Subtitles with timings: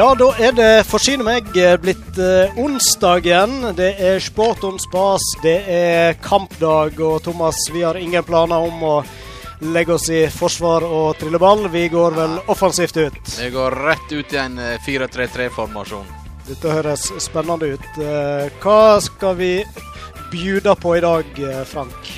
[0.00, 1.50] Ja, da er det forsyne meg
[1.82, 3.56] blitt eh, onsdag igjen.
[3.76, 6.96] Det er sport om spas, det er kampdag.
[7.04, 8.94] Og Thomas, vi har ingen planer om å
[9.74, 11.66] legge oss i forsvar og trille ball.
[11.68, 13.20] Vi går vel offensivt ut.
[13.34, 16.08] Det går rett ut i en eh, 4-3-3-formasjon.
[16.48, 18.00] Dette høres spennende ut.
[18.00, 19.52] Eh, Hva skal vi
[20.32, 22.14] bjuda på i dag, eh, Frank?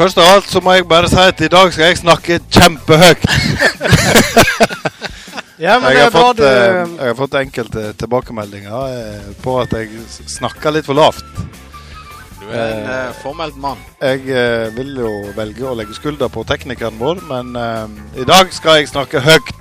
[0.00, 3.28] Først av alt så må jeg bare si at i dag skal jeg snakke kjempehøyt.
[5.58, 9.28] Ja, men Jeg det har bra fått, du eh, jeg har fått enkelte tilbakemeldinger eh,
[9.42, 9.88] på at jeg
[10.28, 11.24] snakker litt for lavt.
[12.42, 13.80] Du er en eh, formelt mann.
[14.04, 18.52] Jeg eh, vil jo velge å legge skulder på teknikeren vår, men eh, i dag
[18.52, 19.54] skal jeg snakke høyt.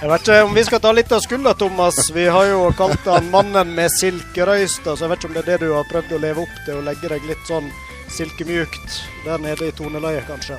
[0.00, 2.00] Jeg vet ikke om vi skal ta litt av skulda, Thomas.
[2.12, 5.50] Vi har jo kalt han 'mannen med silkerøysta', så jeg vet ikke om det er
[5.52, 7.68] det du har prøvd å leve opp til, å legge deg litt sånn
[8.12, 10.56] silkemjukt der nede i toneleiet, kanskje.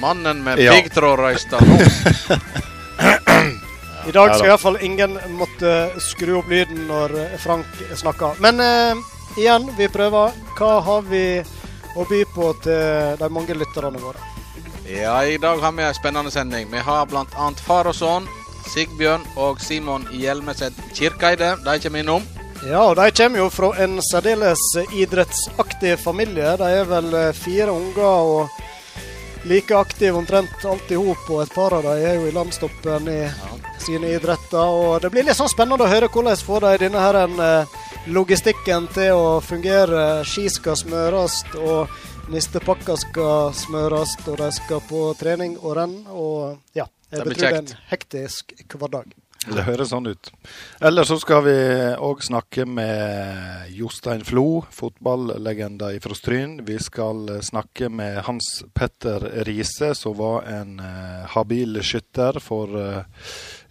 [0.00, 0.72] Mannen med Ja.
[0.76, 1.78] piggtrådrøysta nå.
[4.06, 5.72] I dag Ja skal iallfall ingen måtte
[6.02, 8.40] skru opp lyden når eh, Frank snakker.
[8.42, 8.98] Men eh,
[9.38, 10.34] igjen, vi prøver.
[10.58, 11.24] Hva har vi
[11.94, 14.18] å by på til de mange lytterne våre?
[14.90, 16.66] Ja, i dag har vi en spennende sending.
[16.72, 17.50] Vi har bl.a.
[17.62, 18.26] far og sønn,
[18.72, 21.54] Sigbjørn og Simon Hjelmeset Kirkeide.
[21.62, 22.26] De kommer innom.
[22.66, 24.62] Ja, og de kommer jo fra en særdeles
[24.98, 26.56] idrettsaktiv familie.
[26.58, 28.62] De er vel eh, fire unger og
[29.46, 31.28] like aktive omtrent alt i hop.
[31.30, 33.20] Og et par av dem er jo i landstoppen i
[33.82, 34.62] sine idretter.
[34.62, 37.76] Og det blir litt sånn spennende å høre hvordan får de denne her en, eh,
[38.12, 40.24] logistikken til å fungere.
[40.26, 41.88] Ski skal smøres, og
[42.32, 45.98] nistepakka skal smøres, og de skal på trening og renn.
[46.10, 47.70] Og ja, jeg Det blir betror det er kjekt.
[47.70, 49.12] en hektisk hverdag.
[49.42, 50.28] Det høres sånn ut.
[50.86, 51.54] Ellers så skal vi
[51.98, 56.60] òg snakke med Jostein Flo, fotballegenda fra Stryn.
[56.64, 62.70] Vi skal eh, snakke med Hans Petter Riise, som var en eh, habil skytter for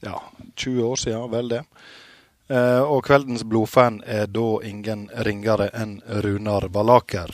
[0.02, 0.18] ja,
[0.56, 1.64] 20 år siden, vel det.
[2.52, 7.32] Eh, og kveldens blodfan er da ingen ringere enn Runar Valaker.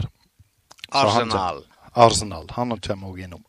[0.89, 1.63] Arsenal.
[1.63, 2.45] han Arsenal.
[2.53, 3.43] Han kommer òg innom.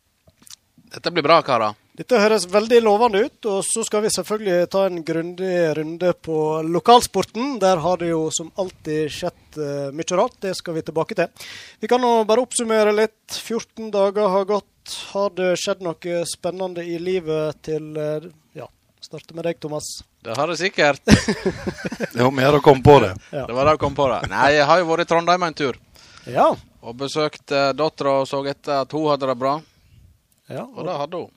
[0.89, 1.77] Dette blir bra, karer.
[1.99, 6.37] Dette høres veldig lovende ut, og så skal vi selvfølgelig ta en grundig runde på
[6.63, 7.57] lokalsporten.
[7.59, 10.37] Der har det jo som alltid skjedd uh, mye rart.
[10.41, 11.49] Det skal vi tilbake til.
[11.83, 13.19] Vi kan nå bare oppsummere litt.
[13.35, 14.95] 14 dager har gått.
[15.11, 18.31] Har det skjedd noe spennende i livet til uh,
[19.09, 19.87] starte med deg, Thomas.
[20.23, 21.01] Det har jeg sikkert.
[22.13, 23.13] Det var mer å komme på det.
[23.33, 23.45] Ja.
[23.49, 24.19] Det var det jeg kom på det.
[24.31, 25.79] Nei, jeg har jo vært i Trondheim en tur.
[26.29, 26.49] Ja.
[26.85, 29.57] Og besøkt uh, dattera og så etter at hun hadde det bra.
[30.49, 31.31] ja Og og det hadde hun.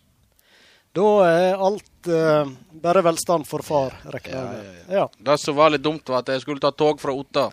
[0.93, 2.51] da er alt eh,
[2.85, 4.93] bare velstand for far, regner jeg Ja, med.
[4.93, 7.47] Ja, Det som var litt dumt, var at jeg skulle ta tog fra Otta.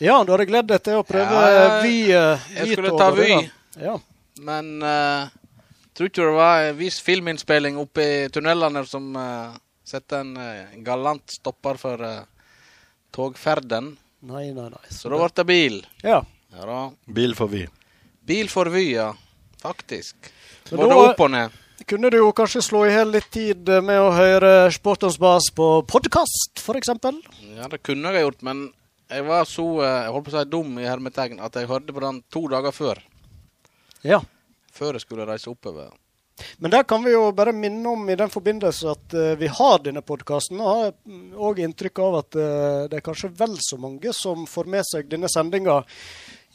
[0.00, 0.16] ja.
[0.24, 1.82] du hadde gledd deg til å prøve Ja, ja, ja.
[1.84, 1.98] Vy.
[2.12, 3.50] eh, Jeg skulle ta Vy.
[3.84, 3.98] Ja.
[4.40, 5.28] Men uh,
[5.94, 9.56] tror ikke det var en viss filminnspilling oppe i tunnelene som uh,
[9.86, 12.20] setter en uh, galant stopper for uh,
[13.14, 13.94] togferden.
[14.20, 14.84] Nei, nei, nei.
[14.92, 15.80] Så da ble det bil.
[16.04, 16.20] Ja.
[16.54, 16.80] Ja da.
[17.06, 17.64] Bil for Vy.
[18.26, 19.10] Bil for Vy, ja.
[19.62, 20.30] Faktisk.
[20.70, 21.58] Men Både da- opp og ned.
[21.88, 25.80] Kunne du jo kanskje slå i hjel litt tid med å høre Sportens bas på
[25.88, 26.90] podkast, f.eks.?
[27.56, 28.66] Ja, det kunne jeg gjort, men
[29.10, 32.02] jeg var så jeg holdt på å si dum i hermetegn at jeg hørte på
[32.04, 33.00] den to dager før.
[34.06, 34.20] Ja.
[34.80, 35.90] Før jeg skulle reise oppover.
[36.58, 39.82] Men der kan vi jo bare minne om i den forbindelse at uh, vi har
[39.84, 40.60] denne podkasten.
[40.60, 44.70] Og har òg inntrykk av at uh, det er kanskje vel så mange som får
[44.70, 45.80] med seg denne sendinga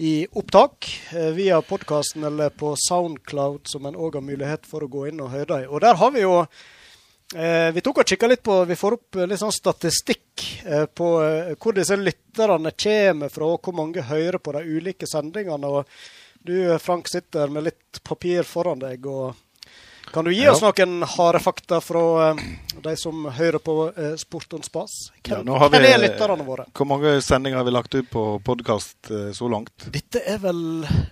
[0.02, 4.92] i opptak uh, via podkasten eller på Soundcloud, som en òg har mulighet for å
[4.92, 5.70] gå inn og høre dem.
[5.70, 6.42] Og der har vi jo
[7.36, 10.44] Vi tok og kikka litt på Vi får opp litt sånn statistikk
[10.94, 11.08] på
[11.58, 15.66] hvor disse lytterne kommer fra, hvor mange hører på de ulike sendingene.
[15.66, 15.90] og
[16.46, 19.06] du, Frank, sitter med litt papir foran deg.
[19.06, 19.34] og
[20.14, 22.02] Kan du gi oss noen harde fakta fra
[22.32, 22.44] eh,
[22.86, 24.94] de som hører på eh, Sport on spas?
[25.26, 26.68] Hvem, ja, hvem vi- er lytterne våre?
[26.78, 29.88] Hvor mange sendinger har vi lagt ut på podkast så langt?
[29.92, 30.62] Dette er vel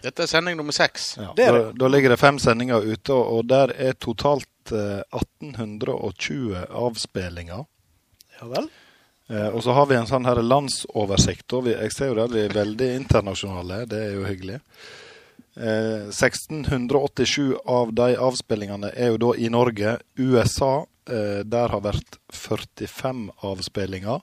[0.03, 1.15] Dette er sending nummer seks.
[1.17, 5.01] Ja, Det er da, da ligger det fem sendinger ute, og der er totalt eh,
[5.11, 7.65] 1820 avspillinger.
[8.39, 8.69] Ja vel?
[9.31, 11.53] Eh, og så har vi en sånn her landsoversikt.
[11.57, 14.59] Og vi, jeg ser jo der vi er veldig internasjonale, det er jo hyggelig.
[15.55, 19.97] Eh, 1687 av de avspillingene er jo da i Norge.
[20.17, 24.21] USA, eh, der har vært 45 avspillinger.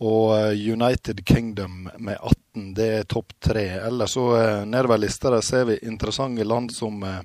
[0.00, 3.66] Og eh, United Kingdom med 18, det er topp tre.
[3.82, 7.20] Ellers så eh, nedover lista der ser vi interessante land som eh,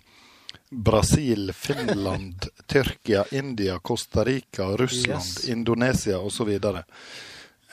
[0.74, 5.50] Brasil, Finland, Tyrkia, India, Costa Rica, Russland, Yes.
[5.50, 6.50] Indonesia osv.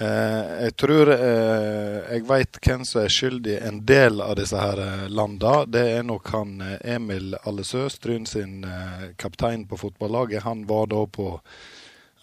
[0.00, 4.56] Eh, jeg tror eh, jeg veit hvem som er skyldig i en del av disse
[4.56, 5.66] her eh, landa.
[5.68, 10.46] Det er nok han Emil Allesø, Stryn sin eh, kaptein på fotballaget.
[10.46, 11.34] Han var da på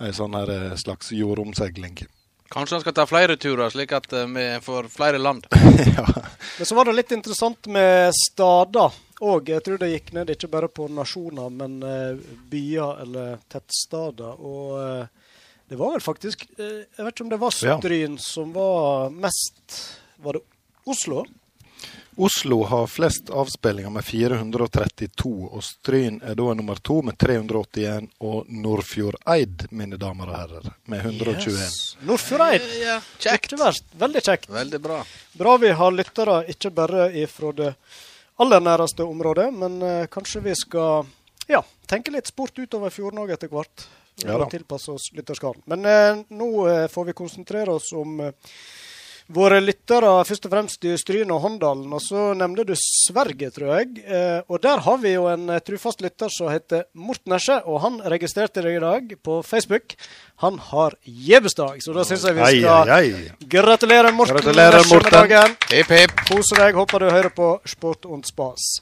[0.02, 2.00] ei sånn her slags jordomseiling.
[2.50, 5.46] Kanskje han skal ta flere turer, slik at vi får flere land.
[5.98, 6.06] ja.
[6.58, 9.50] Men så var det litt interessant med stader òg.
[9.52, 11.82] Jeg tror det gikk ned ikke bare på nasjoner, men
[12.50, 14.38] byer eller tettstader.
[14.38, 15.10] Og
[15.70, 17.80] det var vel faktisk eh, Jeg vet ikke om det var Ja.
[18.24, 19.78] Som var mest
[20.24, 20.46] Var det
[20.88, 21.26] Oslo?
[22.18, 28.08] Oslo har flest avspillinger med 432, og Stryn er da nummer to med 381.
[28.26, 31.54] Og Nordfjordeid, mine damer og herrer, med 121.
[31.54, 31.76] Yes.
[32.10, 32.66] Nordfjordeid.
[32.82, 33.54] Ja, kjekt.
[34.02, 34.50] Veldig kjekt.
[34.50, 35.04] Veldig bra.
[35.38, 37.70] Bra vi har lyttere, ikke bare fra det
[38.42, 41.06] aller næreste området, men eh, kanskje vi skal
[41.48, 43.86] ja, tenke litt sport utover fjorden òg etter hvert.
[44.26, 44.40] Ja.
[44.40, 45.62] Og tilpasse oss lytterskaren.
[45.70, 48.32] Men eh, nå eh, får vi konsentrere oss om eh,
[49.36, 51.92] våre lyttere, først og fremst i Stryn og Håndalen.
[51.94, 54.02] Og så nevnte du Sverige, tror jeg.
[54.08, 57.82] Eh, og der har vi jo en eh, trufast lytter som heter Morten Esje, og
[57.84, 59.98] han registrerte deg i dag på Facebook.
[60.46, 63.30] Han har gjevesdag, så da syns jeg vi skal ei, ei.
[63.52, 64.40] Gratulere, Morten.
[64.40, 65.20] Gratulerer, Esje, med Morten.
[65.20, 65.58] dagen.
[65.74, 66.20] Hipp, hipp.
[66.32, 66.80] Kose deg.
[66.80, 68.78] Håper du hører på Sport und Spas.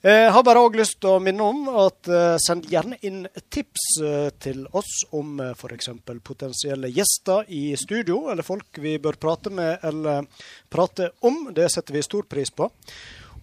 [0.00, 3.82] Jeg har bare òg lyst til å minne om at eh, send gjerne inn tips
[4.00, 5.90] eh, til oss om f.eks.
[6.24, 10.24] potensielle gjester i studio, eller folk vi bør prate med eller
[10.72, 11.50] prate om.
[11.52, 12.70] Det setter vi stor pris på.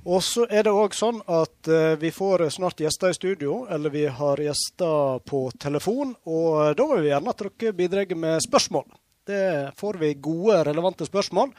[0.09, 3.93] Og så er det òg sånn at eh, vi får snart gjester i studio, eller
[3.93, 6.17] vi har gjester på telefon.
[6.25, 8.89] Og da vil vi gjerne at dere bidrar med spørsmål.
[9.29, 11.53] Det får vi gode, relevante spørsmål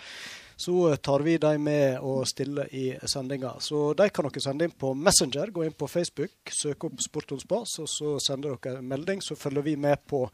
[0.59, 3.53] så tar vi dem med og stiller i sendinga.
[3.63, 5.53] Så de kan dere sende inn på Messenger.
[5.55, 9.23] Gå inn på Facebook, søk opp Sport on Spas, og så sender dere en melding.
[9.23, 10.25] Så følger vi med på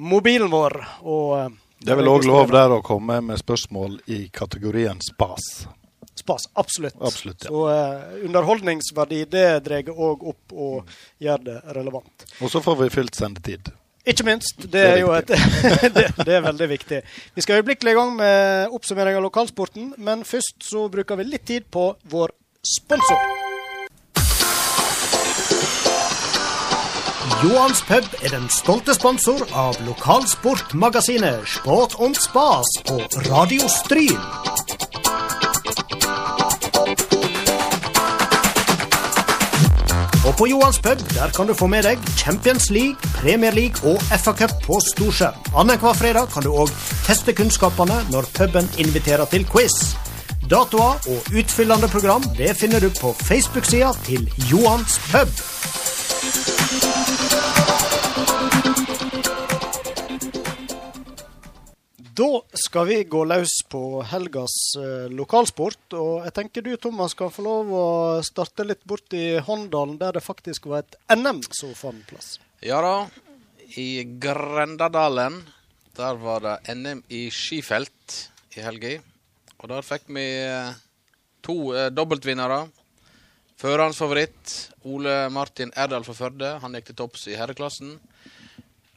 [0.00, 0.78] mobilen vår.
[1.04, 5.68] Og eh, Det er vel òg lov der å komme med spørsmål i kategorien spas.
[6.16, 6.48] Spas.
[6.54, 6.96] Absolutt.
[6.96, 7.52] Absolutt, ja.
[7.52, 12.24] Så uh, underholdningsverdi det drar òg opp og gjør det relevant.
[12.40, 13.68] Og så får vi fylt sendetid.
[14.08, 14.64] Ikke minst.
[14.72, 15.28] Det er, jo et,
[15.96, 17.02] det, det er veldig viktig.
[17.36, 21.44] Vi skal øyeblikkelig i gang med oppsummering av lokalsporten, men først så bruker vi litt
[21.48, 22.32] tid på vår
[22.64, 23.20] sponsor.
[27.38, 34.67] Johans pub er den stolte sponsor av lokalsportmagasinet Sport og Spas på Radio Stryn.
[40.38, 44.52] På Johans pub der kan du få med deg Champions League, Premier League og FA-cup
[44.62, 45.34] på storskjerm.
[45.58, 46.70] Annenhver fredag kan du òg
[47.06, 49.74] teste kunnskapene når puben inviterer til quiz.
[50.46, 55.42] Datoer og utfyllende program det finner du på Facebook-sida til Johans pub.
[62.18, 63.80] Da skal vi gå løs på
[64.10, 65.94] helgas eh, lokalsport.
[65.94, 67.84] Og jeg tenker du, Thomas, kan få lov å
[68.26, 72.32] starte litt bort i Håndalen, der det faktisk var et NM som fant plass.
[72.64, 73.06] Ja da.
[73.78, 75.44] I Grendadalen,
[75.94, 78.18] der var det NM i skifelt
[78.56, 78.96] i helga.
[79.60, 80.74] Og der fikk vi eh,
[81.46, 82.64] to eh, dobbeltvinnere.
[83.62, 84.56] Førerens favoritt,
[84.90, 86.56] Ole Martin Erdal fra Førde.
[86.64, 87.94] Han gikk til topps i herreklassen.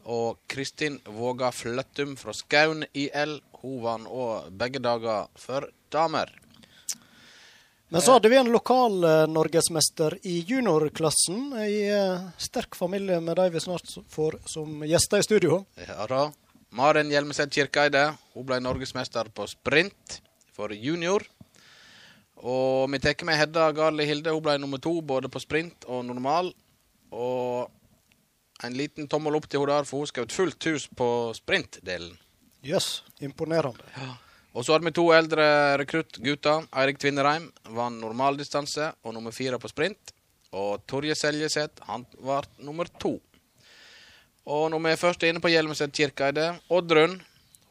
[0.06, 3.39] Og Kristin Våga Fløttum fra Skaun IL.
[3.62, 6.31] Hun vant òg begge dager for damer.
[7.91, 11.51] Men så hadde vi en lokal norgesmester i juniorklassen.
[11.60, 15.65] I eh, sterk familie med de vi snart får som gjester i studio.
[15.75, 16.29] Ja da.
[16.72, 20.22] Maren Hjelmeset Kirkeide hun ble norgesmester på sprint
[20.55, 21.25] for junior.
[22.41, 24.31] Og vi tar med Hedda Garli Hilde.
[24.31, 26.53] Hun ble nummer to både på sprint og normal.
[27.12, 27.67] Og
[28.63, 32.13] en liten tommel opp til henne der, for hun skjøt fullt hus på sprintdelen.
[32.63, 33.82] Jøss, imponerende.
[34.53, 35.46] Og så hadde vi to eldre
[35.80, 36.68] rekruttgutter.
[36.75, 40.12] Eirik Tvinnereim vant normaldistanse og nummer fire på sprint.
[40.51, 43.15] Og Torje Seljeseth han var nummer to.
[44.51, 47.20] Og når vi først er inne på Hjelmeset Kirkeide, Oddrun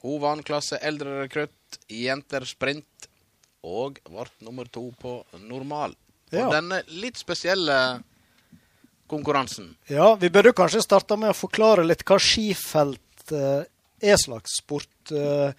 [0.01, 3.09] hun vant klasse eldre rekrutt i jenter sprint
[3.67, 5.93] og ble nummer to på normal.
[6.33, 6.49] Og Ja.
[6.49, 8.03] denne litt spesielle
[9.11, 9.75] konkurransen.
[9.91, 13.63] Ja, vi burde kanskje starte med å forklare litt hva skifelt eh,
[14.01, 15.13] er slags sport.
[15.13, 15.53] Eh,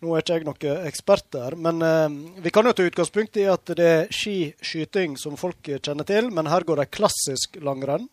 [0.00, 2.06] nå er ikke jeg noen ekspert der, men eh,
[2.44, 6.50] vi kan jo ta utgangspunkt i at det er skiskyting som folk kjenner til, men
[6.50, 8.08] her går det klassisk langrenn.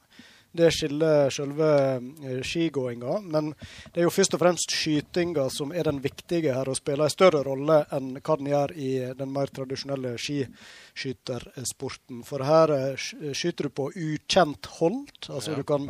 [0.58, 3.20] Det skiller selve eh, skigåinga.
[3.24, 3.52] Men
[3.94, 7.14] det er jo først og fremst skytinga som er den viktige her, og spiller en
[7.14, 12.24] større rolle enn hva den gjør i den mer tradisjonelle skiskytersporten.
[12.28, 15.06] For her eh, skyter du på ukjent hold.
[15.30, 15.58] Altså Ja.
[15.58, 15.90] du kan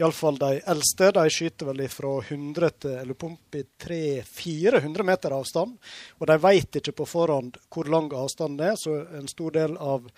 [0.00, 5.76] Iallfall de eldste de skyter vel fra 100 til eller opp i 300-400 meter avstand.
[6.18, 10.08] Og de vet ikke på forhånd hvor lang avstanden er, så en stor del av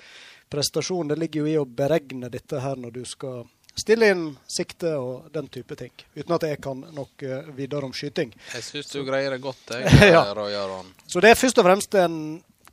[0.51, 3.45] prestasjonen det ligger jo i å beregne dette her når du skal
[3.77, 5.93] stille inn sikte og den type ting.
[6.17, 7.25] Uten at jeg kan nok
[7.57, 8.33] videre om skyting.
[8.55, 10.27] Jeg syns du greier det godt, jeg, Ja.
[10.37, 10.93] Roy Aron.
[11.07, 12.21] Så det er først og fremst en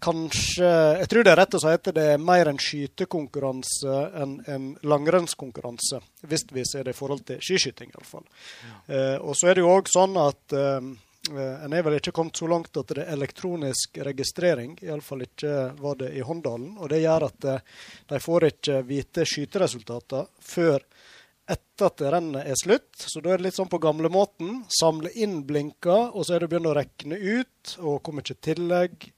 [0.03, 0.67] kanskje
[0.99, 4.67] Jeg tror det er rett å si at det er mer en skytekonkurranse enn en
[4.83, 6.01] langrennskonkurranse.
[6.27, 8.25] Hvis vi ser det i forhold til skiskyting, iallfall.
[8.87, 10.89] Eh, og så er det jo òg sånn at eh,
[11.31, 14.75] en er vel ikke kommet så langt at det er elektronisk registrering.
[14.83, 16.73] Iallfall ikke var det i Håndalen.
[16.83, 17.63] Og det gjør at eh,
[18.11, 20.83] de får ikke vite skyteresultatene før
[21.49, 22.91] etter at rennet er slutt.
[22.97, 24.63] Så da er det litt sånn på gamlemåten.
[24.71, 27.75] Samle inn blinker, og så er det å begynne å regne ut.
[27.81, 29.09] Og hvor mye tillegg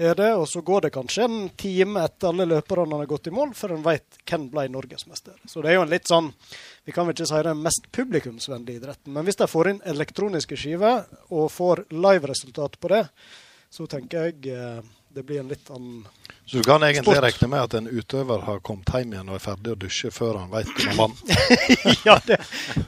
[0.00, 0.30] er det.
[0.34, 3.76] Og så går det kanskje en time etter alle løperne har gått i mål, før
[3.76, 5.36] en veit hvem ble norgesmester.
[5.44, 6.32] Så det er jo en litt sånn
[6.86, 10.56] Vi kan vel ikke si den mest publikumsvennlige idretten, men hvis de får inn elektroniske
[10.58, 13.04] skiver og får live-resultat på det,
[13.70, 14.80] så tenker jeg eh,
[15.14, 16.06] det blir en litt annen
[16.46, 17.24] Så du kan egentlig Sport.
[17.24, 20.38] regne med at en utøver har kommet hjem igjen og er ferdig å dusje før
[20.42, 21.20] han vet om han vant.
[22.08, 22.38] ja, det,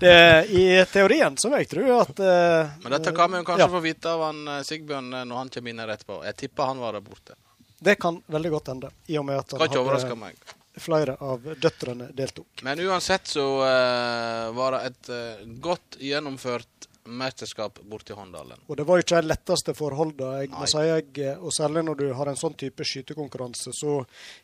[0.01, 0.15] det,
[0.51, 3.83] I teorien så vil jeg tro at uh, Men dette kan vi kanskje ja, få
[3.85, 6.21] vite av han eh, Sigbjørn eh, når han kommer inn her etterpå.
[6.27, 7.39] Jeg tipper han var der borte.
[7.83, 10.39] Det kan veldig godt hende, i og med at han hadde meg.
[10.79, 12.63] flere av døtrene deltok.
[12.63, 18.61] Men uansett så uh, var det et uh, godt gjennomført mesterskap borti Håndalen.
[18.69, 20.79] Og det var ikke de letteste forholdene, jeg må si.
[20.87, 23.97] Jeg, og særlig når du har en sånn type skytekonkurranse, så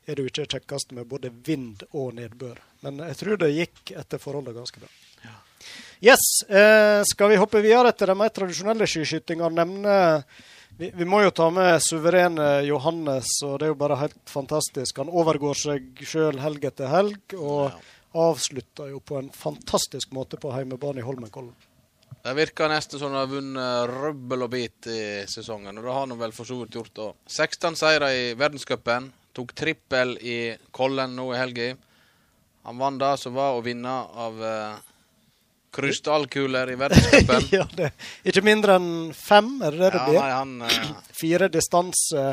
[0.06, 2.58] er jo ikke kjekkest med både vind og nedbør.
[2.82, 4.90] Men jeg tror det gikk etter forholdene ganske bra.
[6.00, 9.48] Yes, eh, skal vi hoppe videre til de mer tradisjonelle skiskytinga?
[9.50, 9.94] Nevne
[10.78, 15.00] vi, vi må jo ta med suverene Johannes, og det er jo bare helt fantastisk.
[15.02, 17.80] Han overgår seg sjøl helg etter helg, og Ja.
[18.14, 21.52] avslutter jo på en fantastisk måte på heimebane i Holmenkollen.
[22.28, 26.02] Det virker nesten som han har vunnet rubbel og bit i sesongen, og det har
[26.02, 27.14] han vel for så vidt gjort òg.
[27.25, 29.06] 16 seire i verdenscupen.
[29.32, 30.35] Tok trippel i
[30.76, 31.70] Kollen nå i helga.
[32.68, 33.94] Han vant det som var å vinne
[34.26, 34.76] av uh,
[35.73, 37.49] krystallkuler i verdenscupen.
[37.56, 40.20] ja, det er ikke mindre enn fem, er det det det ja, blir?
[40.20, 42.26] nei, han uh, Fire distanse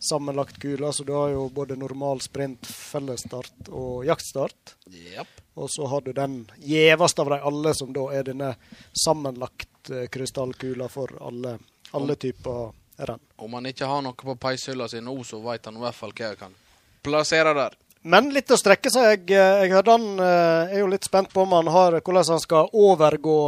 [0.00, 4.74] sammenlagt kula, så du har jo både normal sprint, fellesstart og jaktstart.
[4.88, 5.40] Yep.
[5.60, 8.54] Og så har du den gjeveste av de alle, som da er denne
[8.96, 11.58] sammenlagt eh, krystallkula for alle,
[11.92, 13.20] alle typer renn.
[13.36, 16.16] Om han ikke har noe på peishylla si nå, så veit han i hvert fall
[16.16, 16.56] hva jeg kan
[17.04, 17.76] plassere der.
[18.02, 19.28] Men litt å strekke seg.
[19.28, 22.40] Jeg, jeg hørte han eh, er jo litt spent på om han har, hvordan han
[22.40, 23.40] skal overgå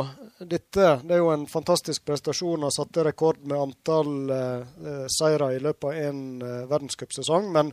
[0.49, 0.87] dette.
[1.05, 2.63] Det er jo en fantastisk prestasjon.
[2.63, 7.51] Han satte rekord med antall eh, eh, seire i løpet av en eh, verdenscupsesong.
[7.53, 7.73] Men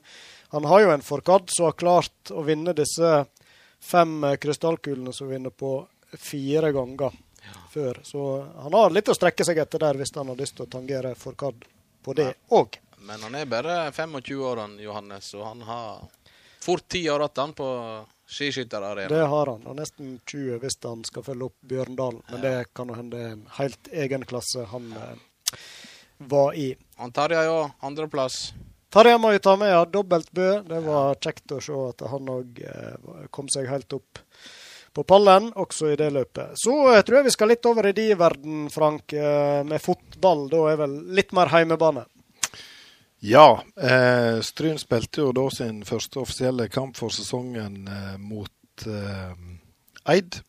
[0.53, 3.23] han har jo en forkad som har klart å vinne disse
[3.79, 5.73] fem eh, krystallkulene som vinner på
[6.17, 7.17] fire ganger
[7.71, 8.01] før.
[8.03, 8.27] Så
[8.63, 11.15] han har litt å strekke seg etter der hvis han har lyst til å tangere
[11.17, 11.65] forkad
[12.03, 12.79] på det òg.
[13.05, 16.01] Men han er bare 25 år, Johannes, og han har
[16.59, 17.69] fort ti år igjen på
[18.29, 19.09] skiskytterarena.
[19.09, 22.21] Det har han, og nesten 20 hvis han skal følge opp Bjørndalen.
[22.29, 25.55] Men det kan hende en helt egen klasse han eh,
[26.29, 26.69] var i.
[27.01, 28.51] Han Tarjei òg, andreplass.
[28.93, 29.81] Tarjei må jo ta med, ja.
[29.85, 30.49] Dobbelt Bø.
[30.65, 34.21] Det var kjekt å se at han òg eh, kom seg helt opp
[34.93, 36.55] på pallen, også i det løpet.
[36.57, 40.47] Så jeg tror jeg vi skal litt over i de verden, Frank, eh, med fotball.
[40.53, 42.05] Da er vel litt mer heimebane.
[43.19, 49.33] Ja, eh, Stryn spilte jo da sin første offisielle kamp for sesongen eh, mot eh,
[50.13, 50.39] Eid.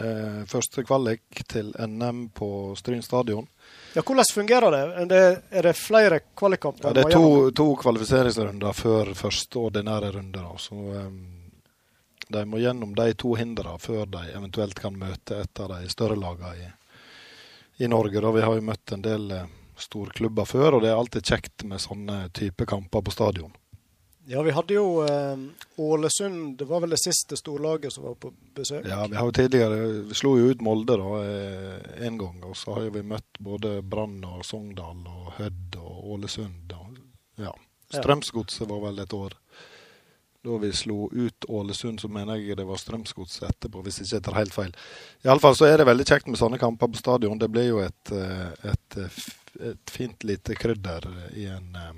[0.00, 3.48] Eh, første kvalik til NM på Stryn stadion.
[3.94, 4.82] Ja, Hvordan fungerer det?
[5.02, 6.88] Er det, er det flere kvalikkamper?
[6.88, 10.44] Ja, det er to, to kvalifiseringsrunder før første ordinære runde.
[10.62, 11.08] Så eh,
[12.28, 16.20] de må gjennom de to hindrene før de eventuelt kan møte et av de større
[16.20, 16.68] lagene i,
[17.84, 18.20] i Norge.
[18.20, 18.30] Da.
[18.36, 19.48] Vi har jo møtt en del eh,
[19.82, 23.52] storklubber før, og det er alltid kjekt med sånne type kamper på stadion.
[24.30, 25.40] Ja, vi hadde jo eh,
[25.80, 28.84] Ålesund, det var vel det siste storlaget som var på besøk?
[28.86, 31.22] Ja, vi har jo tidligere Vi slo jo ut Molde da
[32.04, 36.76] én gang, og så har vi møtt både Brann og Sogndal og Hødd og Ålesund.
[36.76, 37.00] Og,
[37.42, 37.56] ja.
[37.90, 39.34] Strømsgodset var vel et år.
[40.42, 44.24] Da vi slo ut Ålesund, så mener jeg det var Strømsgodset etterpå, hvis jeg ikke
[44.24, 44.70] tar helt feil.
[45.26, 47.36] Iallfall så er det veldig kjekt med sånne kamper på stadion.
[47.38, 49.18] Det blir jo et, eh, et, eh,
[49.72, 51.92] et fint lite krydder i en eh,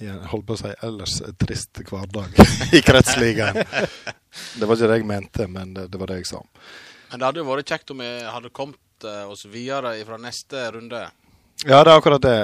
[0.00, 2.34] i en, holdt på å si, ellers trist hverdag
[2.76, 3.58] i kretsligaen.
[3.60, 6.40] Det var ikke det jeg mente, men det, det var det jeg sa.
[7.10, 11.04] Men det hadde jo vært kjekt om vi hadde kommet oss videre fra neste runde.
[11.66, 12.36] Ja, det er akkurat det.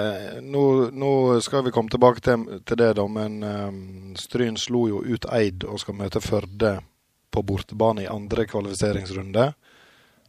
[0.44, 3.06] Nå, nå skal vi komme tilbake til, til det, da.
[3.08, 3.78] Men um,
[4.18, 6.76] Stryn slo jo ut Eid og skal møte Førde
[7.32, 9.50] på bortebane i andre kvalifiseringsrunde.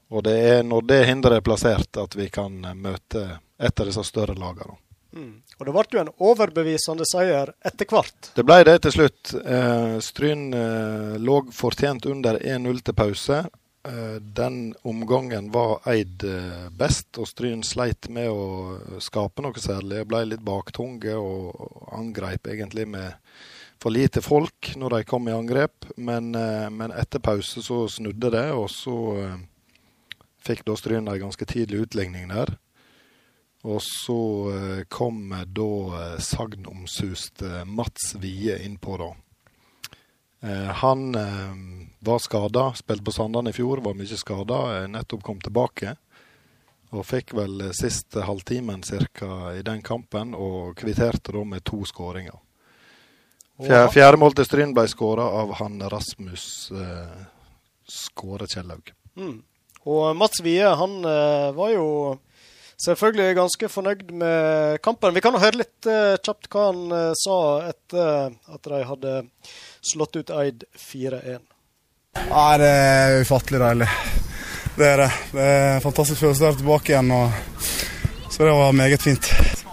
[0.07, 3.25] Og det er når det hinderet er plassert, at vi kan møte
[3.59, 4.79] et av disse større lagene.
[5.17, 5.35] Mm.
[5.57, 8.31] Og det ble jo en overbevisende seier etter hvert.
[8.37, 9.35] Det ble det til slutt.
[9.35, 13.43] Uh, Stryn uh, lå fortjent under 1-0 til pause.
[13.87, 20.03] Eh, den omgangen var Eid eh, best, og Stryn sleit med å skape noe særlig.
[20.09, 23.15] Ble litt baktunge og angrep egentlig med
[23.79, 25.87] for lite folk når de kom i angrep.
[25.95, 29.37] Men, eh, men etter pause så snudde det, og så eh,
[30.43, 32.57] fikk da Stryn ei ganske tidlig utligning der.
[33.67, 34.19] Og så
[34.51, 39.13] eh, kom da eh, sagnomsuste Mats Wie innpå, da.
[40.41, 41.05] Eh, han
[41.99, 44.59] var skada, spilte på Sandane i fjor, var mye skada.
[44.87, 45.95] Nettopp kom tilbake.
[46.95, 52.37] Og fikk vel siste halvtimen cirka i den kampen, og kvitterte da med to skåringer.
[53.57, 56.45] Fjerde, fjerde mål til Stryn ble skåra av han Rasmus
[56.77, 57.21] eh,
[57.89, 58.91] Skåre Kjellaug.
[59.17, 59.39] Mm.
[59.89, 61.87] Og Mats Wie, han eh, var jo
[62.81, 65.13] selvfølgelig ganske fornøyd med kampen.
[65.15, 67.37] Vi kan høre litt uh, kjapt hva han uh, sa
[67.69, 69.13] etter at de hadde
[69.85, 71.41] slått ut Eid 4-1.
[72.27, 73.89] Nei, Det er ufattelig deilig.
[74.77, 75.11] Det er det.
[75.31, 77.13] Det er en fantastisk følelse å være tilbake igjen.
[77.13, 77.63] Og...
[78.33, 79.31] Så det var meget fint.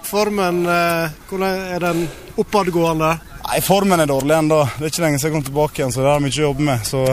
[0.09, 2.07] Formen, uh, hvordan er den
[2.41, 3.13] oppadgående?
[3.45, 4.63] Nei, Formen er dårlig ennå.
[4.79, 6.69] Det er ikke lenge siden jeg kom tilbake igjen, så det er mye å jobbe
[6.71, 6.89] med.
[6.89, 7.05] Så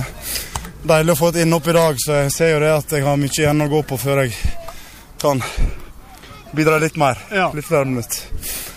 [0.82, 2.00] Deilig å få et innhopp i dag.
[2.02, 4.34] Så jeg ser jo det at jeg har mye igjen å gå på før jeg
[5.22, 5.44] kan
[6.58, 7.20] bidra litt mer.
[7.32, 7.52] Ja.
[7.56, 8.28] Litt flere minutter.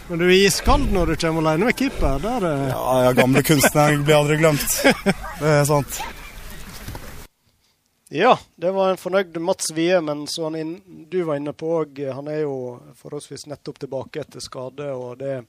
[0.08, 2.18] Men du er iskald når du kommer alene med keeper?
[2.20, 2.66] Der, er...
[2.74, 4.76] Ja, ja, gamle kunstner blir aldri glemt.
[5.40, 6.02] Det er sant.
[8.14, 10.54] Ja, det var en fornøyd Mats Wie, men som
[11.10, 12.54] du var inne på òg, han er jo
[13.00, 14.92] forholdsvis nettopp tilbake etter skade.
[14.92, 15.40] og det,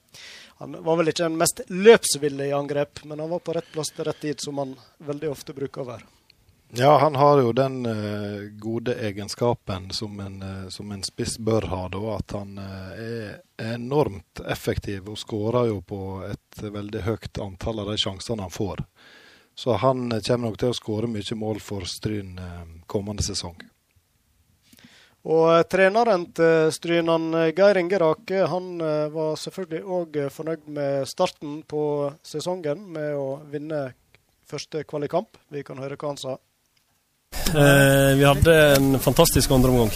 [0.58, 3.92] Han var vel ikke den mest løpsville i angrep, men han var på rett plass
[3.94, 6.15] til rett tid, som han veldig ofte bruker å være.
[6.78, 11.64] Ja, han har jo den uh, gode egenskapen som en, uh, som en, spiss bør
[11.70, 17.38] ha, da, at han uh, er enormt effektiv og skårer jo på et veldig høyt
[17.40, 18.82] antall av de sjansene han får.
[19.56, 22.34] Så han kommer nok til å skåre mye mål for Stryn
[22.84, 23.56] kommende sesong.
[25.32, 27.08] Og treneren til Stryn,
[27.56, 28.66] Geir Inge Rake, han
[29.14, 31.86] var selvfølgelig òg fornøyd med starten på
[32.20, 33.80] sesongen med å vinne
[34.44, 35.40] første kvalikkamp.
[35.48, 36.36] Vi kan høre hva han sa.
[37.56, 39.90] Eh, vi hadde en fantastisk andreomgang.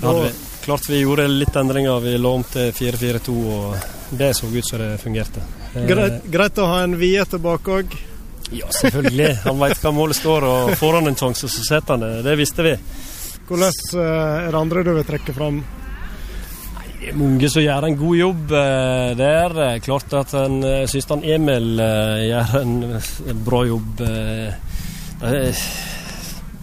[0.00, 0.30] Vi.
[0.64, 2.00] Klart vi gjorde litt endringer.
[2.00, 3.76] Vi lå om til 4-4-2, og
[4.10, 5.42] det så ut som det fungerte.
[5.74, 7.96] Eh, greit, greit, å ha en Vie tilbake òg?
[8.50, 9.32] Ja, selvfølgelig.
[9.44, 12.12] Han veit hva målet står, og får han en sjanse, så setter han det.
[12.26, 12.76] Det visste vi.
[13.46, 15.60] Hvordan eh, er det andre du vil trekke fram?
[16.96, 19.58] Det er mange som gjør en god jobb Det der.
[19.84, 20.56] Klart at en
[20.90, 22.72] syns Emil gjør en
[23.46, 24.00] bra jobb.
[24.00, 25.52] Det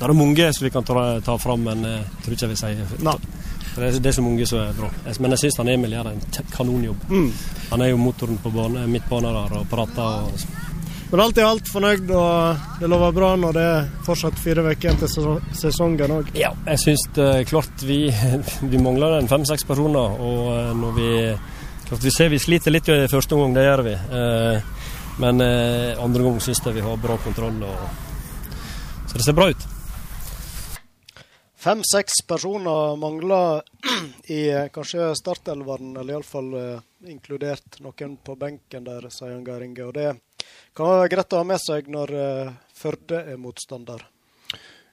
[0.10, 2.60] er mange som vi kan ta, ta fram, men jeg eh, tror ikke jeg vil
[2.60, 3.18] si Nei.
[3.74, 4.90] Det er, det er så mange som er bra.
[5.24, 6.20] Men jeg syns Emil gjør en
[6.54, 7.08] kanonjobb.
[7.10, 7.32] Mm.
[7.72, 10.28] Han er jo motoren på bane, midtbanen der og prater.
[10.28, 10.44] Og...
[11.10, 14.90] Men alt i alt fornøyd, og det lover bra når det er fortsatt fire uker
[14.90, 15.12] igjen til
[15.58, 16.30] sesongen òg?
[16.38, 17.08] Ja, jeg syns
[17.50, 18.00] klart vi,
[18.72, 20.22] vi mangler en fem-seks personer.
[20.22, 21.12] Og eh, når vi
[21.90, 24.00] klart vi ser vi sliter litt i første omgang, det gjør vi.
[24.22, 24.90] Eh,
[25.24, 27.62] men andre gang syns jeg vi har bra kontroll.
[27.70, 28.04] Og,
[29.08, 29.73] så det ser bra ut.
[31.64, 33.62] Fem-seks personer mangler
[34.26, 39.86] i kanskje startelveren, eller iallfall uh, inkludert noen på benken der, sier Geir Inge.
[39.88, 40.10] Og det
[40.76, 44.04] kan være greit å ha med seg når uh, Førde er motstander.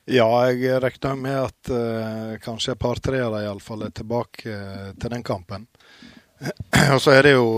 [0.07, 4.93] Ja, jeg regner med at uh, kanskje et par-tre av dem iallfall er tilbake uh,
[4.95, 5.67] til den kampen.
[6.95, 7.49] Og så er det jo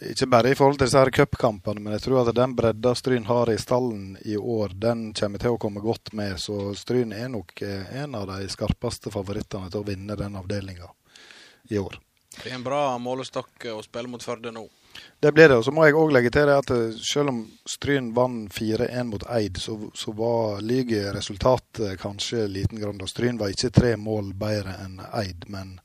[0.00, 3.28] ikke bare i forhold til disse her cupkampene, men jeg tror at den bredda Stryn
[3.28, 6.36] har i stallen i år, den kommer til å komme godt med.
[6.40, 10.90] Så Stryn er nok eh, en av de skarpeste favorittene til å vinne den avdelinga
[11.70, 12.00] i år.
[12.36, 14.66] Det er en bra målestokk å spille mot Førde nå.
[15.20, 15.56] Det blir det.
[15.56, 19.08] Og så må jeg òg legge til det at eh, selv om Stryn vant 4-1
[19.08, 20.60] mot Eid, så, så var
[21.16, 23.00] resultatet kanskje liten grad.
[23.08, 25.78] Stryn var ikke tre mål bedre enn Eid, men,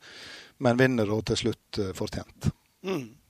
[0.60, 2.52] men vinner da til slutt eh, fortjent.
[2.84, 3.20] Mm.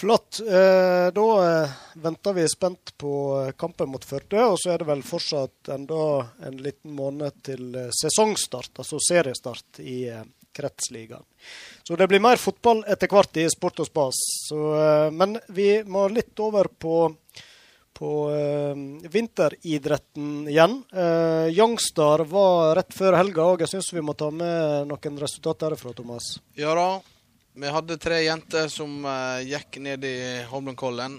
[0.00, 0.40] Flott.
[0.40, 4.46] Eh, da eh, venter vi spent på eh, kampen mot Førde.
[4.48, 6.04] Og så er det vel fortsatt enda
[6.48, 9.98] en liten måned til sesongstart, altså seriestart i
[10.56, 11.26] kretsligaen.
[11.84, 14.22] Så det blir mer fotball etter hvert i sport og spas.
[15.12, 16.96] Men vi må litt over på,
[18.00, 18.10] på
[19.12, 20.80] vinteridretten igjen.
[21.52, 23.62] Youngstar var rett før helga òg.
[23.66, 26.38] Jeg syns vi må ta med noen resultat derfra, Thomas.
[26.58, 26.90] Ja da.
[27.52, 31.16] Vi hadde tre jenter som uh, gikk ned i Holmenkollen.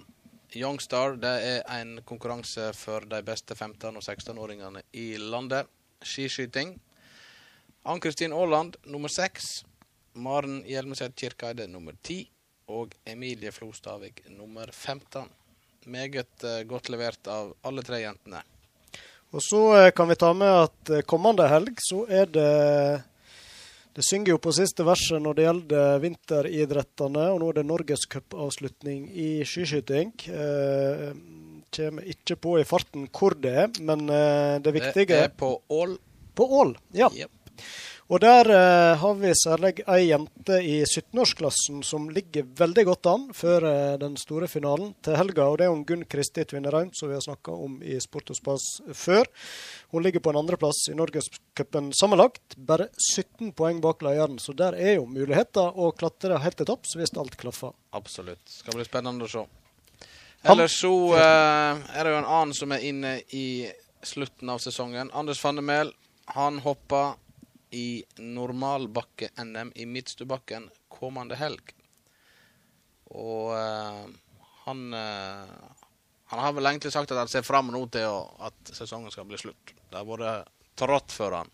[0.55, 5.67] Youngstar det er en konkurranse for de beste 15- og 16-åringene i landet.
[5.99, 6.77] Skiskyting.
[7.83, 9.65] Ann-Kristin Aaland nummer seks.
[10.13, 12.23] Maren Hjelmeset Kirkeide nummer 10
[12.71, 15.27] og Emilie Flostavik nummer 15.
[15.91, 18.39] Meget uh, godt levert av alle tre jentene.
[19.35, 22.49] Og så eh, kan vi ta med at kommende helg så er det
[23.91, 29.09] Det synger jo på siste verset når det gjelder vinteridrettene, og nå er det norgescupavslutning
[29.11, 30.13] i skiskyting.
[30.31, 31.09] Eh,
[31.75, 35.53] kommer ikke på i farten hvor det er, men eh, det viktige Det er på
[35.75, 35.97] Ål.
[36.35, 37.11] På Ål, ja.
[37.15, 37.35] Jep.
[38.11, 43.21] Og der eh, har vi særlig ei jente i 17-årsklassen som ligger veldig godt an
[43.31, 45.45] før eh, den store finalen til helga.
[45.47, 48.39] Og det er hun Gunn Kristi Tvinnereim, som vi har snakka om i Sport og
[48.41, 48.65] Spas
[48.99, 49.31] før.
[49.95, 52.57] Hun ligger på en andreplass i Norgescupen sammenlagt.
[52.59, 56.97] Bare 17 poeng bak lederen, så der er jo muligheter å klatre helt til topps
[56.99, 57.71] hvis alt klaffer.
[57.95, 58.43] Absolutt.
[58.51, 59.47] Skal bli spennende å se.
[60.43, 63.47] Eller Ellers så eh, er det jo en annen som er inne i
[64.03, 65.15] slutten av sesongen.
[65.15, 65.95] Anders Fannemel.
[66.35, 67.15] Han hopper
[67.71, 71.71] i normalbakke-NM i Midtstubakken kommende helg.
[73.15, 74.03] Og uh,
[74.65, 75.79] han uh,
[76.31, 79.25] Han har vel egentlig sagt at han ser fram nå til å, at sesongen skal
[79.27, 79.73] bli slutt.
[79.75, 80.47] Det har vært
[80.79, 81.49] trått for han.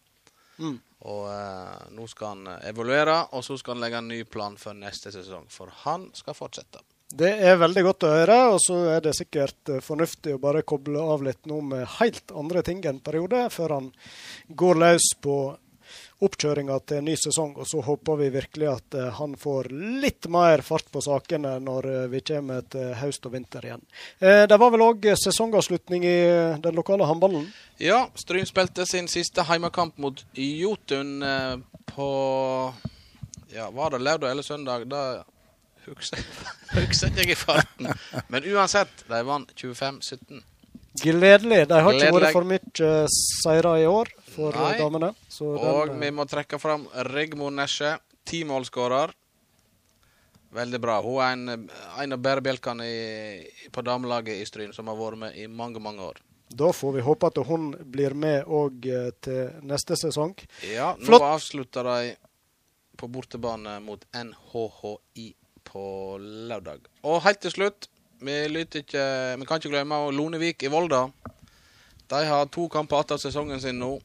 [0.61, 0.75] Mm.
[1.09, 4.77] Og uh, nå skal han evaluere, og så skal han legge en ny plan for
[4.77, 5.47] neste sesong.
[5.49, 6.83] For han skal fortsette.
[7.07, 11.01] Det er veldig godt å høre, og så er det sikkert fornuftig å bare koble
[11.01, 13.87] av litt nå med helt andre ting en periode, før han
[14.49, 15.37] går løs på
[16.25, 17.51] oppkjøringa til en ny sesong.
[17.61, 19.69] Og så håper vi virkelig at eh, han får
[20.01, 23.83] litt mer fart på sakene når eh, vi kommer til høst og vinter igjen.
[24.19, 26.17] Eh, Det var vel òg sesongavslutning i
[26.63, 27.45] den lokale håndballen.
[27.83, 31.19] Ja, Stryn spilte sin siste heimekamp mot Jotun
[31.93, 32.07] på
[33.53, 34.87] Ja, var det lørdag eller søndag?
[34.89, 35.23] Da
[35.85, 37.93] husker jeg ikke i farten.
[38.27, 40.41] Men uansett, de vant 25-17.
[41.01, 41.67] Gledelig.
[41.69, 44.77] De har ikke vært for mye eh, seire i år for eh, Nei.
[44.81, 45.11] damene.
[45.31, 47.95] Så den, Og eh, vi må trekke fram Rigmor Nesje.
[48.27, 49.13] Timålsskårer.
[50.57, 50.97] Veldig bra.
[51.03, 51.67] Hun er en,
[52.03, 56.01] en av bærebjelkene i, på damelaget i Stryn, som har vært med i mange, mange
[56.03, 56.21] år.
[56.47, 58.85] Da får vi håpe at hun blir med òg
[59.21, 60.31] til neste sesong.
[60.71, 61.25] Ja, nå Flott.
[61.27, 62.13] avslutter de
[62.97, 65.27] på bortebane mot NHHI
[65.67, 65.83] på
[66.23, 66.87] lørdag.
[67.03, 68.37] Og helt til slutt, vi,
[68.81, 69.03] ikke,
[69.37, 71.07] vi kan ikke glemme Lonevik i Volda.
[72.07, 73.97] De har to kamper av sesongen sin nå.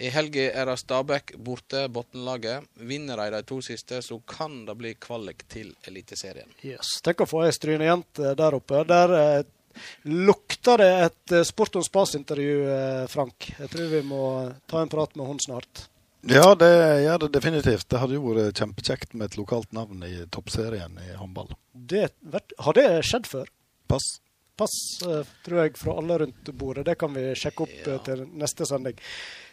[0.00, 2.64] I helga er det Stabæk borte, bunnlaget.
[2.88, 6.48] Vinner de de to siste, så kan det bli kvalik til Eliteserien.
[6.64, 6.96] Yes.
[7.04, 8.80] Tenk å få ei strynejente der oppe.
[8.88, 9.50] Der eh,
[10.08, 13.50] lukter det et eh, Sport om spas-intervju, eh, Frank.
[13.58, 14.22] Jeg tror vi må
[14.72, 15.84] ta en prat med henne snart.
[16.28, 16.70] Ja, det
[17.04, 17.86] gjør det definitivt.
[17.88, 21.54] Det hadde jo vært kjempekjekt med et lokalt navn i toppserien i håndball.
[21.72, 22.10] Det,
[22.60, 23.48] har det skjedd før?
[23.88, 24.18] Pass.
[24.60, 24.74] Pass,
[25.08, 26.84] eh, tror jeg, fra alle rundt bordet.
[26.84, 27.94] Det kan vi sjekke opp Ja.
[27.94, 28.98] eh, til neste sending.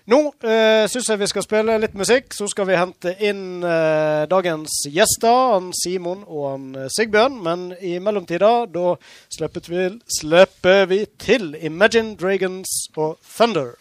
[0.08, 2.34] Nå eh, syns jeg vi skal spille litt musikk.
[2.36, 7.40] Så skal vi hente inn eh, dagens gjester, han Simon og han eh, Sigbjørn.
[7.44, 8.98] Men i mellomtida, da
[9.32, 9.88] slipper vi,
[10.20, 13.76] slipper vi til Imagine Dragons og Thunder.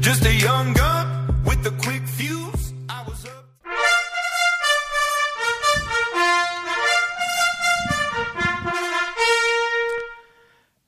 [0.00, 1.15] Just a young gun
[1.46, 2.74] with a quick fuse.
[2.88, 3.44] I was up.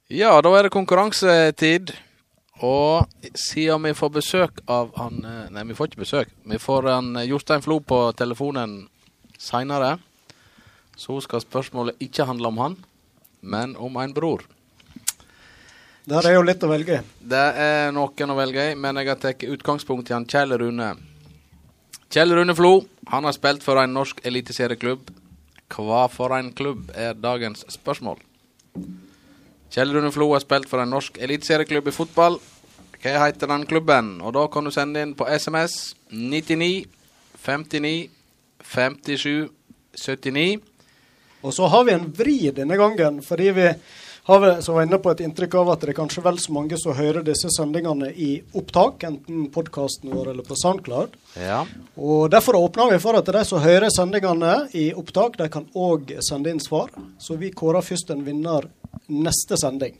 [0.08, 1.94] Ja, da er det konkurransetid.
[2.58, 3.06] Og
[3.38, 6.30] siden vi får besøk av han eh, Nei, vi får ikke besøk.
[6.42, 8.88] Vi får han eh, Jostein Flo på telefonen
[9.38, 9.98] seinere.
[10.98, 12.74] Så skal spørsmålet ikke handle om han,
[13.40, 14.42] men om en bror.
[16.08, 17.06] Der er jo litt å velge i.
[17.20, 20.94] Det er noen å velge i, men jeg har tatt utgangspunkt i han Kjell Rune.
[22.08, 22.70] Kjell Rune Flo
[23.12, 25.10] han har spilt for en norsk eliteserieklubb.
[25.68, 28.16] Hva for en klubb er dagens spørsmål?
[29.68, 32.40] Kjell Rune Flo har spilt for en norsk eliteserieklubb i fotball.
[33.02, 34.14] Hva heter den klubben?
[34.24, 36.88] Og da kan du sende inn på SMS 99
[37.44, 38.08] 59
[38.64, 39.50] 57
[39.92, 40.60] 79.
[41.44, 43.72] Og så har vi en vri denne gangen, fordi vi
[44.28, 46.52] har vi så var inne på et inntrykk av at det er kanskje vel så
[46.52, 48.28] mange som hører disse sendingene i
[48.60, 51.16] opptak, enten podkasten vår eller på SoundCloud.
[51.40, 51.62] Ja.
[51.96, 56.12] Og Derfor åpner vi for at de som hører sendingene i opptak, de kan òg
[56.28, 56.92] sende inn svar.
[57.16, 58.68] Så vi kårer først en vinner
[59.08, 59.96] neste sending.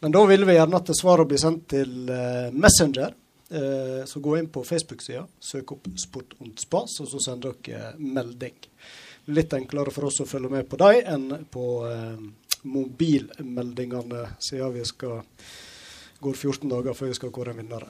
[0.00, 3.12] Men da vil vi gjerne at svaret blir sendt til eh, Messenger.
[3.52, 7.92] Eh, så gå inn på Facebook-sida, søk opp Sport und Spas, og så sender dere
[8.00, 8.56] melding.
[9.36, 12.24] Litt enklere for oss å følge med på dem enn på eh,
[12.62, 15.22] mobilmeldingene, siden vi skal
[16.22, 17.84] går 14 dager før vi skal kåre en vinner.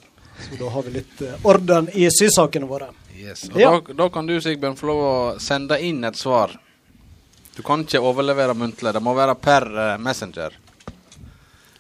[0.48, 2.88] Så da har vi litt eh, orden i sysakene våre.
[3.18, 3.44] Yes.
[3.52, 3.70] Og Ja.
[3.80, 6.54] da, da kan du, Sigbjørn, få lov å sende inn et svar.
[7.52, 8.94] Du kan ikke overlevere muntlig.
[8.96, 10.56] Det må være per eh, Messenger.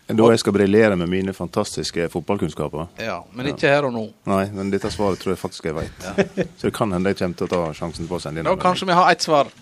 [0.06, 2.88] Da jeg skal briljere med mine fantastiske fotballkunnskaper.
[3.00, 4.02] Ja, men ikke her og nå.
[4.28, 6.08] Nei, men dette svaret tror jeg faktisk jeg vet.
[6.58, 8.56] Så det kan hende jeg kommer til å ta sjansen på å sende inn Da
[8.60, 9.52] kanskje vi har ett svar.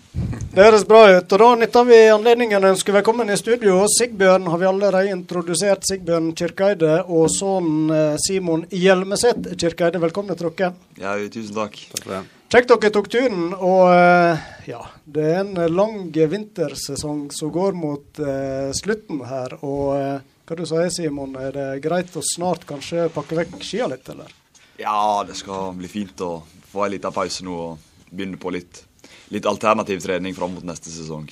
[0.51, 1.29] Det høres bra ut.
[1.31, 3.77] og Da nytter vi anledningen å ønsker velkommen i studio.
[3.99, 5.85] Sigbjørn har vi allerede introdusert.
[5.87, 10.01] Sigbjørn Kirkeide og sønnen eh, Simon Hjelmeset Kirkeide.
[10.01, 10.73] velkommen til dere.
[10.99, 11.79] Ja, tusen takk.
[11.93, 12.40] Takk for det.
[12.51, 13.53] Kjekt dere tok turen.
[13.55, 19.55] Og eh, ja, det er en lang vintersesong som går mot eh, slutten her.
[19.63, 23.87] Og eh, hva du sier Simon, er det greit å snart kanskje pakke vekk skia
[23.87, 24.35] litt, eller?
[24.81, 26.41] Ja, det skal bli fint å
[26.73, 28.83] få en liten pause nå og begynne på litt,
[29.31, 31.31] litt alternativ trening fram mot neste sesong.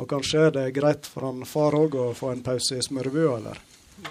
[0.00, 3.42] Og kanskje er det greit for han far òg å få en pause i smørbua,
[3.42, 3.60] eller?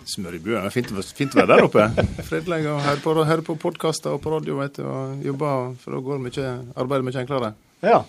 [0.08, 0.63] Smøribua.
[0.63, 1.88] Det er fint, fint å være der oppe.
[2.30, 5.97] Fredelig å høre på, høre på podkaster og på radio vet du, og jobbe, for
[5.97, 7.54] da går mye, arbeidet mye enklere.
[7.86, 8.02] Ja.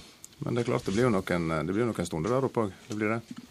[0.44, 2.74] Men det er klart det blir jo noen, det blir noen stunder der oppe òg.
[2.88, 3.46] Det blir det.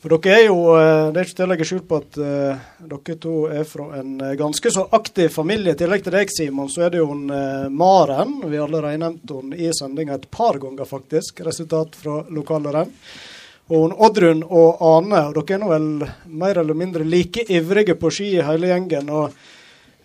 [0.00, 2.60] For dere er jo, eh, det er ikke til å legge skjul på at eh,
[2.88, 5.74] dere to er fra en eh, ganske så aktiv familie.
[5.74, 7.26] I tillegg til deg, Simon, så er det jo en
[7.76, 8.38] Maren.
[8.46, 11.42] Vi har allerede nevnt henne i sendinga et par ganger, faktisk.
[11.44, 12.94] Resultat fra lokale renn.
[13.70, 15.88] Og Oddrun og Ane, og dere er nå vel
[16.42, 19.10] mer eller mindre like ivrige på ski hele gjengen.
[19.14, 19.30] og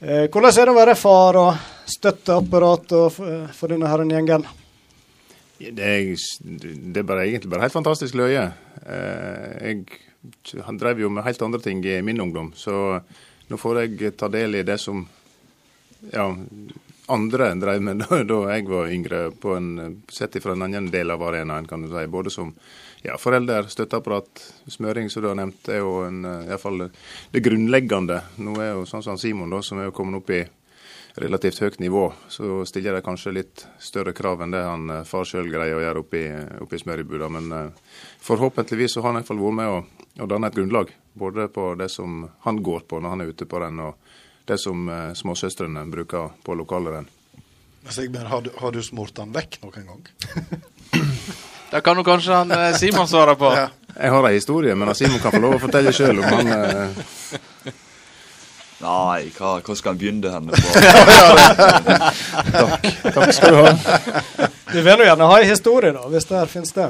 [0.02, 3.22] eh, Hvordan er det å være far og støtteapparat og,
[3.58, 4.46] for denne herren gjengen?
[5.56, 6.12] Det er,
[6.44, 8.50] det er bare, egentlig bare helt fantastisk løye.
[8.86, 9.86] Eh, Jeg
[10.66, 13.00] han drev jo med helt andre ting i min ungdom, så
[13.48, 15.04] nå får jeg ta del i det som
[16.12, 16.26] ja,
[17.12, 21.14] andre drev med da, da jeg var yngre, på en, sett fra en annen del
[21.14, 22.08] av arenaen, kan du si.
[22.10, 22.54] Både som
[23.06, 24.42] ja, forelder, støtteapparat,
[24.74, 26.86] smøring, som du har nevnt, er jo en, eh, i hvert fall
[27.32, 28.22] det grunnleggende.
[28.42, 30.46] Nå er jo sånn som Simon, da, som er jo kommet opp i
[31.16, 35.28] relativt høyt nivå, så stiller de kanskje litt større krav enn det han eh, far
[35.28, 36.28] sjøl greier å gjøre oppe i,
[36.66, 37.30] oppe i smørjebuda.
[37.32, 39.80] Men eh, forhåpentligvis så har han i hvert fall vært med å,
[40.26, 40.92] å danne et grunnlag.
[41.16, 44.60] Både på det som han går på når han er ute på renn, og det
[44.62, 47.12] som eh, småsøstrene bruker på lokale renn.
[47.86, 50.08] Sigbjørn, har du, har du smurt den vekk noen gang?
[51.76, 53.52] Det kan jo kanskje han eh, Simon svare på.
[53.62, 53.68] Ja.
[53.96, 57.04] Jeg har ei historie, men Simon kan få lov å fortelle sjøl om han eh,
[58.84, 60.60] Nei, hva, hva skal en begynne henne på?
[63.16, 63.72] Takk skal du ha.
[64.74, 66.90] Du vil jo gjerne ha en historie, da, hvis det her finnes det.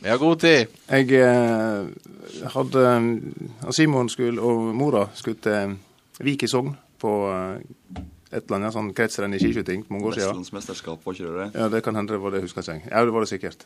[0.00, 0.72] Vi har god tid.
[0.88, 5.76] Jeg eh, hadde eh, Simon skulle, og mora skulle til
[6.24, 10.18] Vik i Sogn på eh, et eller annet sånn kretsrenn i skiskyting for mange år
[10.18, 10.32] siden.
[10.32, 11.60] Vestlandsmesterskap, var ikke det det?
[11.60, 12.84] Ja, det kan hende det var det, husker jeg.
[12.86, 13.64] Ja, det var det sikkert.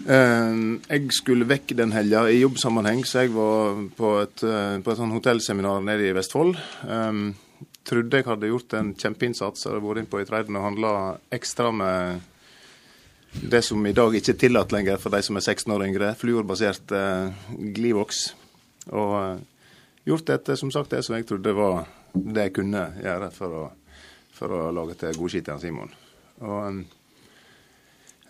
[0.00, 0.56] Eh,
[0.88, 5.00] jeg skulle vekk den helga i jobbsammenheng, så jeg var på et, eh, på et
[5.00, 6.56] sånn hotellseminar nede i Vestfold.
[6.84, 7.22] Eh,
[7.84, 10.92] trodde jeg hadde gjort en kjempeinnsats, hadde vært inn på i treiden og handla
[11.32, 12.20] ekstra med
[13.32, 16.14] det som i dag ikke er tillatt lenger for de som er 16 år yngre,
[16.18, 17.30] fluorbasert eh,
[17.76, 18.24] Glivox.
[18.90, 19.42] Og eh,
[20.10, 23.64] gjort dette, som sagt, det som jeg trodde var det jeg kunne gjøre for å,
[24.34, 25.92] for å lage til godski til han Simon.
[26.40, 26.82] Og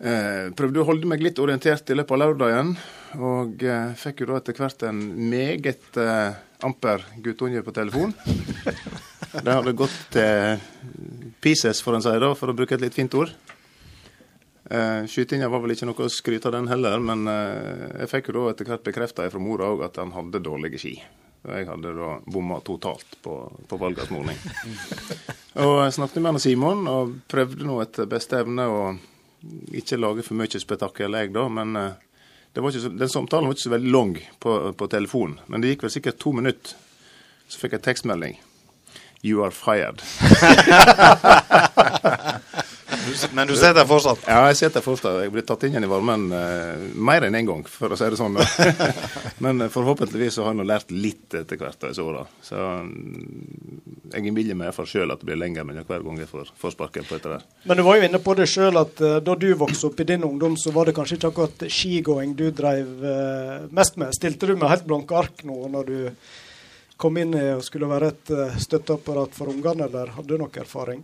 [0.01, 2.73] eh, prøvde å holde meg litt orientert i løpet av lørdagen,
[3.19, 8.15] og eh, fikk jo da etter hvert en meget eh, amper guttunge på telefon.
[9.31, 10.59] Det hadde gått til
[11.39, 13.31] pieces, for en si da, for å bruke et litt fint ord.
[14.71, 18.29] Eh, Skytinga var vel ikke noe å skryte av den heller, men eh, jeg fikk
[18.29, 20.93] jo da etter hvert bekrefta fra mora òg at han hadde dårlige ski.
[21.41, 23.35] Og jeg hadde da bomma totalt på,
[23.67, 24.11] på valget av
[25.63, 28.83] og jeg snakket med han Simon og prøvde nå etter beste evne å
[29.73, 31.97] ikke lage for mye spetakkel, jeg da, men eh,
[32.53, 35.39] så, den samtalen var ikke så veldig lang på, på telefon.
[35.47, 36.77] Men det gikk vel sikkert to minutter,
[37.49, 38.37] så fikk jeg tekstmelding.
[39.25, 40.01] You are fired.
[43.01, 44.25] Du, men du sitter fortsatt?
[44.29, 45.23] Ja, jeg sitter fortsatt.
[45.23, 47.97] Jeg blir tatt inn igjen i varmen uh, mer enn én en gang, for å
[47.97, 48.37] si det sånn.
[49.43, 52.21] Men eh, forhåpentligvis så har jeg nå lært litt etter hvert disse åra.
[52.45, 56.29] Så mm, jeg innbiller meg iallfall sjøl at det blir lenger mellom hver gang jeg
[56.29, 57.47] får, får sparken på dette der.
[57.71, 60.09] Men du var jo inne på det sjøl at uh, da du vokste opp i
[60.13, 64.13] din ungdom, så var det kanskje ikke akkurat skigåing du drev uh, mest med.
[64.17, 65.99] Stilte du med helt blanke ark nå når du
[67.01, 71.01] kom inn og skulle være et støtteapparat for ungene, eller hadde du noe erfaring?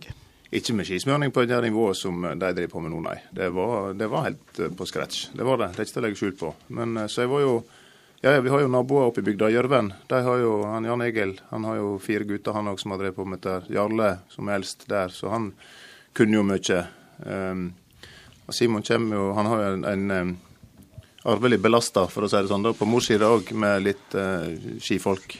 [0.48, 3.18] Ikke med skismøring på det nivået som de driver på med nå, nei.
[3.36, 5.28] Det var, det var helt eh, på scratch.
[5.36, 5.74] Det var det.
[5.74, 6.52] Det er ikke til å legge skjul på.
[6.78, 7.52] Men eh, så jeg var jo
[8.20, 9.92] ja, ja, vi har jo naboer oppe i bygda, Gjørven.
[10.10, 12.98] De har jo, han Jan Egil han har jo fire gutter, han òg, som har
[12.98, 13.70] drevet på med dette.
[13.76, 15.52] Jarle, som er eldst der, så han
[16.18, 16.80] kunne jo mye.
[17.22, 17.68] Um,
[18.48, 20.34] og Simon kommer jo Han har jo en, en um,
[21.30, 24.50] arvelig belasta, for å si det sånn, da, på mors side òg, med litt uh,
[24.82, 25.38] skifolk.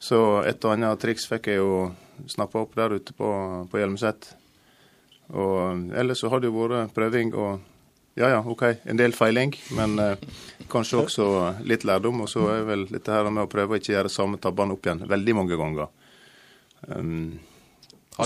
[0.00, 1.90] Så et og annet triks fikk jeg jo
[2.26, 3.30] snappa opp der ute på,
[3.70, 4.32] på Hjelmeset.
[5.28, 7.60] Og ellers så har det jo vært prøving og
[8.18, 10.22] ja ja, OK, en del feiling, men eh,
[10.70, 11.26] kanskje også
[11.62, 12.24] litt lærdom.
[12.24, 14.88] Og så er vel dette her med å prøve å ikke gjøre samme tabbene opp
[14.88, 15.92] igjen veldig mange ganger.
[16.88, 17.38] Um,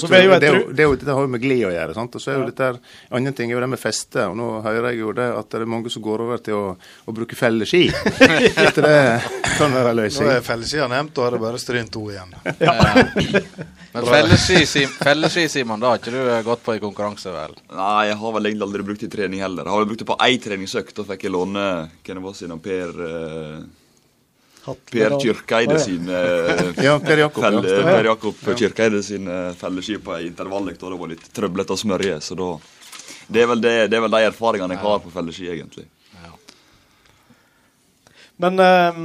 [0.01, 1.67] Så det, er jo det, er jo- det, er jo- dette har jo med glid
[1.69, 1.95] å gjøre.
[1.95, 2.15] sant?
[2.17, 2.79] Og så er jo dette her,
[3.13, 4.25] Andre ting er jo det med feste.
[4.31, 6.77] og Nå hører jeg jo det at det er mange som går over til å,
[7.07, 7.83] å bruke felleski.
[8.67, 9.03] At det
[9.59, 10.29] kan være løsning.
[10.29, 12.33] Nå er fellesida nevnt, da er det bare Stryn 2 igjen.
[13.93, 17.53] Men felleski, felleski, Simon, det har ikke du eh, gått på i konkurranse, vel?
[17.77, 19.69] Nei, jeg har vel egentlig aldri brukt det i trening heller.
[19.69, 20.97] Jeg har vel brukt det på én treningsøkt.
[20.97, 21.67] Da fikk jeg låne
[22.01, 23.59] hvem det var sin Per eh,
[24.63, 26.07] Per Kyrkeide sin
[26.87, 27.43] Ja, Per Jakob.
[27.43, 27.83] felle, Ja.
[27.89, 31.81] Per Jakob Kyrkeide sin eh, felleski på ei intervalløkt, og det var litt trøblete å
[31.81, 32.21] smørje.
[32.23, 32.53] Så da
[33.33, 35.87] det er, vel det, det er vel de erfaringene jeg har på felleski, egentlig.
[38.43, 39.03] Men eh,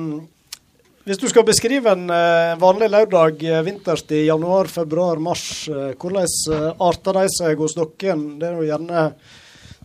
[1.08, 6.26] hvis du skal beskrive en eh, vanlig lørdag eh, vinterstid, januar, februar, mars, eh, hvordan
[6.26, 8.15] eh, arter de seg hos dere?
[8.39, 9.04] Det er jo gjerne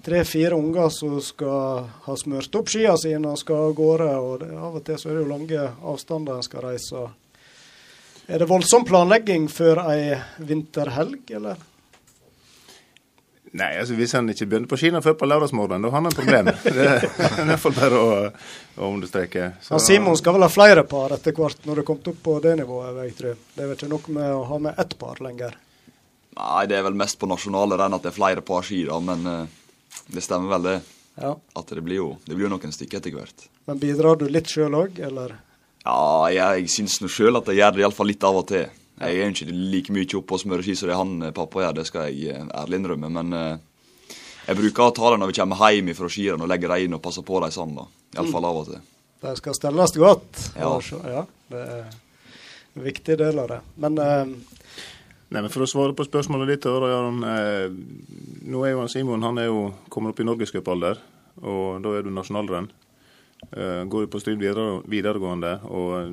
[0.05, 4.09] tre-fire unger som skal ha smurt opp skia sine og skal av gårde.
[4.19, 7.05] og det, Av og til så er det jo lange avstander en skal reise.
[8.29, 11.57] Er det voldsom planlegging før ei vinterhelg, eller?
[13.53, 16.17] Nei, altså hvis han ikke begynner på skiene før på lørdagsmorgenen, da har han et
[16.17, 16.47] problem.
[16.65, 18.13] Det er i hvert fall bare å,
[18.81, 19.51] å understreke.
[19.61, 22.23] Så- Han Simon skal vel ha flere par etter hvert, når du er kommet opp
[22.25, 23.37] på det nivået, jeg tror.
[23.53, 25.59] Det er vel ikke nok med å ha med ett par lenger.
[26.39, 28.97] Nei, det er vel mest på nasjonale renn at det er flere par ski, da,
[29.05, 29.59] men eh,
[30.13, 30.77] det stemmer vel det.
[31.21, 31.35] Ja.
[31.59, 33.49] At det blir jo det blir jo noen stykker etter hvert.
[33.69, 35.37] Men bidrar du litt sjøl òg, eller?
[35.83, 38.69] Ja, jeg, jeg syns nå sjøl at jeg gjør det iallfall litt av og til.
[39.03, 41.65] Jeg er jo ikke like mye oppe og smører ski som det han eh, pappa
[41.65, 43.11] gjør, det skal jeg eh, ærlig innrømme.
[43.17, 46.75] Men eh, jeg bruker å ta det når vi kommer hjem fra skirenn og legger
[46.75, 47.87] dem inn og passer på dem da.
[48.17, 48.81] Iallfall av og til.
[49.23, 50.41] De skal stelles godt.
[50.59, 50.73] Ja.
[51.07, 51.25] Ja.
[51.53, 51.85] Det er
[52.75, 53.61] en viktig del av det.
[53.83, 54.33] Men eh,
[55.33, 57.23] Nei, men For å svare på spørsmålet ditt, da, Jaron.
[57.25, 57.71] Eh,
[58.53, 61.01] nå er jo han Simon han er jo kommet opp i norgescupalder,
[61.41, 62.69] og da er du nasjonalrenn.
[63.49, 66.13] Eh, går jo på strid videre, videregående og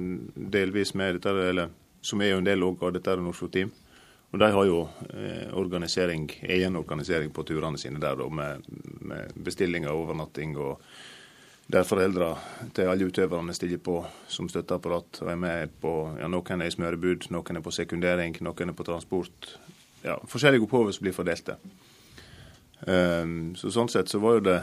[0.55, 3.73] delvis med dette, eller som er jo en del av dette Oslo Team.
[4.31, 4.79] Og de har jo
[5.09, 8.63] eh, organisering, egen organisering på turene sine der, da, med,
[9.01, 10.79] med bestilling av overnatting og
[11.69, 12.31] der foreldra
[12.73, 16.73] til alle utøverne stiller på som støtteapparat og er med på ja, Noen er i
[16.73, 19.51] smørebud, noen er på sekundering, noen er på transport.
[20.01, 21.59] Ja, Forskjellige oppgaver som blir fordelte.
[22.87, 24.57] Um, så Sånn sett så var jo det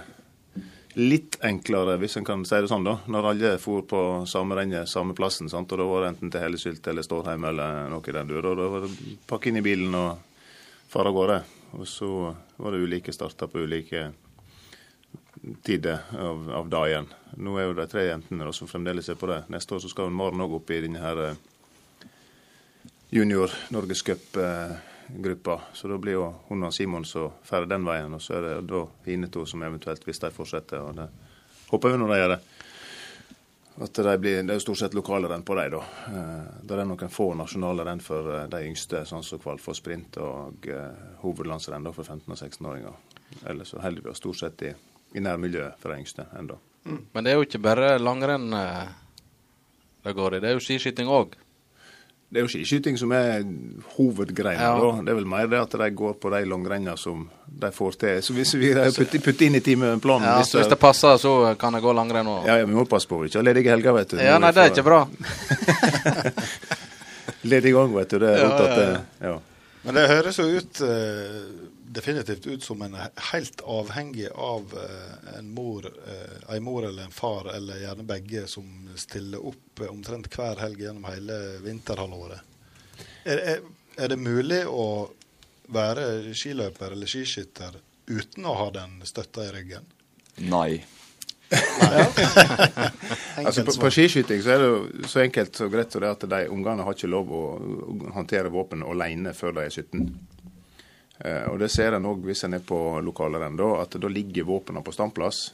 [0.97, 4.89] litt enklere, hvis en kan si det sånn, da, når alle for på samme rennet,
[4.89, 5.51] samme plassen.
[5.53, 5.71] sant?
[5.71, 8.51] Og Da var det enten til Hellesylt eller Stårheim eller noe i den duren.
[8.51, 10.19] og Da var det pakke inn i bilen og
[10.89, 11.43] fare av gårde.
[11.77, 12.11] Og så
[12.57, 14.09] var det ulike starter på ulike
[15.63, 17.09] tider av, av dagen.
[17.37, 19.43] Nå er jo de tre jentene som fremdeles er på det.
[19.53, 21.39] Neste år så skal Maren òg opp i denne her eh,
[23.11, 25.61] junior norgescup-gruppa.
[25.73, 28.15] Så da blir jo hun og Simon så ferdig den veien.
[28.17, 30.83] Og så er det da hine to som eventuelt, hvis de fortsetter.
[30.83, 31.09] og det
[31.71, 32.41] håper vi når de gjør det.
[33.77, 35.83] At de blir, Det er jo stort sett lokale renn på dem, da.
[36.09, 39.75] Eh, Det er noen få nasjonale renn for eh, de yngste, sånn som kval for
[39.75, 42.95] sprint og eh, hovedlandsrenn for 15- og 16-åringer.
[43.45, 44.73] Ellers så holder vi oss stort sett i,
[45.17, 46.57] i nærmiljøet for de yngste ennå.
[46.87, 48.87] Men det er jo ikke bare langrenn eh,
[50.07, 51.29] det går i, det er jo skiskyting òg.
[52.31, 53.43] Det er jo skiskyting som er
[53.97, 54.59] hovedgreia.
[54.59, 54.93] Ja.
[55.03, 58.23] Det er vel mer det at de går på de langrennene som de får til.
[58.23, 61.73] Så hvis vi putter, putt inn i timeplanen Ja, så hvis det passer, så kan
[61.79, 62.47] det gå langrenn òg.
[62.47, 64.19] ja, ja, vi må passe på vi ikke har ledige helger, vet du.
[64.23, 65.01] Ja, nei, det er ikke bra.
[67.47, 68.19] Ledig gang, vet du.
[68.19, 69.39] Det er Ja, ja, det, ja.
[69.87, 71.43] Men det høres jo ut eh,
[71.89, 72.97] definitivt ut som en
[73.33, 78.47] helt avhengig av eh, en mor, eh, en mor eller en far, eller gjerne begge,
[78.47, 82.41] som stiller opp eh, omtrent hver helg gjennom hele vinterhalvåret.
[83.25, 83.63] Er, er,
[83.97, 85.11] er det mulig å
[85.73, 89.91] være skiløper eller skiskytter uten å ha den støtta i ryggen?
[90.47, 90.85] Nei.
[93.37, 96.25] Altså, på, på skiskyting så er det jo så enkelt og greit så det at
[96.31, 97.43] de ungene har ikke lov å
[98.17, 100.07] håndtere våpen alene før de er 17.
[101.19, 104.85] Eh, og det ser en òg hvis en er på lokalrenn, at da ligger våpnene
[104.85, 105.47] på standplass.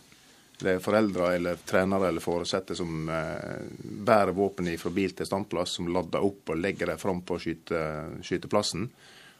[0.62, 5.78] Det er foreldre eller trenere eller foresatte som eh, bærer våpen fra bil til standplass,
[5.78, 7.82] som lader opp og legger dem fram på skyte,
[8.22, 8.88] skyteplassen.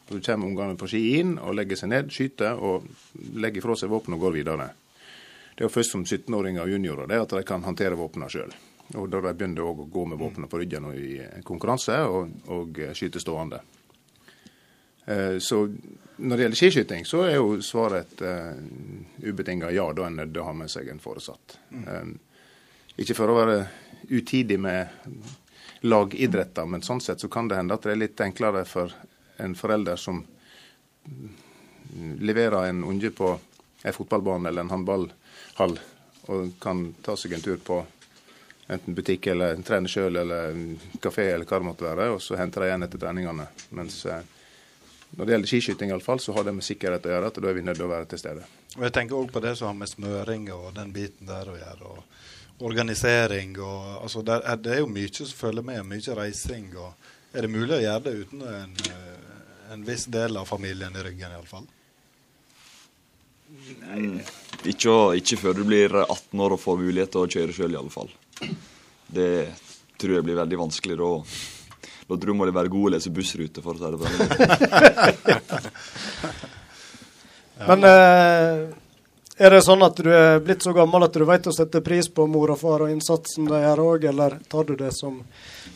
[0.03, 2.87] Og Så kommer ungene på ski inn og legger seg ned, skyter og
[3.39, 4.67] legger fra seg våpen og går videre.
[5.53, 8.51] Det er jo først som 17-åringer og juniorer det at de kan håndtere våpnene sjøl.
[8.99, 12.33] Og da de begynner også å gå med våpnene på ryggen og i konkurranse og,
[12.51, 13.61] og skyte stående.
[15.05, 15.67] Eh, Så
[16.23, 19.89] når det gjelder skiskyting, så er jo svaret et uh, ubetinga ja.
[19.93, 21.57] Da er en nødt til å ha med seg en foresatt.
[21.75, 22.13] Eh,
[23.03, 23.57] ikke for å være
[24.09, 24.87] utidig med
[25.83, 28.93] lagidretter, men sånn sett så kan det hende at det er litt enklere for
[29.43, 30.21] en forelder som
[32.23, 33.33] leverer en unge på
[33.83, 35.75] en fotballbane eller en håndballhall
[36.31, 37.81] og kan ta seg en tur på
[38.71, 40.55] enten butikk eller trene sjøl eller
[41.03, 43.47] kafé eller hva det måtte være, og så henter de igjen etter treningene.
[43.75, 44.23] Mens eh,
[45.17, 47.27] når det gjelder skiskyting, i alle fall, så har det med sikkerhet å gjøre.
[47.27, 48.45] at Da er vi nødt til å være til stede.
[48.77, 51.57] Og jeg tenker også på det som har med smøring og den biten der å
[51.57, 51.85] gjøre.
[51.85, 52.03] og
[52.63, 56.75] Organisering og altså der er, Det er jo mye som følger med, mye reising.
[56.77, 56.93] og
[57.33, 61.03] Er det mulig å gjøre det uten en, eh, en viss del av familien i
[61.03, 61.65] ryggen, iallfall?
[64.65, 67.73] Ikke, å- ikke før du blir 18 år og får mulighet til å kjøre sjøl,
[67.73, 68.09] i alle fall.
[69.11, 69.49] Det
[69.99, 70.97] tror jeg blir veldig vanskelig.
[70.97, 71.09] Da,
[72.13, 75.73] da tror jeg må det være god å lese bussrute, for å si det sånn.
[77.67, 78.63] Men eh,
[79.43, 82.09] er det sånn at du er blitt så gammel at du vet å sette pris
[82.11, 85.19] på mor og far og innsatsen de gjør òg, eller tar du det som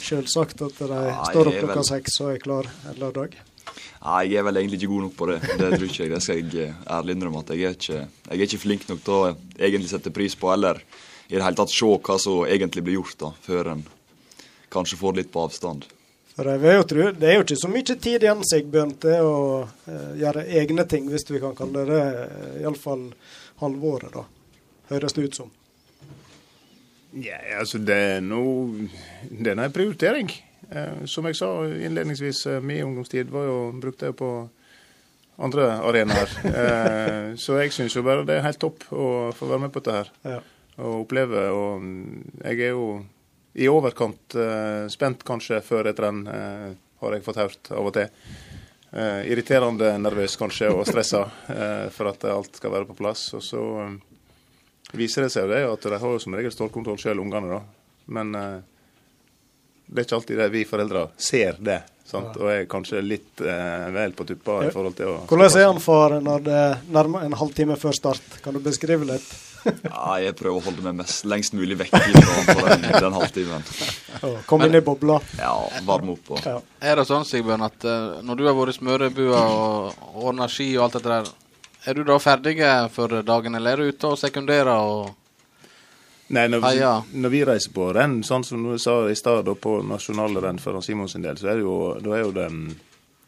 [0.01, 3.37] selvsagt at de Ja, står opp klokka vel- seks og er klar en lørdag?
[3.97, 5.37] Nei, jeg er vel egentlig ikke god nok på det.
[5.59, 6.11] Det tror ikke jeg.
[6.13, 9.01] Det skal jeg eh, ærlig innrømme at jeg er ikke Jeg er ikke flink nok
[9.03, 10.79] til å egentlig sette pris på, eller
[11.27, 13.81] i det hele tatt se hva som egentlig blir gjort, da, før en
[14.71, 15.87] kanskje får litt på avstand.
[16.37, 19.25] For jeg vil jo tro, Det er jo ikke så mye tid igjen Sigbjørn, til
[19.25, 19.37] å
[19.89, 23.07] eh, gjøre egne ting, hvis vi kan kalle det uh, iallfall
[23.63, 24.27] halvåret, da.
[24.91, 25.49] Høres det ut som.
[27.17, 28.87] Ja, altså det er noe
[29.31, 30.29] Det er nå en prioritering.
[30.69, 34.31] Eh, som jeg sa innledningsvis, eh, min ungdomstid var jo, brukte jeg på
[35.39, 36.37] andre arenaer.
[36.47, 39.83] Eh, så jeg syns jo bare det er helt topp å få være med på
[39.83, 40.11] dette her.
[40.25, 40.39] Ja.
[40.77, 41.47] Og oppleve.
[41.53, 42.87] Og mm, jeg er jo
[43.57, 47.95] i overkant eh, spent kanskje før et renn, eh, har jeg fått hørt av og
[47.95, 48.11] til.
[48.91, 51.23] Eh, irriterende nervøs kanskje og stressa
[51.93, 53.31] for at alt skal være på plass.
[53.33, 53.63] Og så
[54.93, 57.57] viser det seg jo det at de har jo som regel stålkontroll sjøl, ungene.
[57.57, 57.97] da.
[58.13, 61.81] Men det er ikke alltid det vi foreldre ser det.
[62.07, 62.37] Sant?
[62.39, 65.81] Og er kanskje litt eh, vel på tuppa i forhold til å Hvordan er han
[65.83, 66.61] for når det
[66.95, 68.39] nærmer en halvtime før start?
[68.43, 69.27] Kan du beskrive litt?
[69.67, 73.65] Ja, jeg prøver å holde meg mest, lengst mulig vekk fra på den, den halvtimen.
[74.47, 75.17] Kom inn i bobla.
[75.35, 75.51] Ja,
[75.83, 76.61] varme opp og Ja.
[76.79, 80.69] Er det sånn, Sigbjørn, at uh, når du har vært i smørebua og ordna ski
[80.77, 81.31] og alt dette der,
[81.83, 82.55] er du da ferdig
[82.95, 85.11] for dagen, eller er du ute og sekunderer og
[86.29, 86.93] Nei, når, Ah, ja.
[87.13, 90.81] når vi reiser på renn, sånn som du sa i stad, på nasjonale renn for
[90.83, 92.47] Simons sin del, så er det jo, da er jo det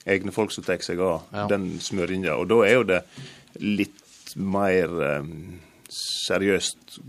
[0.06, 1.48] egne folk som tar seg av Ja.
[1.48, 2.36] den smøringa.
[2.36, 3.04] Og da er jo det
[3.60, 4.90] litt mer
[5.22, 7.00] um, seriøst.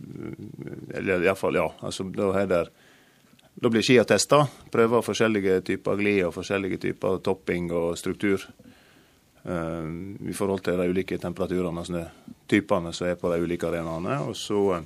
[0.95, 1.67] Eller iallfall, ja.
[1.83, 2.63] Altså, da er det
[3.61, 4.45] da blir skia testa.
[4.73, 8.47] Prøver forskjellige typer glid og forskjellige typer topping og struktur.
[9.45, 14.21] um, I forhold til de ulike temperaturene og snøtypene som er på de ulike arenaene.
[14.29, 14.83] Og så eh,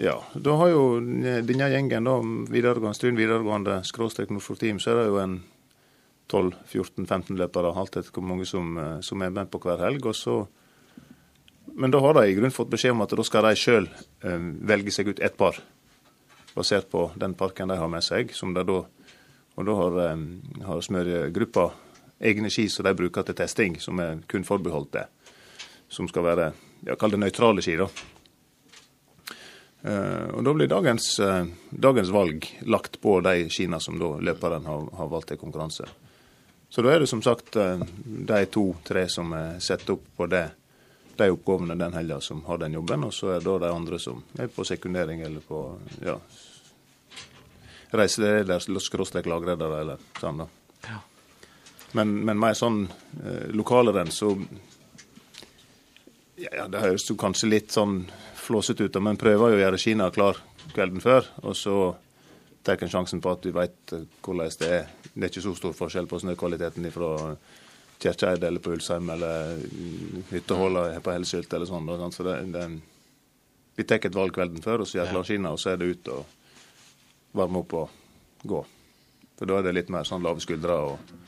[0.00, 2.16] ja, da har jo denne gjengen, da,
[2.50, 5.40] videregående, Stuen videregående, skråstrek Nordfjord Team, så er det jo en
[6.30, 10.06] 12-14-15 løpere, alt etter hvor mange som, eh, som er med på hver helg.
[10.06, 10.40] og så
[11.74, 14.46] men da har de i grunnen fått beskjed om at da skal de sjøl eh,
[14.68, 15.58] velge seg ut ett par,
[16.54, 18.32] basert på den parken de har med seg.
[18.54, 18.62] da,
[19.56, 21.70] Og da har, eh, har smørgruppa
[22.20, 25.06] egne ski som de bruker til testing, som er kun forbeholdt det.
[25.88, 26.52] Som skal være
[26.86, 27.86] ja, kall det nøytrale ski, da.
[29.82, 34.66] Eh, og Da blir dagens, eh, dagens valg lagt på de skiene som da løperen
[34.66, 35.88] har, har valgt til konkurranse.
[36.70, 40.50] Så da er det som sagt eh, de to-tre som er satt opp på det,
[41.16, 43.98] de oppgavene den helga som har den jobben, og så er det da de andre
[43.98, 45.64] som er på sekundering eller på
[46.04, 46.14] ja,
[47.90, 50.44] reiseleder, skråstrek lagredere eller sånn.
[50.44, 50.48] da.
[51.92, 52.84] Men, men mer sånn
[53.24, 54.36] eh, lokalrenn, så
[56.40, 58.04] ja, ja, Det høres jo kanskje litt sånn
[58.50, 60.38] flåsete ut, men prøver jo å gjøre Kina klar
[60.74, 61.28] kvelden før.
[61.46, 61.76] Og så
[62.66, 64.88] tar en sjansen på at du veit hvordan det er.
[65.14, 67.12] Det er ikke så stor forskjell på snøkvaliteten fra
[68.00, 69.58] Kjerkeid eller på Ulsheim eller
[70.30, 71.90] hytteholdet på Helsylt eller sånn.
[72.14, 72.66] Så det, det,
[73.76, 75.90] vi tar et valg kvelden før, og så gjør klar Kina, og så er det
[75.94, 76.38] ut og
[77.36, 78.62] varme opp og gå.
[79.38, 81.20] For da er det litt mer sånn lave skuldre og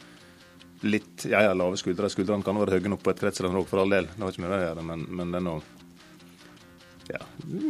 [0.82, 2.10] litt Ja, ja, lave skuldre.
[2.10, 4.08] Skuldrene kan være høye nok på et kretsrenn òg, for all del.
[4.10, 5.54] Det har ikke med det å gjøre, men, men det er nå
[7.12, 7.20] Ja,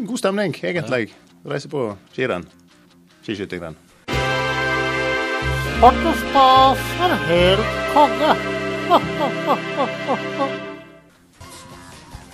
[0.07, 1.09] god stemning, egentlig.
[1.43, 2.47] Reise på skirenn.
[3.27, 3.75] Skiskytingrenn.
[5.83, 8.37] Stas er helt konge.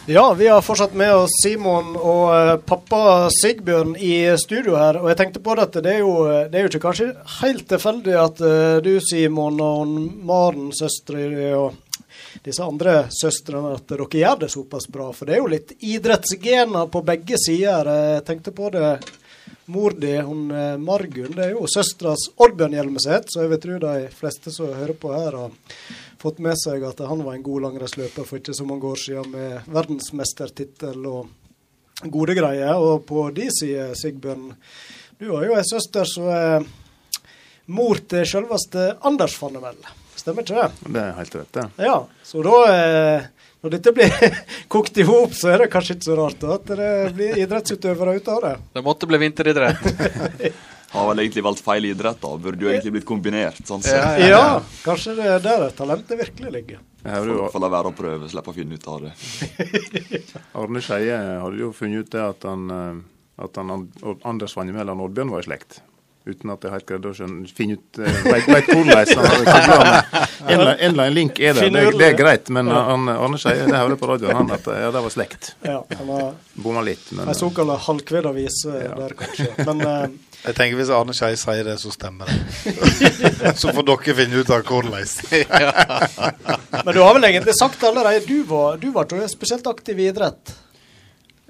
[0.09, 4.97] Ja, vi har fortsatt med oss Simon og eh, pappa Sigbjørn i studio her.
[5.03, 6.15] Og jeg tenkte på dette, det er jo,
[6.49, 7.11] det er jo ikke kanskje
[7.43, 9.93] helt tilfeldig at eh, du, Simon, og
[10.25, 11.77] Maren, søstera og
[12.45, 15.11] disse andre søstrene, at dere gjør det såpass bra.
[15.17, 17.91] For det er jo litt idrettsgener på begge sider.
[18.15, 18.93] Jeg tenkte på det.
[19.69, 23.75] Mor di, hun eh, Margunn, det er jo søsteras Oddbjørn Hjelmeset, så jeg vil tro
[23.83, 25.53] de fleste som hører på her, har
[26.21, 29.29] fått med seg at han var en god langrennsløper for ikke så mange år siden
[29.35, 32.81] med verdensmestertittel og gode greier.
[32.81, 34.51] Og på de side, Sigbjørn,
[35.21, 36.69] du har jo ei søster som er
[37.69, 39.77] mor til selveste Anders Fannemel.
[40.19, 40.93] Stemmer ikke det?
[40.95, 41.67] Det er helt rett, det.
[41.87, 43.29] Ja, så da eh,
[43.63, 44.15] Når dette blir
[44.75, 48.29] kokt i hop, så er det kanskje ikke så rart at det blir idrettsutøvere ut
[48.35, 48.57] av det.
[48.79, 49.87] Det måtte bli vinteridrett.
[50.89, 52.31] Har vel egentlig valgt feil idrett, da.
[52.41, 53.59] Burde jo egentlig blitt kombinert.
[53.69, 53.99] sånn sett.
[53.99, 54.45] Ja, ja, Ja,
[54.87, 56.79] kanskje det er der talentet virkelig ligger.
[57.05, 59.13] Får la være å prøve, slippe å finne ut av det.
[60.63, 63.75] Arne Skeie hadde jo funnet ut det at han, eh, at han
[64.27, 65.83] Anders Vannemel og Oddbjørn var i slekt.
[66.29, 69.89] Uten at jeg helt greide å skjønne, finne ut uh, vet hvordan han.
[70.49, 72.53] En eller en eller annen link er der, det, det er greit.
[72.55, 75.53] Men han, Arne Skeie, det hører jeg på radioen, han at ja, det var slekt.
[75.65, 79.53] Ja, han har Bomma litt, men ei såkalt halvkvedavis der, kanskje.
[79.65, 80.09] Men uh,
[80.45, 82.37] Jeg tenker Hvis Arne Skeie sier det, så stemmer det.
[83.61, 84.95] så får dere finne ut av hvordan.
[86.87, 90.55] Men du har vel egentlig sagt allerede du var, du var spesielt aktiv i idrett?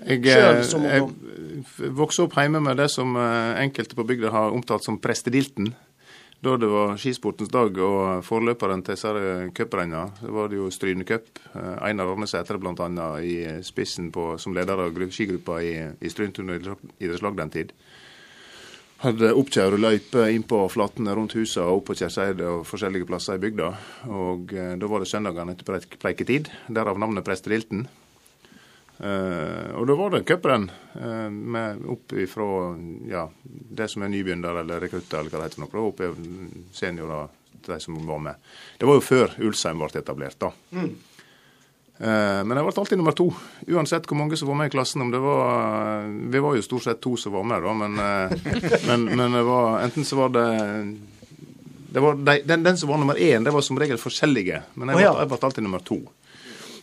[0.06, 1.92] Jeg, Selv eh, som jeg ungdom.
[1.98, 5.72] vokste opp hjemme med det som eh, enkelte på bygda har omtalt som prestedilten.
[6.38, 11.26] Da det var skisportens dag og forløperen til disse cuprennene, var det jo Stryne Cup.
[11.50, 13.08] Eh, Einar Arnesæter bl.a.
[13.18, 17.74] i spissen på, som leder av skigruppa i, i Stryntun idrettslag den tid.
[19.02, 23.38] Hadde oppkjørt løype inn på flatene rundt husa og opp på Kjærseide og forskjellige plasser
[23.38, 23.68] i bygda.
[24.10, 27.86] Og da var det søndagene etter preik preiketid, derav navnet Prestedilten.
[28.98, 30.68] Eh, og da var det cuprenn
[31.30, 32.46] med opp ifra
[33.06, 36.72] ja, det som er nybegynner eller rekrutter, eller hva det heter, for noe, opp i
[36.74, 37.28] seniorer,
[37.68, 38.48] de som var med.
[38.78, 40.50] Det var jo før Ulsheim ble etablert, da.
[41.98, 43.26] Eh, men jeg ble alltid nummer to,
[43.74, 45.02] uansett hvor mange som var med i klassen.
[45.02, 48.82] om det var, Vi var jo stort sett to som var med, da, men, eh,
[48.86, 50.48] men, men det var, enten så var det
[51.88, 54.60] det var de, den, den som var nummer én, det var som regel forskjellige.
[54.74, 55.96] Men jeg ble, jeg ble alltid nummer to.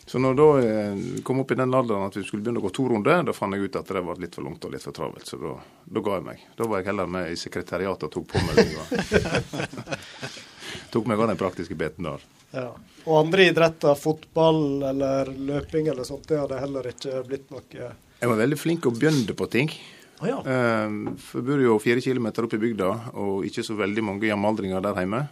[0.06, 2.70] Så når da eh, kom opp i den alderen at vi skulle begynne å gå
[2.76, 4.94] to runder, da fant jeg ut at det var litt for langt og litt for
[4.94, 5.26] travelt.
[5.26, 6.44] Så da, da ga jeg meg.
[6.58, 9.72] Da var jeg heller med i sekretariatet og tok på meg det.
[10.94, 12.22] tok meg av den praktiske biten der.
[12.54, 12.68] Ja.
[13.02, 18.30] Og andre idretter, fotball eller løping eller sånt, det hadde heller ikke blitt noe Jeg
[18.30, 19.74] var veldig flink og begynte på ting.
[20.22, 20.38] Å ja.
[20.38, 20.96] Eh,
[21.34, 25.02] jeg bor jo fire kilometer opp i bygda, og ikke så veldig mange jamaldringer der
[25.02, 25.26] hjemme.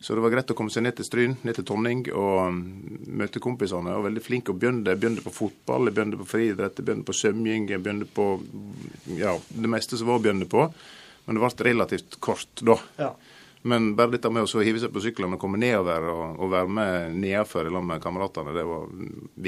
[0.00, 2.58] Så det var greit å komme seg ned til Stryn, ned til Tonning og um,
[3.18, 3.96] møte kompisene.
[3.96, 4.86] Var veldig flink og begynne.
[4.86, 8.28] Jeg begynte på fotball, begynte på friidrett, begynte på svømming, begynte på
[9.18, 10.68] ja, det meste som var å begynne på.
[11.26, 12.78] Men det ble relativt kort da.
[13.00, 13.10] Ja.
[13.66, 16.70] Men bare dette med å hive seg på sykkelen og komme nedover og, og være
[16.78, 18.86] med nedenfor sammen med kameratene, det var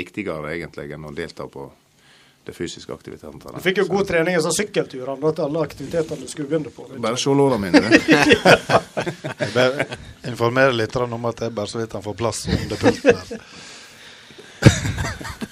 [0.01, 1.69] viktigere egentlig enn å delta på
[2.47, 3.55] de fysiske aktivitetene.
[3.55, 6.87] Du fikk jo god trening i sånn sykkelturene til alle aktivitetene du skulle begynne på.
[6.97, 7.81] Bare se låra mine.
[7.91, 8.01] det.
[9.41, 9.89] Jeg bare
[10.31, 13.45] informerer litt om at det er bare så vidt han får plass under pulten her.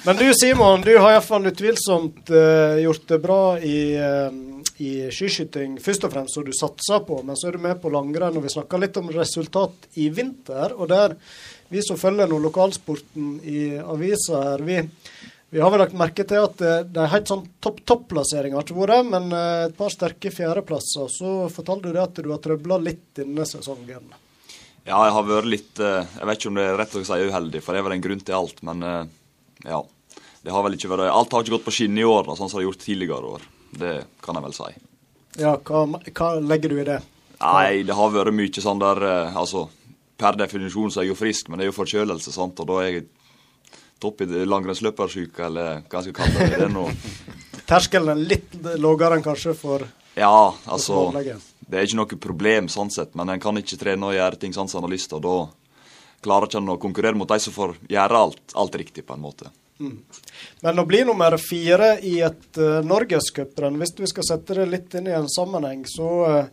[0.08, 4.32] Men du Simon, du har iallfall utvilsomt uh, gjort det bra i, uh,
[4.80, 7.18] i skiskyting, først og fremst, som du satser på.
[7.26, 10.72] Men så er du med på langrenn, og vi snakka litt om resultat i vinter.
[10.78, 11.18] Og der
[11.68, 14.78] vi som følger nå lokalsporten i avisa her, vi,
[15.50, 19.06] vi har vel lagt merke til at eh, de helt sånn topp-topp-plasseringer har ikke vært,
[19.08, 21.06] men eh, et par sterke fjerdeplasser.
[21.08, 24.10] Så fortalte du det at du har trøbla litt denne sesongen.
[24.84, 27.20] Ja, jeg har vært litt eh, Jeg vet ikke om det er rett å si
[27.30, 28.60] uheldig, for det er vel en grunn til alt.
[28.68, 28.84] Men
[29.64, 29.80] ja.
[30.44, 32.52] Det har vel ikke vært Alt har ikke gått på skinner i år, da, sånn
[32.52, 33.48] som det har gjort tidligere år.
[33.80, 33.94] Det
[34.24, 34.70] kan jeg vel si.
[35.40, 37.00] Ja, hva, hva legger du i det?
[37.40, 39.68] Nei, det har vært mye sånn der Altså,
[40.20, 42.60] per definisjon så er jeg jo frisk, men det er jo forkjølelse, sant.
[42.60, 43.08] Og da er jeg
[44.02, 46.58] topp i langrennsløpersyke, eller hva jeg skal kalle det.
[46.58, 47.26] Det er
[47.68, 49.84] Terskelen er litt lavere enn kanskje for
[50.16, 51.10] Ja, altså.
[51.68, 54.54] Det er ikke noe problem sånn sett, men en kan ikke trene og gjøre ting
[54.56, 55.48] sånn som en har lyst til, da
[56.24, 59.22] klarer ikke en å konkurrere mot de som får gjøre alt, alt riktig, på en
[59.22, 59.50] måte.
[60.60, 64.96] Men å bli nummer fire i et uh, norgescuprenn, hvis vi skal sette det litt
[64.98, 66.46] inn i en sammenheng, så uh,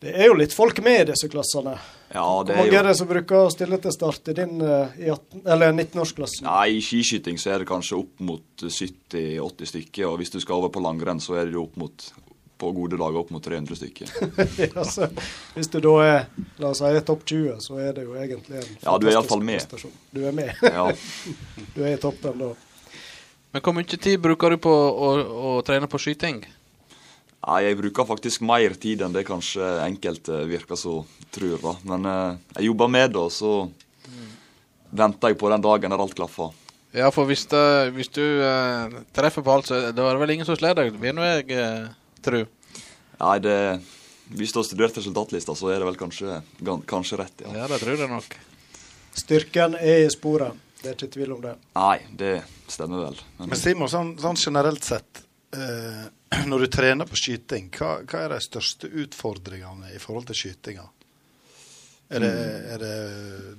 [0.00, 1.74] Det er jo litt folk med i disse klassene.
[2.16, 4.94] Ja, Hvor mange er er det som bruker å stille til start i din uh,
[4.96, 6.46] i 18, eller 19-årsklassen?
[6.48, 10.62] Nei, i skiskyting så er det kanskje opp mot 70-80 stykker, og hvis du skal
[10.62, 12.08] over på langrenn, så er det jo opp mot
[12.56, 14.12] på gode dager opp mot 300 stykker.
[14.64, 15.10] Ja, så
[15.52, 16.22] hvis du da er
[16.62, 19.18] la oss si topp 20, så er det jo egentlig en Ja, du er i
[19.18, 19.60] hvert fall med.
[19.60, 19.92] prestasjon.
[20.16, 20.54] Du er med.
[20.64, 20.88] Ja.
[21.74, 22.54] du er i toppen da.
[23.52, 25.10] Men hvor mye tid bruker du på å,
[25.50, 26.42] å trene på skyting?
[27.46, 31.74] Nei, jeg bruker faktisk mer tid enn det kanskje enkelte virker som tror, da.
[31.86, 33.52] Men eh, jeg jobber med det, og så
[34.96, 36.54] venter jeg på den dagen der alt klaffer.
[36.96, 40.48] Ja, for hvis, det, hvis du eh, treffer på alt, så er det vel ingen
[40.48, 41.88] som slår deg, vil nå jeg eh,
[42.24, 42.44] tro.
[43.20, 43.56] Nei, det
[44.36, 47.52] Hvis du har studert resultatlista, så er det vel kanskje, gan- kanskje rett, ja.
[47.60, 48.32] Ja, det tror jeg nok.
[49.16, 50.56] Styrken er i sporet.
[50.82, 51.52] Det er ikke tvil om det.
[51.78, 52.32] Nei, det
[52.70, 53.20] stemmer vel.
[53.38, 55.22] Men, Men Simon, sånn, sånn generelt sett,
[55.56, 56.02] eh,
[56.50, 60.86] når du trener på skyting, hva, hva er de største utfordringene i forhold til skytinga?
[62.06, 62.34] Er det,
[62.70, 62.96] er det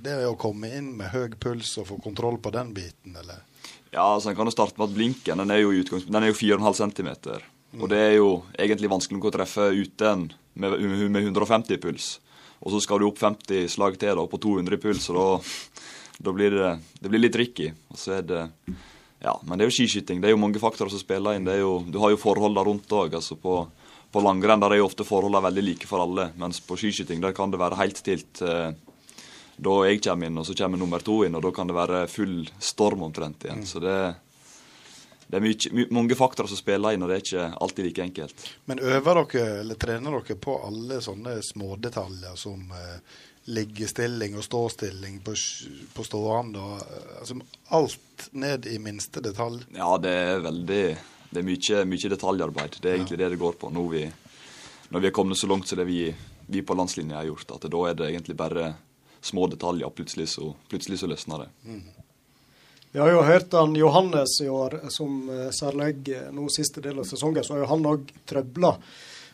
[0.06, 3.42] det å komme inn med høy puls og få kontroll på den biten, eller?
[3.90, 6.36] ja, altså En kan jo starte med at blinken den er jo, den er jo
[6.36, 7.10] 4,5 cm.
[7.78, 10.78] Og det er jo egentlig vanskelig å treffe ute en med,
[11.12, 12.18] med 150 puls.
[12.58, 15.82] Og så skal du opp 50 slag til da, på 200 puls, og da,
[16.26, 17.68] da blir det, det blir litt tricky.
[17.92, 18.42] Og så er det
[19.20, 20.20] Ja, men det er jo skiskyting.
[20.22, 21.46] Det er jo mange faktorer som spiller inn.
[21.48, 23.16] Det jo, du har jo forholdene rundt òg.
[23.18, 23.60] Altså på,
[24.12, 27.34] på langrenn der er jo ofte forholdene veldig like for alle, mens på skiskyting der
[27.36, 28.42] kan det være helt stilt.
[28.42, 28.70] Eh,
[29.58, 32.06] da jeg kommer inn, og så kommer nummer to inn, og da kan det være
[32.10, 33.64] full storm omtrent igjen.
[33.66, 33.96] Så det,
[35.26, 38.04] det er mye, my, mange faktorer som spiller inn, og det er ikke alltid like
[38.06, 38.44] enkelt.
[38.70, 43.18] Men øver dere, eller trener dere på alle sånne smådetaljer som eh,
[43.48, 45.34] liggestilling og ståstilling på,
[45.94, 46.62] på stående?
[46.62, 47.38] Og, eh, altså,
[47.78, 49.62] alt ned i minste detalj?
[49.76, 50.82] Ja, det er veldig
[51.28, 52.78] Det er mye, mye detaljarbeid.
[52.80, 53.68] Det er egentlig det det går på.
[53.68, 54.06] Når vi,
[54.88, 56.06] når vi er kommet så langt som det vi,
[56.46, 58.70] vi på landslinja har gjort, at da er det egentlig bare
[59.20, 59.90] små detaljer.
[59.92, 61.48] Plutselig så, plutselig så løsner det.
[62.92, 67.02] Vi har jo hørt han Johannes i år, som eh, særlig eh, nå siste del
[67.02, 68.72] av sesongen, så har jo han òg trøbla.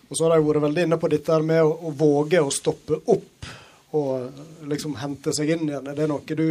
[0.08, 2.98] Og så har de vært veldig inne på dette med å, å våge å stoppe
[3.14, 3.54] opp
[3.94, 5.86] og liksom hente seg inn igjen.
[5.90, 6.46] Er det noe du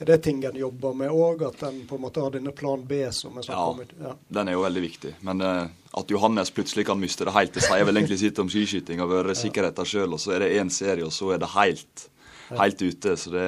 [0.00, 2.80] er det ting en jobber med òg, at en på en måte har denne plan
[2.84, 3.92] B som er Ja, kommet?
[3.94, 4.02] om?
[4.08, 4.14] Ja.
[4.40, 5.12] den er jo veldig viktig.
[5.22, 8.48] Men eh, at Johannes plutselig kan miste det helt, det sier vel egentlig sitt om
[8.50, 9.00] skiskyting.
[9.00, 12.08] og vært sikkerheten sjøl, og så er det én serie, og så er det helt,
[12.50, 13.14] helt ute.
[13.16, 13.46] Så det,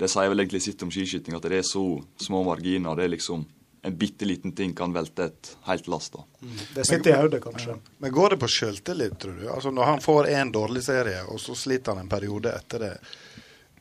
[0.00, 1.84] det sier vel egentlig sitt om skiskyting, at det er så
[2.24, 2.96] små marginer.
[2.96, 3.44] Det er liksom
[3.86, 6.10] en bitte liten ting kan velte et helt lass.
[6.10, 6.24] da.
[6.74, 7.76] Det sitter i hodet, kanskje.
[8.02, 9.46] Men går det på sjøltillit, tror du?
[9.52, 12.92] Altså Når han får én dårlig serie, og så sliter han en periode etter det.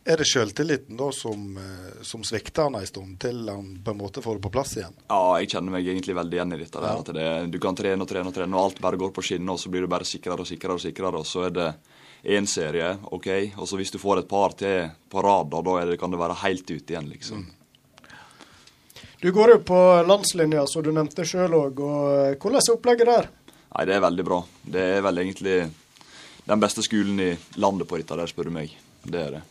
[0.05, 3.97] Er det sjøltilliten da som, eh, som svikter han en stund, til han på en
[3.97, 4.93] måte får det på plass igjen?
[5.09, 6.83] Ja, jeg kjenner meg egentlig veldig igjen i dette.
[6.83, 9.25] der, at det, Du kan trene og trene og trene, og alt bare går på
[9.25, 11.75] skinner, og så blir du bare sikrere og sikrere, og sikrere, og så er det
[12.37, 13.27] én serie, OK,
[13.57, 16.11] og så hvis du får et par til på rad, da, da er det, kan
[16.11, 17.47] det være helt ute igjen, liksom.
[19.21, 21.79] Du går jo på landslinja, som du nevnte sjøl òg.
[21.79, 23.29] Og hvordan er opplegget der?
[23.75, 24.41] Nei, det er veldig bra.
[24.61, 25.59] Det er vel egentlig
[26.45, 28.75] den beste skolen i landet på dette der, spør du meg.
[29.03, 29.45] Det er det.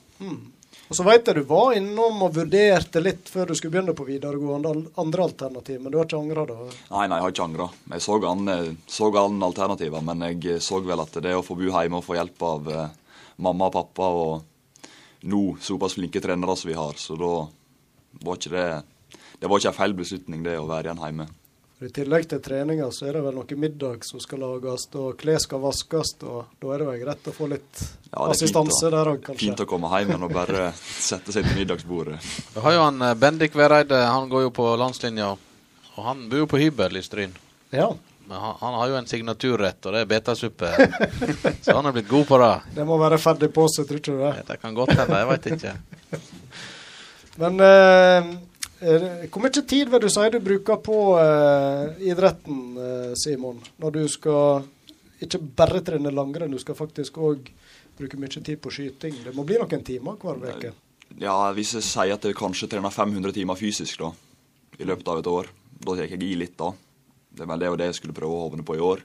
[0.84, 4.06] Og så vet jeg du var innom og vurderte litt før du skulle begynne på
[4.06, 6.56] videregående, andre alternativ, men du har ikke angra da?
[6.92, 7.68] Nei, nei, jeg har ikke angra.
[7.94, 8.56] Jeg så alle
[8.86, 12.18] så an alternativer, men jeg så vel at det å få bo hjemme og få
[12.18, 17.16] hjelp av eh, mamma og pappa og nå såpass flinke trenere som vi har, så
[17.16, 17.32] da
[18.24, 18.68] var ikke det
[19.40, 21.26] Det var ikke en feil beslutning, det å være igjen hjemme.
[21.84, 25.40] I tillegg til treninga så er det vel noe middag som skal lages, og klær
[25.42, 29.18] skal vaskes, og da er det vel greit å få litt Ja, assistanse der òg,
[29.26, 29.48] kanskje.
[29.48, 32.20] Fint å komme hjem og bare sette seg til middagsbordet.
[32.54, 35.34] Du har jo han eh, Bendik Vereide, han går jo på landslinja.
[35.94, 37.34] Og han bor jo på hybel i Stryn.
[37.74, 37.90] Ja,
[38.30, 40.70] Men han, han har jo en signaturrett, og det er betasuppe.
[41.66, 42.54] Så han er blitt god på det.
[42.78, 44.32] det må være ferdig på seg, tror du det?
[44.48, 45.76] Det kan godt hende, jeg veit ikke.
[47.42, 48.34] Men eh,
[48.80, 53.60] hvor mye tid vil du si du bruker på eh, idretten, eh, Simon?
[53.80, 54.64] Når du skal
[55.24, 57.50] ikke bare trene langrenn, du skal faktisk òg
[57.98, 59.20] bruke mye tid på skyting.
[59.24, 60.72] Det må bli noen timer hver uke.
[61.20, 64.10] Ja, hvis jeg sier at jeg kanskje trener 500 timer fysisk da,
[64.80, 66.72] i løpet av et år, da tar jeg i litt da.
[67.34, 69.00] Det er vel det og det jeg skulle prøve å hovne på i år.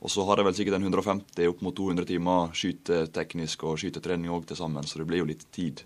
[0.00, 4.32] Og så har jeg vel sikkert en 150 opp mot 200 timer skyteteknisk og skytetrening
[4.32, 5.80] òg til sammen, så det blir jo litt tid.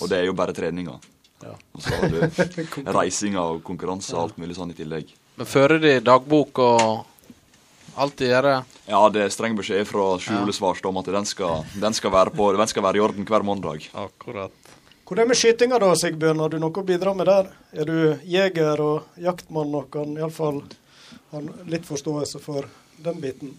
[0.00, 0.96] Og det er jo bare treninga.
[1.44, 1.52] Ja.
[1.76, 5.12] Og så har du reisinger og konkurranse og alt mulig sånn i tillegg.
[5.36, 8.48] Men fører de dagbok og alt de gjør?
[8.86, 12.32] Ja, det er streng beskjed fra Sjur Svarstad om at den skal, den, skal være
[12.36, 13.88] på, den skal være i orden hver mandag.
[13.96, 14.54] Akkurat.
[15.06, 16.40] Hvordan er det med skytinga da, Sigbjørn?
[16.42, 17.52] Har du noe å bidra med der?
[17.72, 20.64] Er du jeger og jaktmann og kan iallfall
[21.30, 22.66] ha litt forståelse for
[23.04, 23.52] den biten?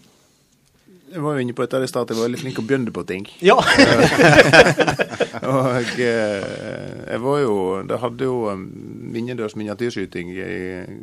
[1.08, 2.92] Jeg var jo inne på dette i stad, jeg var veldig flink til å begynne
[2.92, 3.24] på ting.
[3.40, 3.56] Ja!
[5.48, 6.42] Og eh,
[7.08, 7.54] jeg var jo
[7.88, 8.64] Det hadde jo um,
[9.16, 10.58] innendørs miniatyrskyting i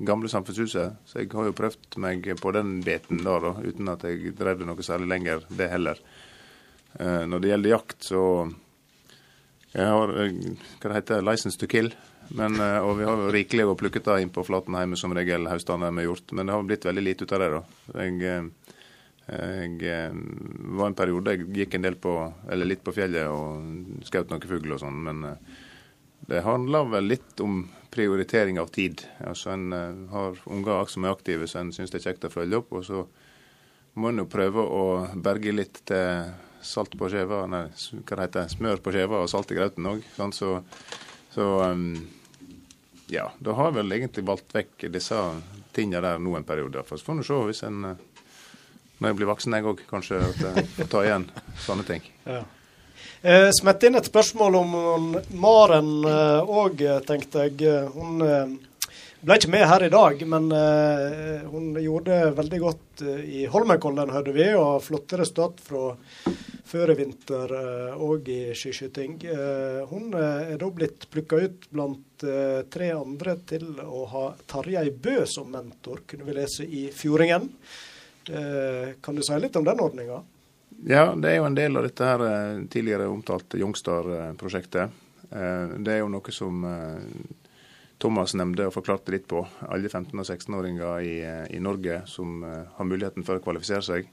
[0.06, 4.06] gamle Samfunnshuset, så jeg har jo prøvd meg på den biten da, da uten at
[4.06, 6.02] jeg drev det noe særlig lenger, det heller.
[7.00, 8.22] Eh, når det gjelder jakt, så
[9.76, 10.36] Jeg har eh,
[10.84, 11.90] hva det heter, license to kill.
[12.36, 15.46] Men, og vi har jo rikelig å plukke det inn på flaten hjemme som regel
[15.46, 16.32] høstene vi har gjort.
[16.34, 17.60] Men det har blitt veldig lite ut av det, da.
[18.02, 18.48] Jeg,
[19.26, 20.18] jeg eh,
[20.78, 22.12] var en periode jeg gikk en del på,
[22.52, 25.56] eller litt på fjellet og skjøt noen fugl og sånn, men eh,
[26.30, 27.64] det handler vel litt om
[27.94, 29.02] prioritering av tid.
[29.26, 32.34] Altså En eh, har unger som er aktive, så en syns det er kjekt å
[32.34, 32.74] følge opp.
[32.78, 33.02] Og så
[33.98, 36.30] må en jo prøve å berge litt til
[36.66, 40.06] salt på skjeva, nei, hva det heter smør på skjeva og salt i grauten òg.
[40.34, 40.56] Så,
[41.34, 41.46] så
[43.14, 45.20] ja, da har jeg vel egentlig valgt vekk disse
[45.78, 46.82] tingene der nå en periode.
[46.90, 47.86] Så får en se hvis en
[49.00, 51.26] når jeg blir voksen jeg òg, kanskje at jeg får ta igjen
[51.66, 52.06] sånne ting.
[52.26, 52.44] Ja.
[53.26, 54.78] Eh, Smett inn et spørsmål om
[55.42, 57.60] Maren òg, tenkte jeg.
[57.66, 58.56] Eh, Hun eh,
[59.26, 63.46] ble ikke med her i dag, men eh, hun gjorde det veldig godt eh, i
[63.50, 65.96] Holmenkollen, hørte vi, og flotte resultat fra
[66.66, 67.52] før i vinter
[68.02, 69.18] òg i skiskyting.
[69.26, 74.24] Eh, hun eh, er da blitt plukka ut blant eh, tre andre til å ha
[74.50, 77.50] Tarjei Bø som mentor, kunne vi lese i Fjordingen.
[78.30, 80.24] Eh, kan du si litt om den ordninga?
[80.86, 85.02] Ja, det er jo en del av dette her eh, tidligere omtalte Youngstar-prosjektet.
[85.32, 86.66] Eh, Det er jo noe som
[88.02, 89.46] Thomas nevnte og forklarte litt på.
[89.70, 91.16] Alle 15- og 16-åringer i,
[91.56, 94.10] i Norge som har muligheten for å kvalifisere seg.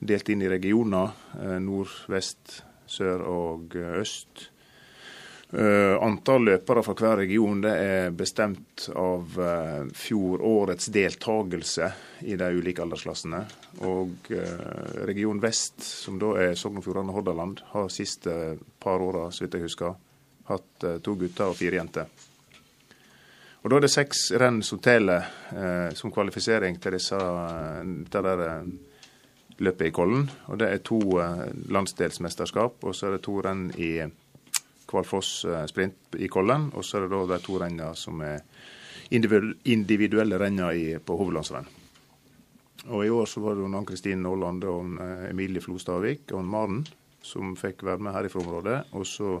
[0.00, 1.14] Delt inn i regioner.
[1.64, 4.50] Nord, vest, sør og øst.
[5.46, 11.90] Eh, antall løpere fra hver region er bestemt av uh, fjorårets deltakelse
[12.26, 13.44] i de ulike aldersklassene.
[13.86, 19.04] Og eh, region vest, som da er Sogn og Fjordane og Hordaland, har siste par
[19.04, 19.94] åra, så jeg husker,
[20.50, 22.10] hatt eh, to gutter og fire jenter.
[23.62, 28.22] Og Da er det seks renn som teller eh, som kvalifisering til disse, eh, dette
[28.22, 28.68] der, eh,
[29.58, 30.28] løpet i Kollen.
[30.46, 34.06] Og Det er to eh, landsdelsmesterskap, og så er det to renn i
[34.86, 36.70] Kvalfoss eh, sprint i Kollen.
[36.74, 38.42] Og så er det da de to rennene som er
[39.10, 41.68] individuelle renner på hovedlandsrenn.
[42.86, 46.84] Og I år så var det jo Ann-Kristin Aaland og eh, Emilie Flostadvik og Maren
[47.26, 48.76] som fikk være med her fra området.
[48.94, 49.40] Og så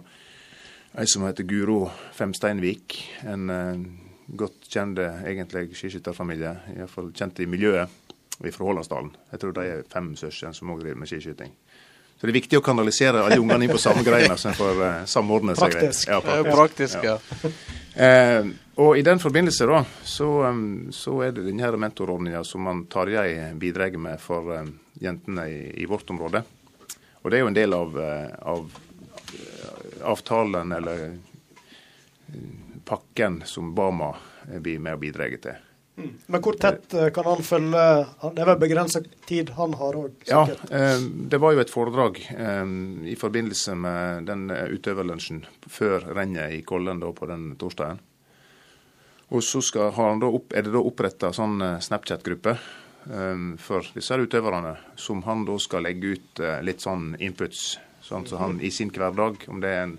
[0.96, 1.84] ei som heter Guro
[2.16, 2.98] Femsteinvik.
[3.30, 3.84] En eh,
[4.26, 8.02] godt kjent egentlig skiskytterfamilie, iallfall kjent i miljøet,
[8.42, 9.12] fra Hålandsdalen.
[9.30, 11.54] Jeg tror de er fem søsken som òg driver med skiskyting.
[12.16, 14.78] Så det er viktig å kanalisere alle ungene inn på samme greina, så en får
[14.80, 15.74] uh, samordne seg.
[15.74, 16.08] Praktisk.
[16.08, 17.18] Ja, Det er praktisk, ja.
[17.96, 18.48] Eh,
[18.80, 23.52] og i den forbindelse da, så, um, så er det denne mentorordninga som man Tarjei
[23.60, 26.42] bidrar med for um, jentene i, i vårt område.
[27.20, 28.68] Og det er jo en del av, uh, av
[30.16, 31.06] avtalen eller
[32.84, 34.14] pakken som Bama
[34.60, 35.65] blir med og bidrar til.
[35.96, 37.84] Men hvor tett eh, kan han følge
[38.34, 42.20] Det er vel begrensa tid han har òg, Ja, eh, det var jo et foredrag
[42.36, 42.64] eh,
[43.08, 48.02] i forbindelse med den utøverlunsjen før rennet i Kollen da, på den torsdagen.
[49.32, 52.52] Og så skal, han da opp, er det da oppretta sånn Snapchat-gruppe
[53.62, 57.64] for disse utøverne, som han da skal legge ut litt sånn inputs.
[58.06, 59.96] Sånn så han i sin hverdag, om det er en,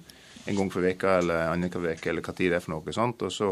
[0.47, 2.95] en gang for veka eller annenhver uke, eller hva tid det er for noe.
[2.95, 3.51] sånt, og så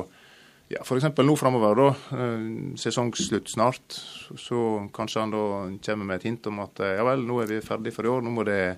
[0.70, 1.06] ja, F.eks.
[1.22, 1.90] nå framover, da.
[2.18, 2.46] eh,
[2.82, 3.98] Sesongslutt snart.
[4.42, 5.44] Så kanskje han da
[5.86, 8.12] kommer med et hint om at eh, ja vel, nå er vi ferdig for i
[8.12, 8.24] år.
[8.26, 8.78] Nå må dere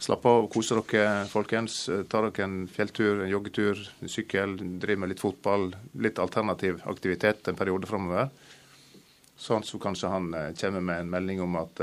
[0.00, 1.84] slappe av og kose dere, folkens.
[1.92, 5.70] Eh, Ta dere en fjelltur, en joggetur, en sykkel, drive med litt fotball.
[6.02, 8.32] Litt alternativ aktivitet en periode framover.
[9.40, 10.26] Sånn så kanskje han
[10.60, 11.78] kommer med en melding om at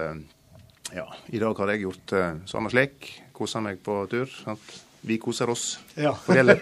[0.94, 2.12] ja, i dag har jeg gjort
[2.48, 3.08] sånn og slik.
[3.34, 4.30] Kosa meg på tur.
[4.30, 4.62] Sant?
[5.08, 6.12] Vi koser oss Ja.
[6.14, 6.62] på med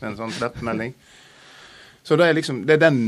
[0.00, 0.94] En sånn slett melding.
[2.02, 3.00] Så det er liksom, det er den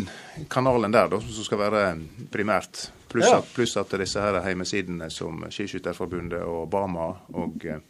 [0.52, 1.84] kanalen der da, som skal være
[2.32, 2.90] primært.
[3.10, 3.38] Pluss Ja.
[3.38, 7.80] at, pluss at disse her hjemmesidene som Skiskytterforbundet og Bama og eh,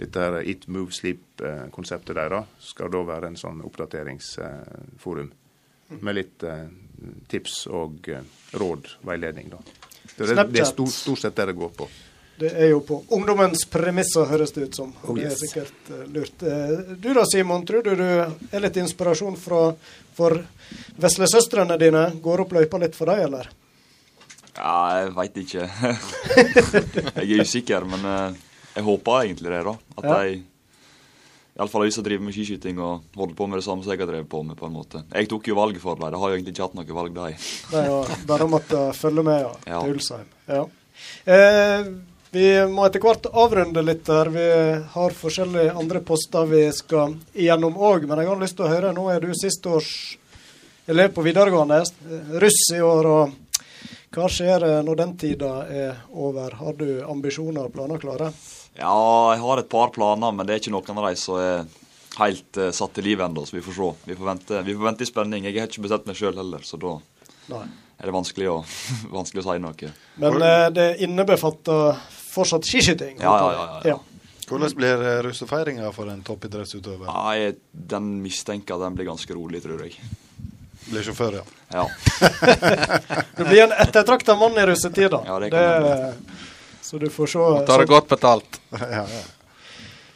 [0.00, 5.30] dette her Eat, Move, Sleep-konseptet deres skal da være en sånn oppdateringsforum.
[6.00, 6.66] Med litt eh,
[7.28, 8.22] tips og eh,
[8.54, 9.50] råd, veiledning.
[9.50, 9.58] da.
[10.16, 11.88] Det, det er stort, stort sett det det går på.
[12.40, 14.92] Det er jo på ungdommens premisser, høres det ut som.
[15.04, 16.40] Oh, det er sikkert uh, lurt.
[16.40, 17.66] Uh, du da, Simon.
[17.68, 19.66] Tror du du er litt inspirasjon fra,
[20.16, 20.38] for
[21.04, 22.06] veslesøstrene dine?
[22.24, 23.50] Går opp løypa litt for deg, eller?
[24.56, 25.68] Ja, jeg veit ikke.
[27.20, 29.76] jeg er usikker, men uh, jeg håper egentlig det, da.
[30.00, 30.16] At Ja.
[30.24, 30.40] de
[31.60, 34.08] iallfall har som driver med skiskyting og holder på med det samme som jeg har
[34.08, 34.56] drevet på med.
[34.56, 35.02] på en måte.
[35.12, 36.08] Jeg tok jo valget for dem.
[36.08, 37.34] De har jo egentlig ikke hatt noe valg, de.
[37.76, 39.82] Er bare måtte følge med ja, Ja.
[39.84, 40.30] til Ulsheim.
[40.48, 40.62] Ja.
[41.26, 41.90] Eh,
[42.30, 44.30] vi må etter hvert avrunde litt her.
[44.30, 44.46] Vi
[44.92, 48.92] har forskjellige andre poster vi skal igjennom òg, men jeg har lyst til å høre.
[48.94, 49.90] Nå er du siste års
[50.90, 51.82] elev på videregående,
[52.42, 53.08] russ i år.
[53.10, 53.58] og
[54.14, 56.54] Hva skjer eh, når den tida er over?
[56.62, 58.30] Har du ambisjoner og planer klare?
[58.78, 58.94] Ja,
[59.34, 61.66] jeg har et par planer, men det er ikke noen av de som er
[62.20, 63.90] helt uh, satt i livet ennå, så vi får se.
[64.10, 65.46] Vi får vente, vi får vente i spenning.
[65.46, 66.94] Jeg har ikke bestemt meg sjøl heller, så da
[67.50, 67.66] Nei.
[67.98, 68.56] er det vanskelig å,
[69.18, 69.92] vanskelig å si noe.
[70.22, 72.00] Men eh, det innebefatter
[72.30, 73.18] fortsatt skiskyting?
[73.20, 73.98] Ja, ja, ja, ja.
[74.50, 77.06] Hvordan blir eh, russefeiringa for en toppidrettsutøver?
[77.06, 79.98] Nei, den mistenker den blir ganske rolig, tror jeg.
[80.88, 81.44] Blir sjåfør, ja.
[81.70, 81.84] Ja.
[83.36, 85.22] Du blir en ettertrakta mann i russetida.
[85.26, 86.16] Ja, det kan
[86.82, 87.38] Så du får se.
[87.38, 88.60] Og tar det godt betalt.
[88.80, 89.22] ja, ja.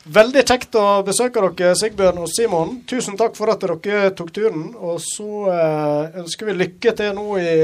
[0.05, 2.74] Veldig kjekt å besøke dere, Sigbjørn og Simon.
[2.84, 4.66] Tusen takk for at dere tok turen.
[4.76, 7.55] Og så eh, ønsker vi lykke til nå i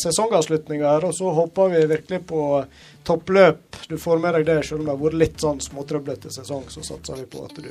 [0.00, 2.40] sesongavslutninga her, og så håper vi virkelig på
[3.06, 3.78] toppløp.
[3.86, 6.82] Du får med deg det, selv om det har vært litt sånn småtrøblete sesong, så
[6.82, 7.70] satser vi på at du,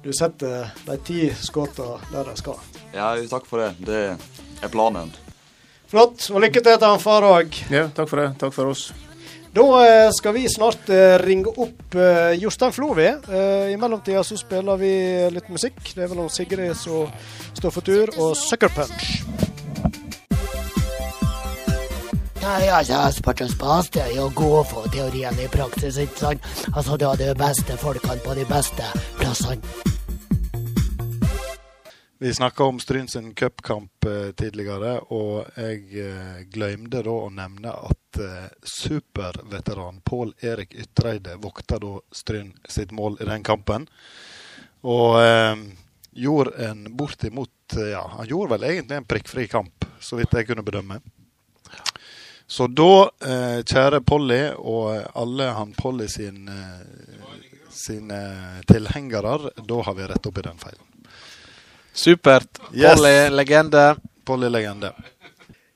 [0.00, 2.64] du setter de ti skuddene der de skal.
[2.96, 3.74] Ja, takk for det.
[3.84, 4.02] Det
[4.64, 5.12] er planen.
[5.92, 6.24] Flott.
[6.32, 7.64] Og lykke til til han far òg.
[7.68, 8.30] Ja, takk for det.
[8.40, 8.88] Takk for oss.
[9.52, 13.08] Da eh, skal vi snart eh, ringe opp eh, Jostein Flo, vi.
[13.10, 14.92] Eh, I mellomtida så spiller vi
[15.34, 15.80] litt musikk.
[15.90, 17.10] Det er vel om Sigrid som
[17.58, 19.08] står for tur, og Sucker Punch.
[22.40, 26.50] Nei, altså, sportens bas det er jo å gå for teorien i praksis, ikke sant?
[26.70, 28.86] Altså, du har de beste folkene på de beste
[29.18, 29.98] plassene.
[32.22, 37.72] Vi snakka om Stryn sin cupkamp eh, tidligere, og jeg eh, glemte da å nevne
[37.72, 43.88] at eh, superveteran Pål Erik Ytreide vokta da Stryn sitt mål i den kampen.
[44.84, 45.62] Og eh,
[46.26, 50.66] gjorde en bortimot Ja, han gjorde vel egentlig en prikkfri kamp, så vidt jeg kunne
[50.66, 51.00] bedømme.
[52.44, 56.52] Så da, eh, kjære Polly og alle han Polly sin,
[57.72, 58.22] sine
[58.68, 60.89] tilhengere, da har vi rett opp i den feilen.
[61.92, 62.60] Supert.
[62.72, 62.94] Yes.
[62.94, 63.96] Polly, legende.
[64.24, 64.92] Polly legende.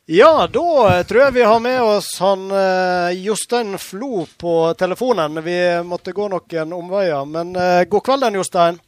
[0.06, 5.40] Ja, da tror jeg vi har med oss han eh, Jostein Flo på telefonen.
[5.44, 7.24] Vi måtte gå noen omveier.
[7.24, 8.80] Men uh, god kvelden, Jostein.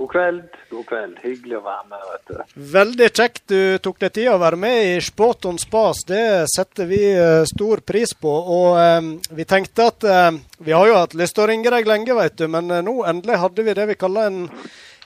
[0.00, 0.44] God kveld.
[0.70, 1.16] God kveld.
[1.20, 2.04] Hyggelig å være med.
[2.12, 2.52] vet du.
[2.72, 6.04] Veldig kjekt du tok deg tid å være med i Sport on spas.
[6.08, 8.30] Det setter vi uh, stor pris på.
[8.30, 11.90] Og eh, vi tenkte at uh, Vi har jo hatt lyst til å ringe deg
[11.90, 14.40] lenge, vet du, men nå endelig hadde vi det vi kaller en,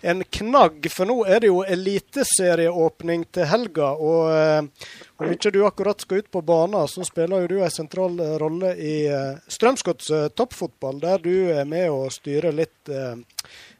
[0.04, 0.86] en knagg.
[0.92, 3.90] For nå er det jo eliteserieåpning til helga.
[3.96, 4.88] Og eh,
[5.22, 8.74] om ikke du akkurat skal ut på banen, så spiller jo du en sentral rolle
[8.76, 13.14] i eh, Strømsgodts eh, toppfotball, der du er med og styrer litt eh,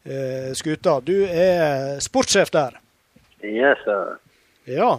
[0.09, 0.99] eh, skuta.
[1.05, 2.81] Du er sportssjef der.
[3.45, 4.17] Yes, sir.
[4.71, 4.95] Ja.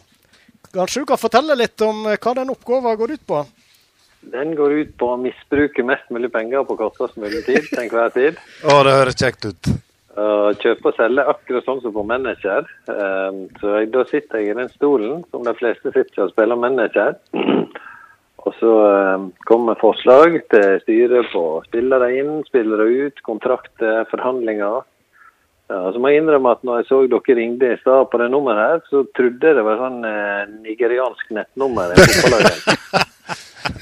[0.75, 3.45] Kanskje du kan fortelle litt om eh, hva den oppgaven går ut på?
[4.25, 8.13] Den går ut på å misbruke mest mulig penger på kortest mulig tid til enhver
[8.13, 8.39] tid.
[8.65, 9.69] Å, det høres kjekt ut.
[10.15, 12.67] Kjøpe og selge akkurat sånn som på manager.
[12.87, 16.59] Um, så jeg, da sitter jeg i den stolen som de fleste sitter og spiller
[16.59, 17.17] manager.
[18.45, 18.71] Og så
[19.17, 24.83] um, kommer forslag til styret på spillere inn, spillere ut, kontrakter, forhandlinger.
[25.65, 28.61] Så må jeg innrømme at når jeg så dere ringte i stad på det nummeret
[28.61, 31.95] her, så trodde jeg det var sånn eh, nigeriansk nettnummer.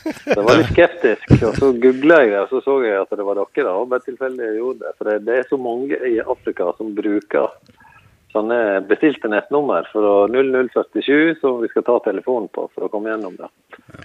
[0.04, 3.16] Så jeg var litt skeptisk, og så googla jeg det, og så så jeg at
[3.16, 3.64] det var dere.
[3.64, 4.91] da, og bare tilfeldig gjorde det.
[4.97, 7.49] For det, det er så mange i Afrika som bruker
[8.34, 13.12] sånne bestilte nettnummer for å 0047 som vi skal ta telefonen på for å komme
[13.12, 13.49] gjennom det.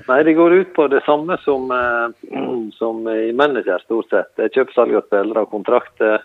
[0.08, 4.34] Nei, det går ut på det samme som, eh, som i manager, stort sett.
[4.36, 6.20] Det er kjøp, salg av spillere kontrakter.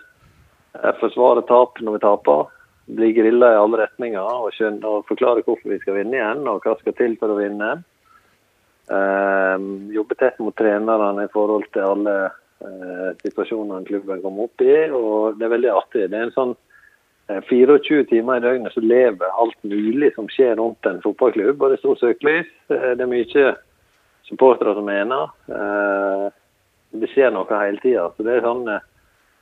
[0.74, 2.46] eh, Forsvare tap når vi taper.
[2.86, 6.60] Bli grilla i alle retninger og, skjønne, og forklare hvorfor vi skal vinne igjen, og
[6.60, 7.84] hva skal til for å vinne.
[8.90, 9.58] Eh,
[9.94, 12.14] jobbe tett mot trenerne i forhold til alle
[12.60, 14.74] eh, situasjonene klubben kommer opp i.
[14.90, 16.08] og Det er veldig artig.
[16.12, 16.54] Det er en sånn
[17.32, 21.56] eh, 24 timer i døgnet så lever alt mulig som skjer rundt en fotballklubb.
[21.60, 22.50] og Det er stort søkelys.
[22.68, 23.54] Eh, Det er mye
[24.28, 25.32] supportere som mener.
[25.48, 26.26] Eh,
[26.94, 28.10] Det skjer noe hele tida.
[28.14, 28.84] Så det er sånn eh,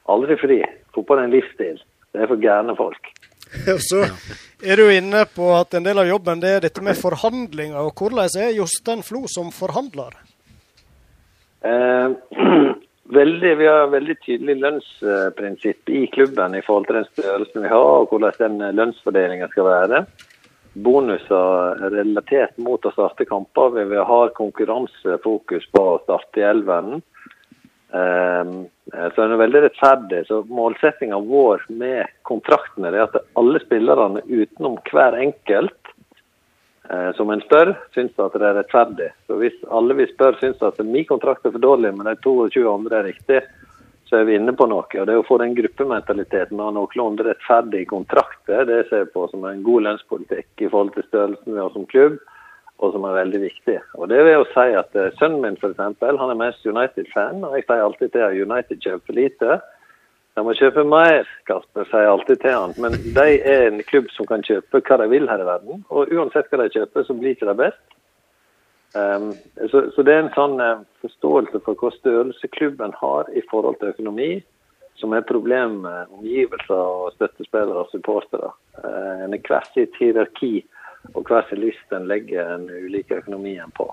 [0.08, 0.62] aldri fri.
[0.94, 1.82] Fotball er en livsstil.
[2.12, 3.10] Det er for gærne folk.
[3.52, 4.04] Og så
[4.62, 7.78] er du inne på at en del av jobben det er dette med forhandlinger.
[7.80, 10.16] og Hvordan er Jostein Flo som forhandler?
[11.62, 12.08] Eh,
[13.18, 17.88] veldig, vi har veldig tydelig lønnsprinsipp i klubben i forhold til den størrelsen vi har,
[18.00, 20.04] og hvordan den lønnsfordelingen skal være.
[20.72, 23.82] Bonuser relatert mot å starte kamper.
[23.90, 27.02] Vi har konkurransefokus på å starte i elveren.
[27.92, 28.44] Eh,
[29.14, 30.24] så den er veldig rettferdig.
[30.26, 35.92] Så Målsettinga vår med kontraktene er at alle spillerne utenom hver enkelt
[36.90, 39.10] eh, som en spør, syns at det er rettferdig.
[39.26, 42.64] Så Hvis alle vi spør syns at min kontrakt er for dårlig, men de 22
[42.72, 43.42] andre er riktig,
[44.08, 44.84] så er vi inne på noe.
[44.84, 49.44] Og Det å få den gruppementaliteten og noenlunde rettferdige kontrakter, det ser jeg på som
[49.48, 52.20] en god lønnspolitikk i forhold til størrelsen vi har som klubb
[52.82, 53.76] og som er veldig viktig.
[53.94, 57.44] Og det vil jo si at eh, Sønnen min for eksempel, han er mest United-fan,
[57.46, 59.58] og jeg sier alltid til at United kjøper for lite.
[60.32, 62.74] De må kjøpe mer, Kasper, sier jeg alltid til han.
[62.82, 65.82] Men de er en klubb som kan kjøpe hva de vil her i verden.
[65.92, 67.82] Og uansett hva de kjøper, så blir ikke de best.
[68.96, 69.30] Um,
[69.70, 73.78] så, så det er en sånn uh, forståelse for hva størrelse klubben har i forhold
[73.80, 74.32] til økonomi,
[75.00, 78.50] som er problem med omgivelser og støttespillere og supportere.
[78.80, 80.58] Uh, en er hver sitt hierarki
[81.14, 83.90] og hver sin lyst en legger den ulike økonomien på.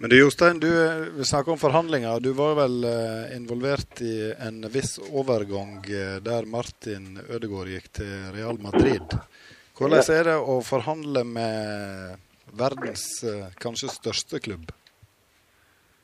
[0.00, 2.20] Men du Jostein, du eh, vi snakker om forhandlinger.
[2.22, 8.12] Du var vel eh, involvert i en viss overgang eh, der Martin Ødegaard gikk til
[8.36, 9.16] Real Madrid.
[9.74, 12.14] Hvordan er det å forhandle med
[12.58, 13.02] verdens
[13.62, 14.70] kanskje største klubb?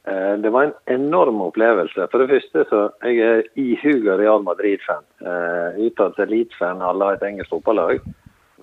[0.05, 2.07] Det var en enorm opplevelse.
[2.13, 5.03] For det første så jeg er ihuga Real Madrid-fan.
[5.81, 6.85] Uttalt elite-fan.
[6.85, 8.05] Har et engelsk fotballag.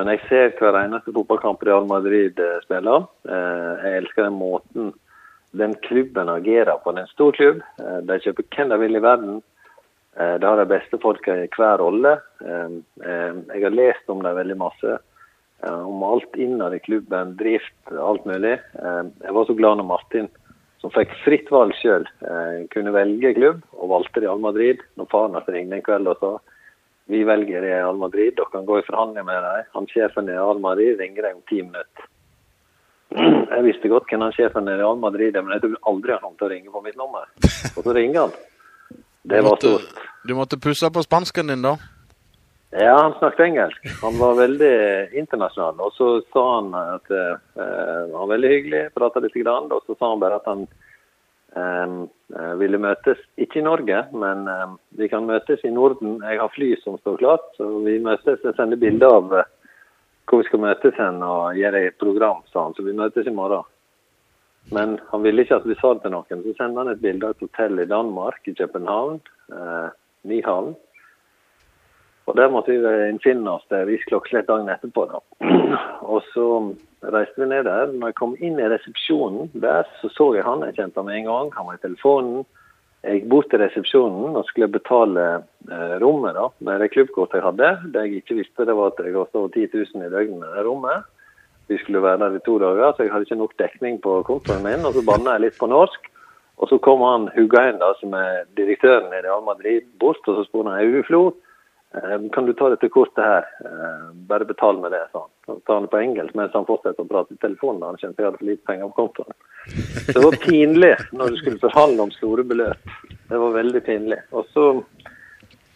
[0.01, 3.03] Men jeg ser hver eneste fotballkamp Real Madrid eh, spiller.
[3.29, 4.87] Eh, Jeg elsker den måten
[5.53, 6.89] den klubben agerer på.
[6.95, 7.59] Det er en stor klubb.
[7.77, 9.41] Eh, De kjøper hvem de vil i verden.
[10.17, 12.17] De har de beste folka i hver rolle.
[12.43, 14.97] Jeg har lest om det veldig masse.
[15.63, 18.57] Om alt innad i klubben, drift, alt mulig.
[18.75, 20.27] Jeg var så glad når Martin
[20.83, 22.03] som fikk fritt valg sjøl,
[22.75, 24.83] kunne velge klubb, og valgte Real Madrid.
[24.99, 26.33] Når faren hans ringte en kveld og sa
[27.09, 29.69] vi velger Real Madrid, dere kan gå i forhandling med dem.
[29.73, 32.09] Han sjefen i Real Madrid ringer deg om ti minutter.
[33.55, 36.21] Jeg visste godt hvem han sjefen i Real Madrid er, men jeg trodde aldri han
[36.23, 37.25] kom til å ringe på mitt nummer.
[37.75, 38.37] Og så ringer han.
[39.27, 40.05] Det var stort.
[40.23, 41.75] du måtte pusse på spansken din, da?
[42.71, 43.89] Ja, han snakket engelsk.
[44.01, 44.75] Han var veldig
[45.19, 45.81] internasjonal.
[45.83, 49.97] Og så sa han at uh, han var veldig hyggelig, prata litt, grann, og så
[49.97, 50.63] sa han bare at han
[52.61, 56.19] ville møtes, ikke i Norge, men eh, vi kan møtes i Norden.
[56.23, 58.39] Jeg har fly som står klart, så vi møtes.
[58.43, 59.49] Jeg sender bilde av eh,
[60.29, 62.75] hvor vi skal møtes hen og gjøre et program, sa han.
[62.77, 63.67] Så vi møtes i morgen.
[64.71, 66.45] Men han ville ikke at vi sa det til noen.
[66.45, 69.19] Så sendte han et bilde av et hotell i Danmark, i København.
[69.51, 69.89] Eh,
[70.31, 70.75] Nyhavn.
[72.31, 75.03] Og der måtte vi innfinne oss der isklokkeslett dagen etterpå.
[75.11, 75.19] da.
[76.13, 76.47] Og så
[77.11, 77.91] reiste vi ned der.
[77.91, 80.63] Når jeg kom inn i resepsjonen der, så så jeg han.
[80.69, 81.51] Jeg kjente med en gang.
[81.57, 82.45] Han var i telefonen.
[83.03, 87.47] Jeg gikk bort til resepsjonen og skulle betale eh, rommet da, med det klubbkortet jeg
[87.47, 87.71] hadde.
[87.91, 90.53] Det jeg ikke visste, det var at det kostet over 10 000 i døgnet med
[90.53, 91.07] det rommet.
[91.67, 94.61] Vi skulle være der i to dager, så jeg hadde ikke nok dekning på kontoen
[94.63, 94.85] min.
[94.85, 96.11] Og så banna jeg litt på norsk.
[96.61, 100.45] Og så kom han Hugain, da, som er direktøren i Real Madrid, bort, og så
[100.45, 101.50] spurte han Uflo, eh,
[102.31, 103.47] kan du ta dette kortet her?
[103.65, 105.29] Eh, Bare betal med det, sa han.
[105.45, 107.83] Så tar han det på engelsk mens han fortsetter å prate i telefonen.
[107.83, 109.39] Han kjente jeg hadde for lite penger på kontoen.
[110.07, 112.93] Det var pinlig når du skulle forhandle om store beløp.
[113.27, 114.19] Det var veldig pinlig.
[114.31, 114.67] Og så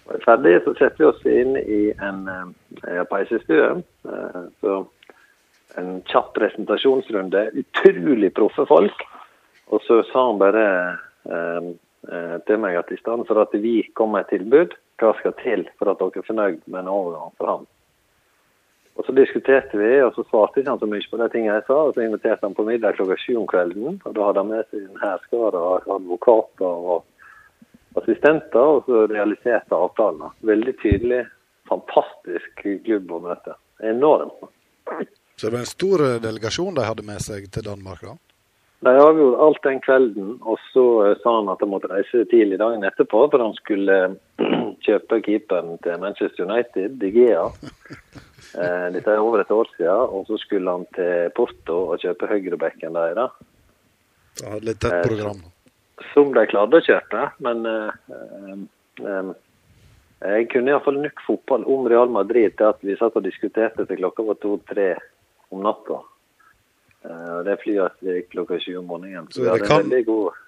[0.06, 3.82] var vi ferdig, så setter vi oss inn i en eh, peisestue.
[4.08, 4.80] Eh, så
[5.82, 7.50] en kjapp presentasjonsrunde.
[7.60, 9.04] Utrolig proffe folk.
[9.74, 10.94] Og så sa han bare eh,
[11.36, 11.70] eh,
[12.48, 15.66] til meg at i stedet for at vi kommer med et tilbud, hva skal til
[15.80, 17.66] for at dere er fornøyd med en overgang for ham?
[18.96, 21.66] Og Så diskuterte vi, og så svarte ikke han så mye på de tingene jeg
[21.68, 21.80] sa.
[21.88, 24.00] og Så inviterte han på middag klokka sju om kvelden.
[24.06, 27.04] og Da hadde han med seg en hærskare av advokater og
[28.00, 30.32] assistenter, og så realiserte avtalen.
[30.48, 31.26] Veldig tydelig.
[31.68, 33.58] Fantastisk klubb å møte.
[33.84, 34.48] Enormt.
[35.36, 38.16] Så det var en stor eh, delegasjon de hadde med seg til Danmark, da?
[38.86, 42.60] De avgjorde alt den kvelden, og så eh, sa han at han måtte reise tidlig
[42.62, 47.50] dagen etterpå, for han skulle eh, kjøpe keeperen til Manchester United, De Gea.
[48.56, 52.30] Eh, dette er over et år siden, og så skulle han til Porto og kjøpe
[52.30, 53.34] høyrebekken deres.
[54.40, 55.42] Han hadde litt tett program.
[56.14, 57.68] Som de klarte å kjøpe, men
[60.22, 64.00] jeg kunne iallfall nok fotball om Real Madrid til at vi satt og diskuterte til
[64.00, 64.88] klokka var to-tre
[65.52, 66.00] om natta.
[67.06, 69.28] Eh, det flyet gikk klokka sju om morgenen.
[69.30, 69.90] Så Så det kan,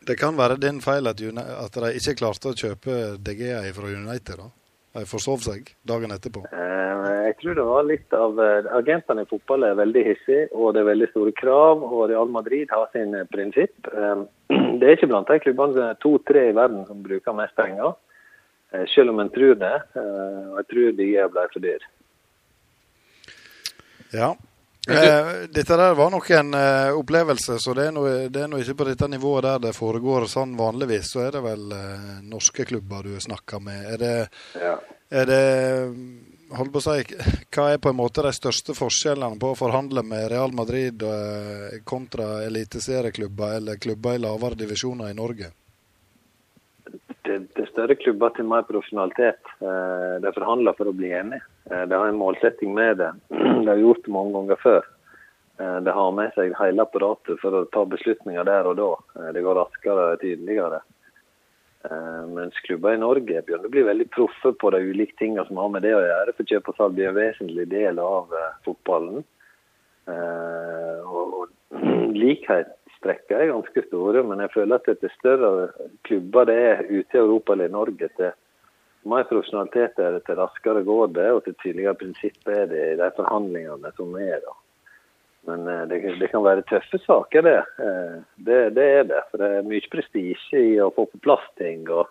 [0.07, 4.37] det kan være din feil at, at de ikke klarte å kjøpe DGA fra United.
[4.41, 4.47] da.
[4.97, 6.41] De forsov seg dagen etterpå.
[6.49, 6.73] Eh,
[7.27, 10.81] Jeg tror det var litt av eh, Agentene i fotball er veldig hissige, og det
[10.81, 11.83] er veldig store krav.
[11.83, 13.75] Og Real Madrid har sin prinsipp.
[14.79, 17.93] Det er ikke blant de klubbene to-tre i verden som bruker mest penger,
[18.93, 19.73] selv om en tror det.
[19.97, 21.85] Og jeg tror de ble for dyr.
[24.13, 24.29] Ja.
[24.87, 29.09] Eh, dette der var nok en eh, opplevelse, så det er, nå ikke på dette
[29.11, 31.11] nivået der det foregår sånn vanligvis.
[31.11, 33.83] Så er det vel eh, norske klubber du snakker med.
[33.93, 34.15] Er det,
[34.61, 34.77] Ja.
[35.11, 35.43] er det
[36.47, 37.15] Hold på å si,
[37.51, 41.81] Hva er på en måte de største forskjellene på å forhandle med Real Madrid eh,
[41.83, 45.49] kontra eliteserieklubber eller klubber i lavere divisjoner i Norge?
[47.77, 49.49] Større klubber til mer profesjonalitet.
[49.61, 51.43] Eh, De forhandler for å bli enige.
[51.69, 53.11] Eh, De har en målsetting med det.
[53.29, 54.87] De har gjort det mange ganger før.
[55.61, 58.89] Eh, De har med seg hele apparatet for å ta beslutninger der og da.
[59.29, 60.81] Det går raskere og tydeligere.
[62.33, 65.69] Mens klubber i Norge begynner å bli veldig proffe på de ulike tingene som har
[65.71, 66.33] med det å gjøre.
[66.35, 68.33] For kjøp og salg blir en vesentlig del av
[68.65, 69.21] fotballen.
[70.09, 71.77] Og, og
[72.97, 75.69] likhetstrekkene er ganske store, men jeg føler at til større
[76.03, 78.31] klubber det er ute i Europa eller i Norge, til
[79.05, 82.97] mer profesjonalitet er det, til raskere går det, og til tydeligere prinsipp er det i
[82.97, 84.39] de forhandlingene som er.
[84.43, 84.53] da.
[85.47, 87.63] Men eh, det, det kan være tøffe saker, det.
[87.79, 88.75] Eh, det.
[88.75, 89.23] Det er det.
[89.31, 91.87] For det er mye prestisje i å få på plass ting.
[91.87, 92.09] Og,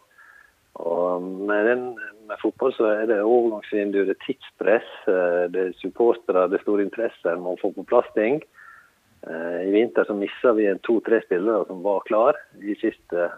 [0.80, 1.84] og med, den,
[2.30, 6.64] med fotball så er det overgangsvindu, det er tidspress, eh, det er supportere, det er
[6.64, 8.40] stor interesse Man må få på plass ting.
[9.30, 13.30] Eh, I vinter så mista vi to-tre spillere som var klar i siste,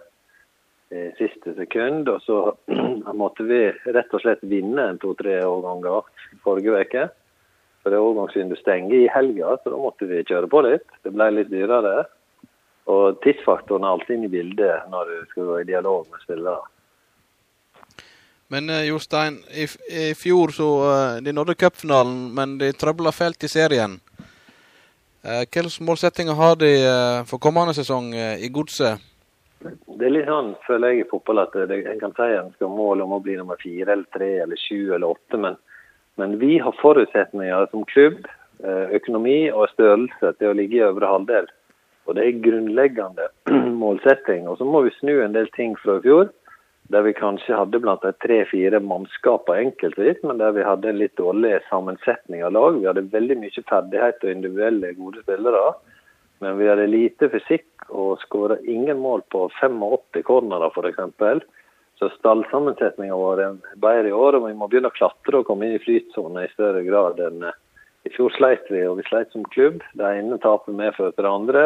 [0.90, 2.08] i siste sekund.
[2.08, 2.40] Og så
[3.22, 6.08] måtte vi rett og slett vinne en to-tre årganger
[6.44, 7.08] forrige uke.
[7.82, 10.88] For det overgangsvinduet stenger i helga, så da måtte vi kjøre på litt.
[11.06, 12.08] Det ble litt dyrere.
[12.88, 16.60] Og tidsfaktoren er alltid inne i bildet når du skal gå i dialog med spillere.
[18.48, 23.44] Men eh, Jostein, i, i fjor så eh, De nådde cupfinalen, men de trøbla fælt
[23.44, 23.98] i serien.
[25.24, 29.02] Eh, Hvilke målsettinger har de eh, for kommende sesong eh, i Godset?
[29.60, 32.70] Det er litt sånn, føler jeg i fotball, at det, en kan si en skal
[32.70, 35.56] ha mål om å bli nummer fire eller tre eller sju eller åtte, men,
[36.22, 38.28] men vi har forutsetninger som klubb,
[38.94, 41.44] økonomi og størrelse til å ligge i øvre halvdel.
[42.06, 43.28] Og det er grunnleggende
[43.82, 44.48] målsetting.
[44.50, 46.30] Og så må vi snu en del ting fra i fjor,
[46.88, 51.16] der vi kanskje hadde blant de tre-fire mannskaper enkeltvis, men der vi hadde en litt
[51.20, 52.78] dårlig sammensetning av lag.
[52.80, 55.74] Vi hadde veldig mye ferdighet og individuelle gode spillere.
[56.40, 61.44] Men vi hadde lite fysikk og skåra ingen mål på 85 cornerer f.eks.
[61.98, 65.66] Så stallsammensetninga vår er bedre i år, og vi må begynne å klatre og komme
[65.66, 67.56] inn i flytsone i større grad enn eh,
[68.06, 69.82] i fjor sleit vi, og vi sleit som klubb.
[69.98, 71.64] Det ene tapet medførte det andre.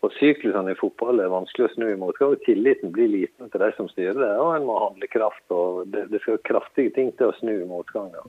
[0.00, 2.16] Og syklusene i fotball er vanskelig å snu imot.
[2.16, 5.44] Skal tilliten bli liten til de som styrer det, og en må handle kraft.
[5.52, 8.24] og Det, det skal kraftige ting til å snu motganger.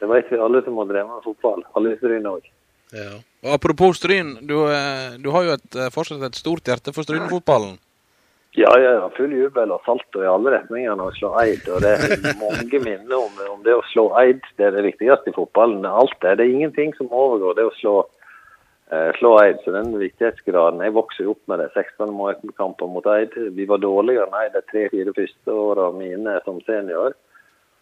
[0.00, 1.62] Det vet vi alle som har drevet med fotball.
[1.78, 2.48] Alle i Stryn òg.
[3.44, 7.06] Og Apropos Stryn, du, eh, du har jo et, eh, fortsatt et stort hjerte for
[7.06, 7.78] Strynefotballen.
[8.58, 9.08] Ja, ja, ja.
[9.14, 11.68] Full jubel og salto i alle retningene og slå Eid.
[11.70, 14.42] Og det er mange minner om, om det å slå Eid.
[14.58, 15.86] Det er det viktigste i fotballen.
[15.86, 16.38] Alt det.
[16.38, 18.19] Det er ingenting som overgår det å slå, eh,
[19.18, 19.60] slå Eid.
[19.64, 21.68] Så den viktighetsgraden Jeg vokste jo opp med det.
[21.76, 23.36] 16 målkamper mot Eid.
[23.56, 27.14] Vi var dårligere enn Eid de tre-fire første åra mine som senior.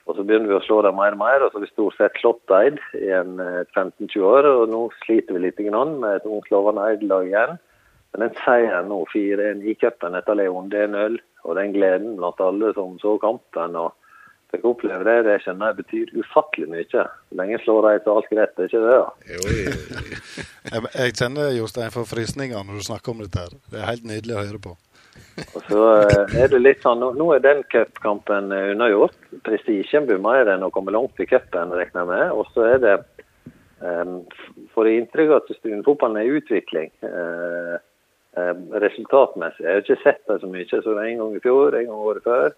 [0.08, 1.96] Og så begynner vi å slå dem mer og mer, og så har vi stort
[1.98, 4.48] sett slått Eid i en eh, 15-20 år.
[4.48, 7.58] Og nå sliter vi litt med et ungt lovende Eid-lag igjen.
[8.12, 11.18] Men den seieren nå, 4-1 i cupen etter Leon, det er en.
[11.44, 13.92] Og den gleden blant alle som så kampen og
[14.52, 17.02] fikk oppleve det, det skjønner jeg betyr ufattelig mye.
[17.36, 18.98] Lenge slår de, så er alt greit, det er ikke det?
[18.98, 19.08] da?
[20.72, 23.44] Jeg, jeg kjenner Jostein for frysninger når du snakker om dette.
[23.44, 23.56] her.
[23.72, 24.74] Det er helt nydelig å høre på.
[25.54, 29.14] Og så eh, er det litt sånn, nå- er den cupkampen eh, unnagjort.
[29.46, 32.32] Prestisjen blir mer enn å komme langt i cupen, regner jeg med.
[32.34, 32.96] Og så er det
[33.84, 34.16] um,
[34.74, 36.90] Får jeg inntrykk av at Strynefotballen er i utvikling.
[37.04, 37.76] eh,
[38.82, 39.64] resultatmessig.
[39.64, 40.66] Jeg har ikke sett det så mye.
[40.70, 42.52] Så det en gang i fjor, en gang året før.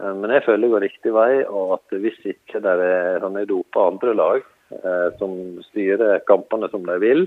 [0.00, 3.44] Eh, men jeg føler det går riktig vei, og at hvis ikke det er sånne
[3.50, 4.40] dopa andre lag
[4.78, 5.36] eh, som
[5.68, 7.26] styrer kampene som de vil,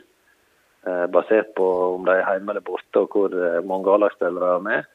[0.88, 4.66] eh, basert på om de er hjemme eller borte og hvor eh, mange A-lagsspillere er
[4.70, 4.92] med,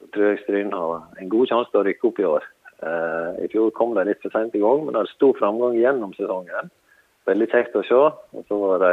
[0.00, 2.48] så tror jeg Stryn har en god sjanse til å rykke opp i år.
[2.84, 5.78] Eh, I fjor kom de litt for sent i gang, men det er stor framgang
[5.78, 6.72] gjennom sesongen.
[7.28, 8.02] Veldig kjekt å se.
[8.36, 8.92] Og så var de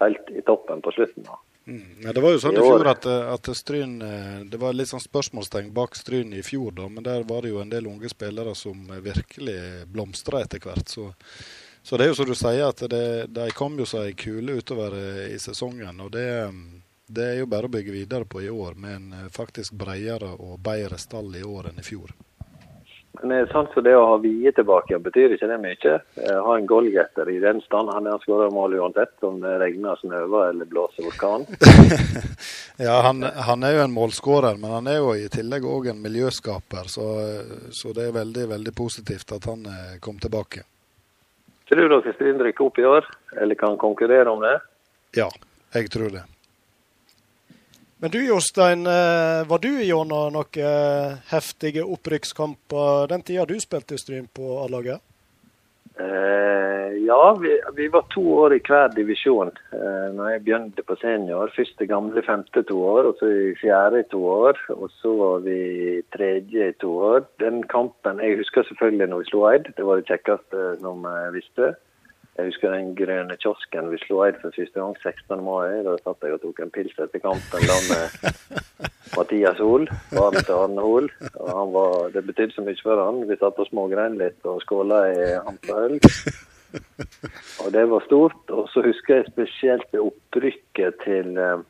[0.00, 1.26] helt i toppen på slutten.
[1.28, 1.38] da.
[1.64, 4.88] Ja, det var jo sånn i I fjor at, at Stryn eh, Det var litt
[4.90, 8.08] sånn spørsmålstegn bak Stryn i fjor, da, men der var det jo en del unge
[8.10, 9.58] spillere som eh, virkelig
[9.92, 10.88] blomstra etter hvert.
[10.88, 11.10] Så,
[11.82, 13.04] så det er jo som du sier, at det,
[13.36, 16.00] de kom jo som ei kule utover eh, i sesongen.
[16.00, 16.64] Og det, mm,
[17.12, 20.58] det er jo bare å bygge videre på i år, med en faktisk bredere og
[20.64, 22.16] bedre stall i år enn i fjor.
[23.20, 25.94] Men det er sant for det å ha Vie tilbake, betyr ikke det mye?
[26.16, 27.92] Eh, Ha en goalgetter i den stand.
[27.92, 31.46] Han har skåra mål uansett om det regner, snøver eller blåser orkan.
[32.80, 35.98] Ja, han, han er jo en målskårer, men han er jo i tillegg òg en
[36.00, 36.88] miljøskaper.
[36.88, 37.04] Så,
[37.76, 40.64] så det er veldig, veldig positivt at han eh, kom tilbake.
[41.68, 43.04] Tror dere Stryn rykker opp i år,
[43.36, 44.56] eller kan konkurrere om det?
[45.18, 45.28] Ja,
[45.76, 46.24] jeg tror det.
[48.02, 53.98] Men du Jostein, eh, var du gjennom noen eh, heftige opprykkskamper den tida du spilte
[53.98, 55.02] i Stryn på A-laget?
[56.00, 60.96] Eh, ja, vi, vi var to år i hver divisjon eh, når jeg begynte på
[61.02, 61.52] senior.
[61.52, 64.64] Først i gamle femte to år, og så i fjerde i to år.
[64.78, 65.60] Og så var vi
[66.16, 67.28] tredje i to år.
[67.44, 69.68] Den kampen Jeg husker selvfølgelig når vi slo Eid.
[69.76, 71.74] Det var det kjekkeste som jeg visste.
[72.40, 75.42] Jeg husker den grønne kiosken vi slo Eid for første gang 16.
[75.44, 75.82] mai.
[75.84, 78.54] Da satt jeg og tok en pils etter kampen da med
[79.18, 81.10] Mathias Hoel, faren til Arne Hoel.
[81.34, 83.20] Og han var, det betydde så mye for han.
[83.28, 85.68] Vi satt og smågrein litt og skåla i hans.
[87.60, 88.40] Og det var stort.
[88.48, 91.60] Og så husker jeg spesielt det opprykket til eh,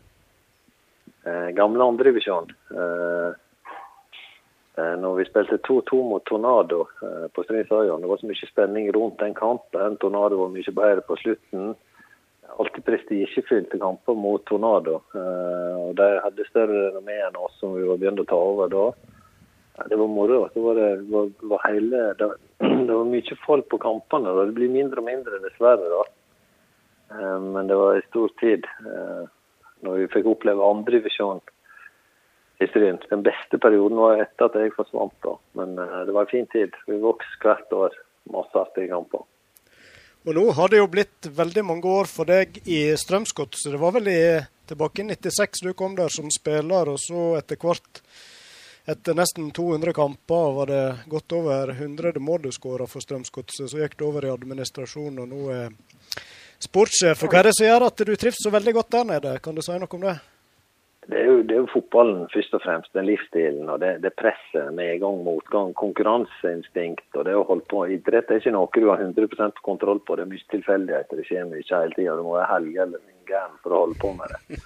[1.26, 2.55] eh, gamle andredivisjon.
[2.70, 3.34] Eh,
[5.02, 7.66] når vi spilte 2-2 mot Tornado eh, på Stryn.
[7.69, 9.97] Det var så mye spenning rundt den kampen.
[10.02, 11.74] Tornado var mye bedre på slutten.
[12.59, 15.01] alltid prestisjefylte kamper mot Tornado.
[15.15, 18.73] Eh, og De hadde større renommé enn oss som vi var begynt å ta over
[18.73, 18.86] da.
[19.89, 20.48] Det var moro.
[20.55, 22.31] Det var, det var, var hele, det,
[22.89, 24.35] det var mye folk på kampene.
[24.44, 25.93] Det blir mindre og mindre, dessverre.
[25.94, 26.02] da.
[27.15, 29.24] Eh, Men det var en stor tid eh,
[29.86, 31.60] når vi fikk oppleve andredivisjon i
[32.69, 33.01] Stryn.
[33.11, 35.16] Den beste perioden var etter at jeg forsvant.
[35.24, 35.37] da.
[35.57, 36.77] Men eh, det var en fin tid.
[36.87, 37.97] Vi vokste hvert år.
[38.31, 39.24] Masse artige kamper.
[40.28, 43.73] Og nå har det jo blitt veldig mange år for deg i Strømsgodset.
[43.73, 44.20] Det var vel i,
[44.69, 48.03] tilbake i 96 du kom der som spiller, og så etter hvert,
[48.85, 53.70] etter nesten 200 kamper, var det godt over 100 mål du skåra for Strømsgodset.
[53.73, 55.73] Så gikk du over i administrasjon, og nå er
[56.61, 57.24] sportssjef.
[57.24, 59.35] Hva er det som gjør at du trives så veldig godt der nede?
[59.41, 60.19] Kan du si noe om det?
[61.09, 64.12] Det er, jo, det er jo fotballen først og fremst, den livsstilen og det, det
[64.20, 67.06] presset med gang, motgang, konkurranseinstinkt.
[67.16, 67.86] og det å holde på.
[67.94, 70.18] Idrett er ikke noe du har 100% kontroll på.
[70.18, 71.16] Det er mye tilfeldigheter.
[71.16, 72.18] Det skjer mye hele tida.
[72.18, 73.01] Du må være helg eller
[73.31, 74.60] gæren for å holde på med det.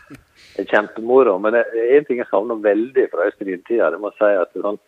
[0.56, 1.36] Det er kjempemoro.
[1.42, 3.92] Men en ting jeg savner veldig fra Østerrike-tida.
[3.94, 4.80] Det må jeg si at sånn,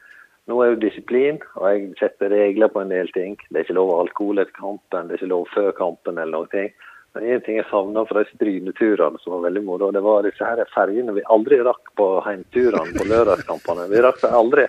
[0.51, 3.39] nå er jo disiplin, og jeg setter regler på en del ting.
[3.48, 6.52] Det er ikke lov alkohol etter kampen, det er ikke lov før kampen eller noen
[6.52, 6.68] ting.
[7.16, 10.44] Men en ting jeg savna fra de stryneturene som var veldig moro, det var disse
[10.44, 13.86] her ferjene vi aldri rakk på heimturene på lørdagskampene.
[13.88, 14.66] Vi rakk dem aldri.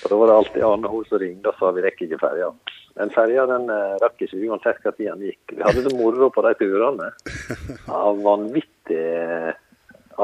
[0.00, 2.48] Og Da var det alltid Arne Hoel som ringte og sa vi rekker ikke ferja.
[2.96, 5.52] Den ferja den eh, rakk ikke uansett hva tid den gikk.
[5.58, 7.12] Vi hadde det moro på de turene.
[7.84, 9.52] Ja, vanvittig eh,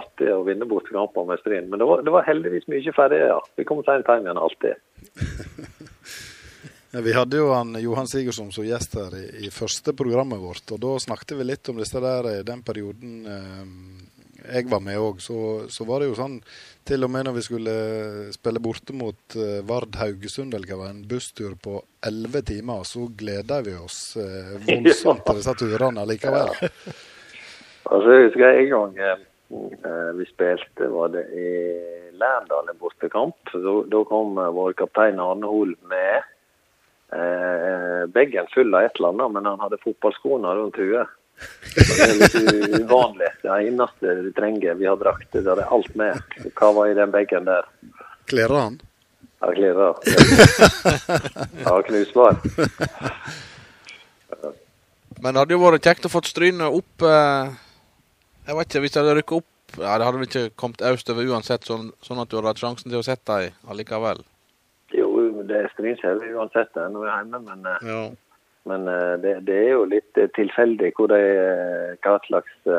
[0.00, 1.68] artig å vinne bortekamper med Stryn.
[1.68, 3.40] Men det var, det var heldigvis mye ferjer, ja.
[3.60, 4.80] Vi kom sent hjem igjen alltid.
[7.02, 10.80] Vi hadde jo han Johan Sigurdsson som gjest her i, i første programmet vårt, og
[10.80, 13.64] da snakket vi litt om disse der i den perioden eh,
[14.46, 15.20] jeg var med òg.
[15.20, 16.38] Så, så var det jo sånn
[16.86, 17.76] til og med når vi skulle
[18.34, 22.84] spille borte mot eh, Vard Haugesund, eller hva det var, en busstur på elleve timer,
[22.88, 26.54] så gleda vi oss eh, voldsomt til disse turene likevel.
[27.86, 31.50] Altså, jeg husker en gang eh, vi spilte, var det i
[32.16, 33.52] Lærdal en bortekamp.
[33.52, 36.32] Så, Da kom eh, vår kaptein Arne Hol med
[37.12, 41.14] eh, bagen full av et eller annet, men han hadde fotballskoene rundt huet.
[41.36, 43.28] Så Det er litt uvanlig.
[43.42, 45.28] Det eneste du trenger, vi har drakt.
[45.32, 46.36] Det er alt med.
[46.56, 47.68] Hva var i den bagen der?
[48.30, 48.78] Kler han?
[49.40, 49.94] Ja, klirrer.
[51.64, 52.36] Ja, knusbar.
[55.20, 57.52] Men det hadde jo vært kjekt å få Stryne opp eh,
[58.46, 61.30] Jeg vet ikke, hvis de hadde rykket opp ja, Det hadde vel ikke kommet østover
[61.32, 64.20] uansett, sånn, sånn at du hadde hatt sjansen til å sette dem allikevel.
[65.48, 68.04] Det er Strynkjell uansett når vi er hjemme, men, eh, Ja.
[68.70, 71.20] men eh, det, det er jo litt eh, tilfeldig hvor de,
[72.04, 72.70] hva slags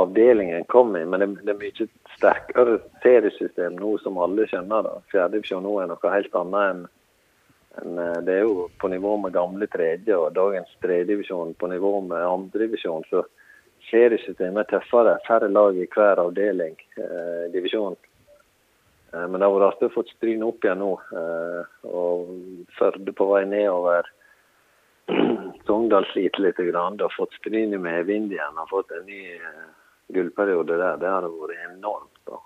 [0.00, 1.04] avdelingen kommer kom i.
[1.04, 4.86] Men det, det er mye sterkere seriesystem nå, som alle skjønner.
[4.86, 4.96] da.
[5.12, 6.88] Fjerdedivisjon nå er noe helt annet
[7.80, 12.00] enn eh, Det er jo på nivå med gamle tredje og dagens tredjedivisjon på nivå
[12.06, 13.06] med andredivisjon.
[13.10, 13.24] Så
[13.90, 15.18] seriesystemet er tøffere.
[15.26, 17.96] Færre lag i hver avdeling, eh, divisjon.
[19.12, 20.92] Eh, Men det har vært artig å få Stryn opp igjen nå.
[21.20, 22.32] eh, Og
[22.78, 24.08] Førde på vei nedover.
[25.66, 26.56] Sogndal sliter litt.
[26.60, 28.56] Det har fått strynet i medvind igjen.
[28.56, 29.66] Har fått en ny eh,
[30.14, 31.00] gullperiode der.
[31.02, 32.22] Det har vært enormt.
[32.26, 32.38] da.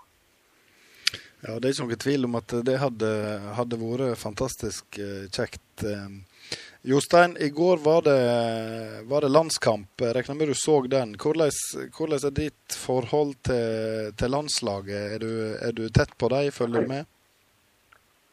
[1.45, 3.11] Ja, Det er ikke noen tvil om at det hadde,
[3.59, 5.85] hadde vært fantastisk kjekt.
[6.85, 8.21] Jostein, i går var det,
[9.09, 10.01] var det landskamp.
[10.01, 11.15] Regner med du så den.
[11.17, 11.49] Hvordan,
[11.97, 15.15] hvordan er ditt forhold til, til landslaget?
[15.15, 15.31] Er du,
[15.67, 16.51] er du tett på dem?
[16.53, 17.09] Følger du med?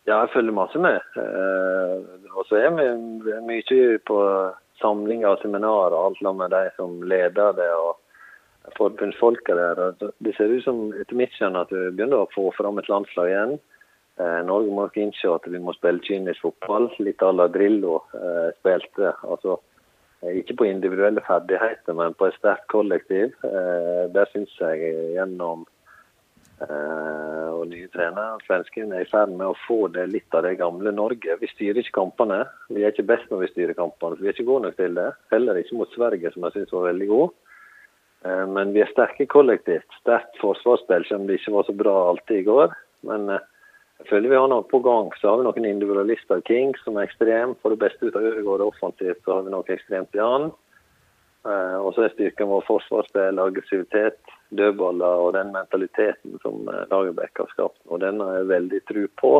[0.05, 1.01] Ja, jeg følger masse med.
[1.17, 1.97] Eh,
[2.37, 2.87] og så er vi
[3.49, 4.19] mye på
[4.83, 7.73] samlinger og seminarer og alt sammen med de som leder det.
[7.73, 7.97] og
[8.77, 9.95] forbundsfolka der.
[10.19, 13.31] Det ser ut som etter mitt skjønn at vi begynner å få fram et landslag
[13.31, 13.57] igjen.
[14.21, 18.03] Eh, Norge må nok innse at vi må spille kynisk fotball, litt à la Drillo
[18.13, 19.15] eh, spilte.
[19.25, 19.57] altså
[20.21, 23.33] eh, Ikke på individuelle ferdigheter, men på et sterkt kollektiv.
[24.13, 25.65] Der syns jeg gjennom
[26.61, 30.59] eh, og nye trenere, svenskene, er i ferd med å få det litt av det
[30.61, 31.39] gamle Norge.
[31.41, 32.43] Vi styrer ikke kampene.
[32.69, 34.99] Vi er ikke best når vi styrer kampene, så vi er ikke gode nok til
[34.99, 35.09] det.
[35.33, 37.39] Heller ikke mot Sverige, som jeg syns var veldig god.
[38.55, 39.97] Men vi er sterke kollektivt.
[39.99, 42.77] Sterkt forsvarsspill, selv om det ikke var så bra alltid i går.
[43.09, 43.47] Men eh,
[44.03, 45.13] jeg føler vi har noe på gang.
[45.21, 46.43] Så har vi noen individualister.
[46.49, 47.55] King, som er ekstrem.
[47.63, 50.51] Får det beste ut av Ødegaard offensivt, så har vi noe ekstremt i han.
[51.47, 54.19] Eh, Og så er styrken vår forsvarsspill, aggressivitet,
[54.51, 57.79] dødballer og den mentaliteten som eh, Lagerbäck har skapt.
[57.87, 59.33] Og den har jeg veldig tro på.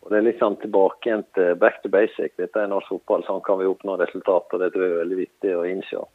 [0.00, 2.32] Og Det er litt sånn tilbake igjen til back to basic.
[2.38, 4.46] Dette er norsk fotball, sånn kan vi oppnå resultat.
[4.54, 6.06] og Det tror jeg er veldig viktig å innse.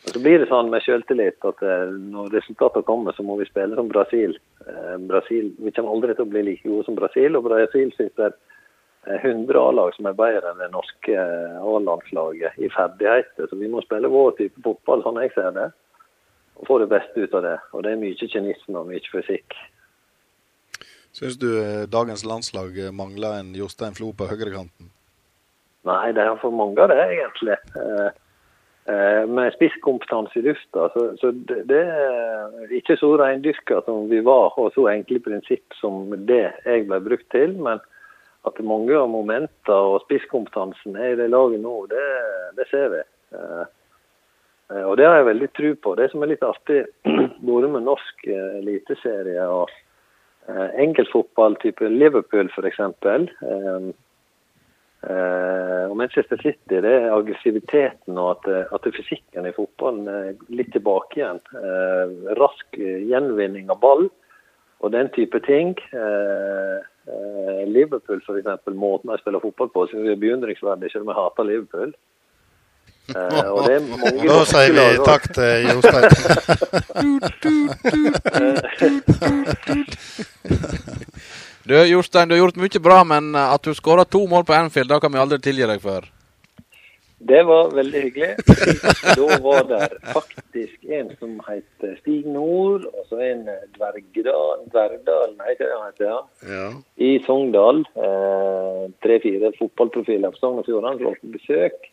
[0.00, 3.48] Og Så blir det sånn med selvtillit at eh, når resultatene kommer, så må vi
[3.48, 4.36] spille som Brasil.
[4.64, 8.32] Eh, Brasil vi kommer aldri til å bli like gode som Brasil, og Brasil sitter
[8.32, 13.50] eh, 100 A-lag som er bedre enn det norske eh, A-landslaget i ferdigheter.
[13.50, 15.68] Så vi må spille vår type fotball, sånn jeg ser det,
[16.60, 17.58] og få det beste ut av det.
[17.76, 19.58] Og det er mye kynisme og mye fysikk.
[21.12, 24.90] Syns du eh, dagens landslag eh, mangler en Jostein Flo på høyrekanten?
[25.88, 27.56] Nei, de har for mange av det, egentlig.
[27.74, 28.28] Eh, eh,
[29.30, 30.88] med spisskompetanse i lufta.
[30.94, 35.76] Så, så det, det er ikke så reindyrka som vi var, og så enkle prinsipp
[35.78, 37.54] som det jeg ble brukt til.
[37.62, 37.78] Men
[38.48, 42.06] at mange av momentene og spisskompetansen er i det laget nå, det,
[42.56, 43.02] det ser vi.
[43.36, 43.64] Eh,
[44.72, 45.94] eh, og det har jeg veldig tro på.
[46.00, 46.82] Det som er litt artig,
[47.50, 49.72] både med norsk eh, eliteserie og
[50.48, 52.80] eh, enkeltfotball type Liverpool f.eks.
[55.08, 55.50] Eh,
[55.80, 60.34] Eh, og Manchester City det er aggressiviteten og at, eh, at fysikken i fotballen er
[60.52, 61.40] litt tilbake igjen.
[61.56, 62.06] Eh,
[62.40, 64.10] rask eh, gjenvinning av ball
[64.80, 65.68] og den type ting.
[65.92, 66.78] Eh,
[67.08, 68.66] eh, Liverpool f.eks.
[68.76, 71.92] måten de spiller fotball på, synes jeg er beundringsverdig, selv om jeg hater Liverpool.
[73.10, 76.10] Uh, og det er mange nå sier vi takk til Jostein.
[81.70, 84.56] Du, Jostein, du har gjort mye bra, men eh, at du skåra to mål på
[84.56, 86.08] Anfield, det kan vi aldri tilgi deg for.
[87.30, 88.30] Det var veldig hyggelig.
[89.20, 89.86] Da var det
[90.16, 93.44] faktisk en som het Stig Nord, og så en
[93.76, 96.18] Dvergdal, Dvergdal nei, hva han heter ja.
[96.50, 96.66] Ja.
[96.98, 97.84] i Sogndal.
[97.94, 101.90] Eh, Tre-fire fotballprofiler på Sogn og Fjordane som var på besøk.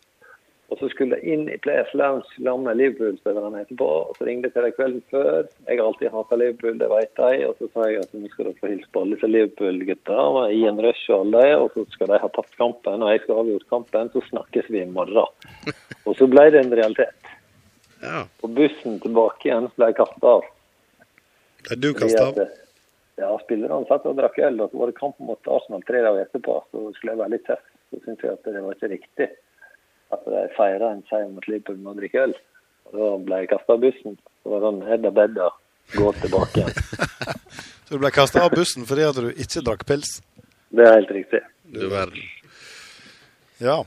[0.68, 3.86] Og så skulle jeg inn i Players Lounge sammen med Liverpool-spillerne etterpå.
[3.88, 5.46] og Så ringte jeg til dem kvelden før.
[5.64, 7.46] Jeg har alltid hata Liverpool, det vet de.
[7.48, 10.18] Og så sa jeg at nå skal dere få hilse på alle disse Liverpool-gutta.
[10.52, 11.46] I en Rush og alle.
[11.62, 14.12] Og så skal de ha tapt kampen, og jeg skal ha avgjort kampen.
[14.12, 15.32] Så snakkes vi i morgen.
[16.08, 17.32] Og så ble det en realitet.
[18.00, 18.22] Ja.
[18.40, 20.46] På bussen tilbake igjen så ble jeg kasta av.
[21.72, 22.38] Er du kasta av?
[23.18, 26.22] Ja, spillerne satt og drakk øl, og så var det kamp mot Arsenal tre dager
[26.28, 26.60] etterpå.
[26.70, 27.64] Så skulle jeg være litt tøff.
[27.90, 29.28] Så syntes jeg at det var ikke riktig
[30.12, 32.34] at de feira en seier mot Liverpool med å drikke øl.
[32.88, 34.16] Og Da ble jeg kasta av bussen.
[34.42, 35.48] Så var det sånn hedda bedda,
[35.96, 36.74] gå tilbake igjen.
[37.88, 40.18] Så du ble kasta av bussen fordi at du ikke drakk pils?
[40.72, 41.40] Det er helt riktig.
[41.72, 42.24] Du verden.
[43.60, 43.82] Ja.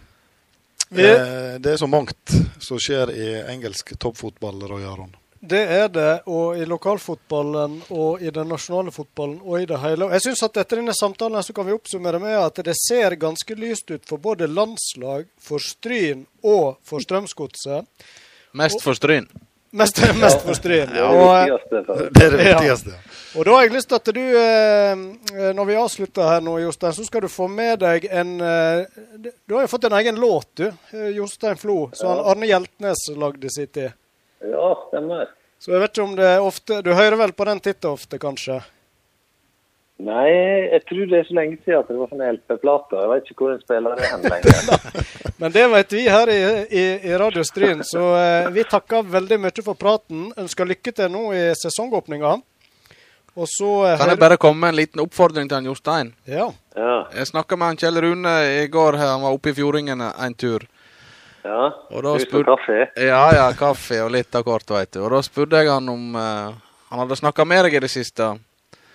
[0.90, 5.14] Vi- Eh, Det er så mangt som skjer i engelsk toppfotball, Roy Aron.
[5.42, 10.06] Det er det, og i lokalfotballen og i den nasjonale fotballen og i det hele.
[10.06, 13.16] Og Jeg synes at etter denne samtalen så kan vi oppsummere med at det ser
[13.18, 17.88] ganske lyst ut for både landslag, for Stryn og for Strømsgodset.
[18.54, 19.26] Mest for Stryn.
[19.74, 20.90] Mest, mest for Stryn.
[20.94, 21.10] Ja,
[21.48, 22.60] det Det er det Ja.
[22.60, 22.94] viktigste.
[23.36, 26.94] og da har jeg lyst til at du, eh, når vi avslutter her nå, Jostein,
[26.94, 28.86] så skal du få med deg en eh,
[29.48, 30.66] Du har jo fått en egen låt, du.
[30.94, 33.88] eh, Jostein Flo, som Arne Hjeltnes lagde sitt i.
[34.42, 35.30] Ja, stemmer.
[35.62, 38.18] Så jeg vet ikke om det er ofte Du hører vel på den titta ofte,
[38.22, 38.62] kanskje?
[40.02, 40.30] Nei,
[40.72, 43.02] jeg tror det er så lenge siden at det var sånn LP-plate.
[43.04, 44.88] Jeg vet ikke hvor den spiller det hen lenger.
[45.42, 46.40] Men det vet vi her i,
[46.74, 50.32] i, i Radio Stryn, så eh, vi takker veldig mye for praten.
[50.42, 52.34] Ønsker lykke til nå i sesongåpninga.
[53.38, 56.14] Og så eh, Kan jeg bare komme med en liten oppfordring til han Jostein?
[56.26, 56.50] Ja.
[56.74, 60.34] Ja, Jeg snakka med han Kjell Rune i går, han var oppe i Fjordingen en
[60.34, 60.66] tur.
[61.44, 61.72] Ja.
[61.90, 62.80] Brus og kaffe.
[62.96, 65.02] Ja, ja, kaffe og litt av kort, veit du.
[65.06, 66.54] Og da spurte jeg han om uh,
[66.92, 68.34] han hadde snakka med deg i det siste.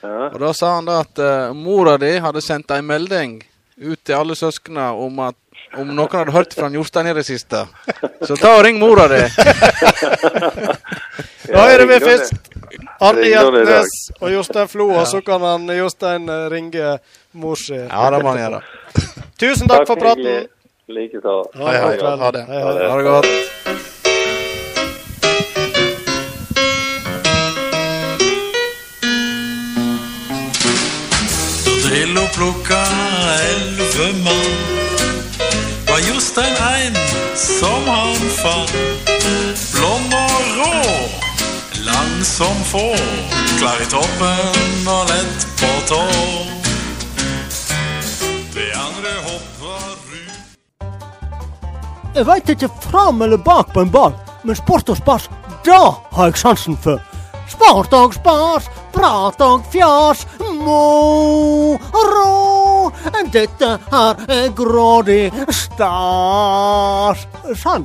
[0.02, 0.30] Ja.
[0.30, 3.40] Og da sa han da at uh, mora di hadde sendt ei melding
[3.76, 5.36] ut til alle søskene om at
[5.76, 7.66] om noen hadde hørt fra Jostein i det siste.
[8.24, 9.22] Så ta og ring mora di.
[11.46, 12.32] Da er det ringer først.
[13.00, 13.18] Dag.
[13.22, 16.96] Hjeltnes og Jostein Flo, og så kan han Jostein eh, ringe
[17.36, 17.76] mor si.
[17.76, 18.60] Ja, det må han gjøre.
[19.38, 20.48] Tusen takk for praten.
[20.88, 21.50] Likeså.
[21.54, 22.16] Ha ha.
[22.16, 22.44] Ha det.
[22.90, 23.26] Ha det godt.
[31.84, 32.82] Drillo plukka
[33.50, 34.54] elleve mann.
[35.88, 36.94] Var Jostein ein
[37.34, 38.72] som han fant.
[39.72, 40.74] Blond og rå,
[41.86, 42.94] lang som få.
[43.58, 46.02] Klar i toppen og lett på tå.
[52.16, 54.14] Jeg veit ikke fram eller bak på en ball,
[54.48, 55.26] men sport og spas,
[55.66, 55.80] da
[56.16, 56.96] har jeg sansen for.
[57.52, 60.24] Sport og spas, prat og fjas,
[60.64, 62.30] moro.
[63.36, 67.28] Dette her er grådig stas.
[67.52, 67.84] Sann.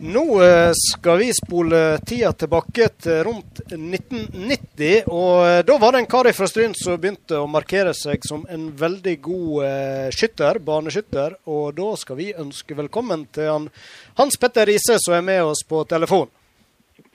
[0.00, 5.08] Nå eh, skal vi spole tida tilbake til rundt 1990.
[5.10, 8.44] og eh, Da var det en kar fra Stryn som begynte å markere seg som
[8.46, 11.34] en veldig god eh, skytter, baneskytter.
[11.50, 13.66] Og da skal vi ønske velkommen til han,
[14.20, 16.30] Hans Petter Riise, som er med oss på telefon.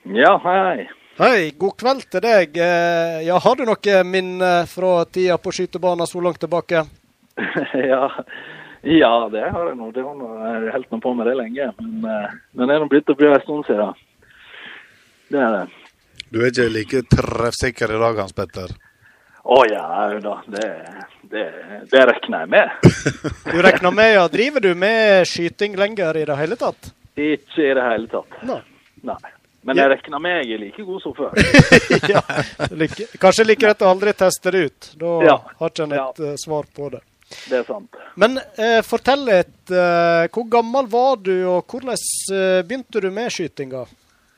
[0.03, 0.89] Ja, hei,
[1.21, 1.37] hei.
[1.55, 2.59] God kveld til deg.
[3.23, 6.83] Ja, Har du noe minne fra tida på skytebanen så langt tilbake?
[7.93, 8.09] ja.
[8.83, 9.91] Ja, det har jeg nå.
[9.95, 11.69] Det har jeg holdt nå på med det lenge.
[11.79, 13.93] Men, eh, men det er nå blitt å bli en stund siden.
[15.33, 15.67] Det er det.
[16.33, 18.73] Du er ikke like treffsikker i dag, Hans Petter.
[19.43, 20.33] Å ja, jo da.
[20.47, 20.67] Det,
[21.31, 21.43] det,
[21.91, 22.91] det regner jeg med.
[23.53, 24.27] Du regner med, ja.
[24.31, 26.93] Driver du med skyting lenger i det hele tatt?
[27.19, 28.37] Ikke i det hele tatt.
[28.47, 28.61] Nei.
[29.03, 29.19] Nei.
[29.63, 31.35] Men jeg regner med jeg er like god som før.
[32.13, 32.19] ja.
[33.21, 34.89] Kanskje like rett å aldri teste det ut.
[34.99, 35.35] Da Ja.
[35.59, 36.33] har ikke en et ja.
[36.41, 36.99] svar på det.
[37.49, 37.99] Det er sant.
[38.19, 39.57] Men eh, fortell litt.
[39.71, 43.85] Eh, hvor gammel var du, og hvordan eh, begynte du med skytinga?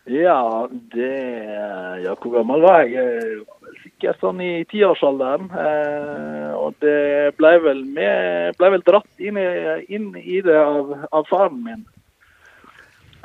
[0.05, 1.13] Ja, det
[2.03, 2.93] Ja, hvor gammel var jeg?
[2.93, 5.49] Jeg var sikkert sånn i tiårsalderen.
[5.49, 9.47] Eh, og det ble vel, med, ble vel dratt inn i,
[9.89, 11.85] inn i det av, av faren min.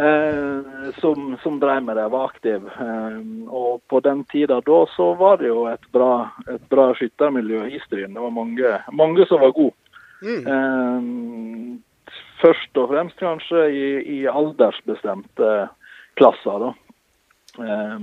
[0.00, 2.66] Eh, som, som drev med det, var aktiv.
[2.80, 3.18] Eh,
[3.48, 7.80] og på den tida da så var det jo et bra, et bra skyttermiljø i
[7.84, 8.14] Stryn.
[8.16, 9.76] Det var mange, mange som var gode.
[10.20, 11.80] Mm.
[12.42, 15.48] først og fremst kanskje i, i aldersbestemte
[16.20, 16.72] klasser, da.
[17.64, 18.02] Eh,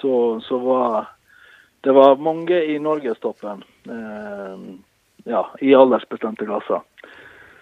[0.00, 1.12] så, så var
[1.86, 3.62] det var mange i norgestoppen.
[3.88, 4.58] Eh,
[5.24, 6.82] ja, i aldersbestemte klasser.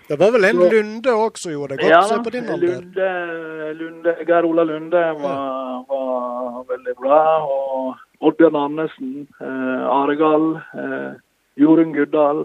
[0.08, 2.48] Det var vel en Så- Lunde òg som gjorde det godt, Ja, så på din
[2.48, 2.66] alder.
[2.80, 7.20] Lunde, Lunde, Geir Ola Lunde var, var veldig bra.
[7.44, 11.14] Og Oddbjørn Andersen, eh, Aregall, eh,
[11.56, 12.44] Jorunn Guddal.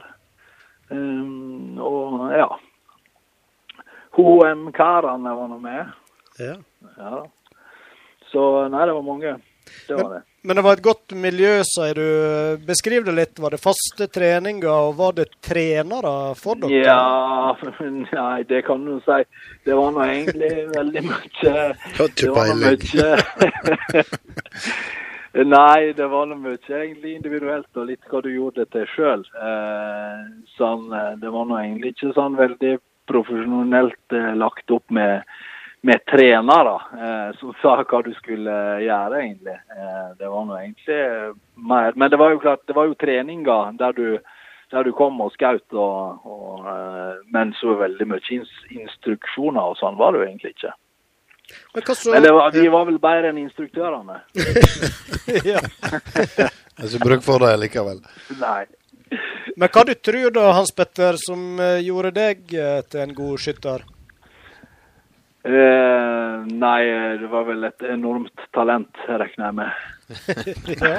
[0.91, 2.47] Eh, og ja.
[4.15, 5.85] HM-karene var nå med.
[6.39, 6.55] Ja.
[6.97, 7.23] Ja.
[8.31, 9.35] Så nei, det var mange.
[9.87, 10.23] Det var det.
[10.41, 12.63] Men det var et godt miljø, sier du.
[12.67, 13.39] Beskriv det litt.
[13.43, 16.79] Var det faste treninger, og var det trenere for dere?
[16.85, 17.55] Ja,
[18.13, 19.19] nei, det kan du si.
[19.67, 21.27] Det var nå egentlig veldig mye
[22.15, 23.11] Det var mye
[25.45, 29.27] Nei, det var nå mye egentlig individuelt og litt hva du gjorde til sjøl.
[29.37, 30.23] Eh,
[30.57, 32.79] sånn, eh, det var nå egentlig ikke sånn veldig
[33.09, 35.21] profesjonelt eh, lagt opp med,
[35.81, 39.55] med trenere eh, som sa hva du skulle gjøre, egentlig.
[39.55, 42.99] Eh, det var nå egentlig eh, mer Men det var jo klart, det var jo
[42.99, 44.19] treninger der du
[44.69, 48.37] der du kom og skjøt, og, og, eh, men så veldig mye
[48.77, 50.73] instruksjoner og sånn var det jo egentlig ikke.
[51.73, 54.19] Men hva så Men det var, vi var vel bedre enn instruktørene.
[55.51, 55.61] ja.
[56.77, 58.03] Ikke bruk for det likevel.
[58.37, 58.67] Nei.
[59.57, 63.41] Men hva du tror da, Hans Petter, som eh, gjorde deg eh, til en god
[63.41, 63.87] skytter?
[65.43, 66.81] Eh, nei,
[67.21, 69.85] det var vel et enormt talent, regner jeg med.
[70.81, 70.97] ja.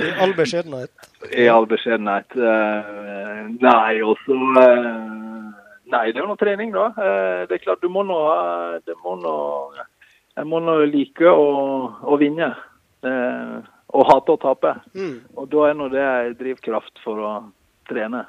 [0.00, 0.90] I all beskjedenhet.
[1.30, 2.34] I all beskjedenhet.
[2.34, 5.20] Uh, nei, og så eh,
[5.90, 6.90] Nei, det er jo noe trening, da.
[6.94, 8.42] Eh, det er klart, du må nå ha
[8.86, 9.32] Det må nå
[10.36, 11.48] Jeg må nå like å,
[12.06, 12.52] å vinne.
[13.02, 13.56] Eh,
[13.90, 14.76] og hate å tape.
[14.94, 15.16] Mm.
[15.34, 17.32] Og da er nå det en drivkraft for å
[17.90, 18.22] trene.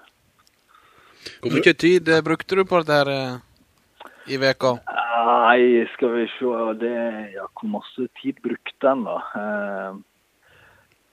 [1.37, 3.11] Hvor mye tid brukte du på dette her
[4.29, 4.75] i veka?
[5.21, 6.95] Nei, skal vi se det,
[7.35, 9.17] ja, Hvor masse tid brukte en, da?
[9.37, 9.99] Eh,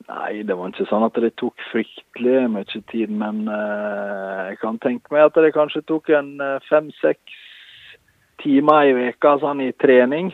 [0.09, 3.13] nei, det var ikke sånn at det tok fryktelig mye tid.
[3.13, 7.45] Men eh, jeg kan tenke meg at det kanskje tok en eh, fem-seks
[8.43, 10.33] timer i veka sånn i trening.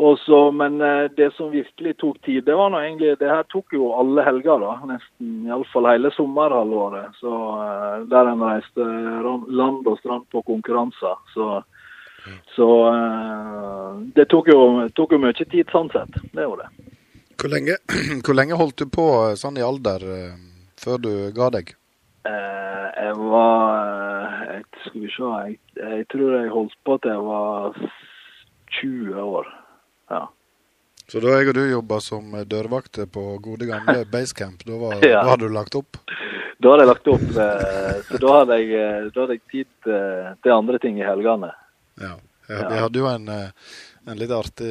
[0.00, 3.74] Så, men eh, det som virkelig tok tid, det var nå egentlig Det her tok
[3.76, 4.76] jo alle helger, da.
[4.88, 7.18] Nesten iallfall hele sommerhalvåret.
[7.20, 7.32] Så
[7.64, 8.86] eh, Der en reiste
[9.60, 11.18] land og strand på konkurranser.
[11.34, 11.62] Så
[12.52, 16.18] så eh, det tok jo, tok jo mye tid sånn sett.
[16.32, 16.88] Det gjorde det.
[17.40, 17.76] Hvor lenge,
[18.24, 19.06] hvor lenge holdt du på
[19.40, 20.04] sånn i alder
[20.80, 21.72] før du ga deg?
[22.28, 23.80] Jeg var
[24.50, 27.80] jeg, Skal vi se jeg, jeg tror jeg holdt på til jeg var
[28.80, 29.48] 20 år.
[30.10, 30.24] Ja.
[31.10, 35.22] Så da jeg og du jobba som dørvakter på gode gamle Basecamp, da, var, Ja.
[35.24, 35.98] da hadde du lagt opp?
[36.60, 39.88] Da hadde jeg lagt opp, eh, så da hadde jeg, eh, da hadde jeg tid
[39.94, 41.48] eh, til andre ting i helgene.
[42.00, 42.18] Ja.
[42.50, 44.70] Vi hadde jo en, en litt artig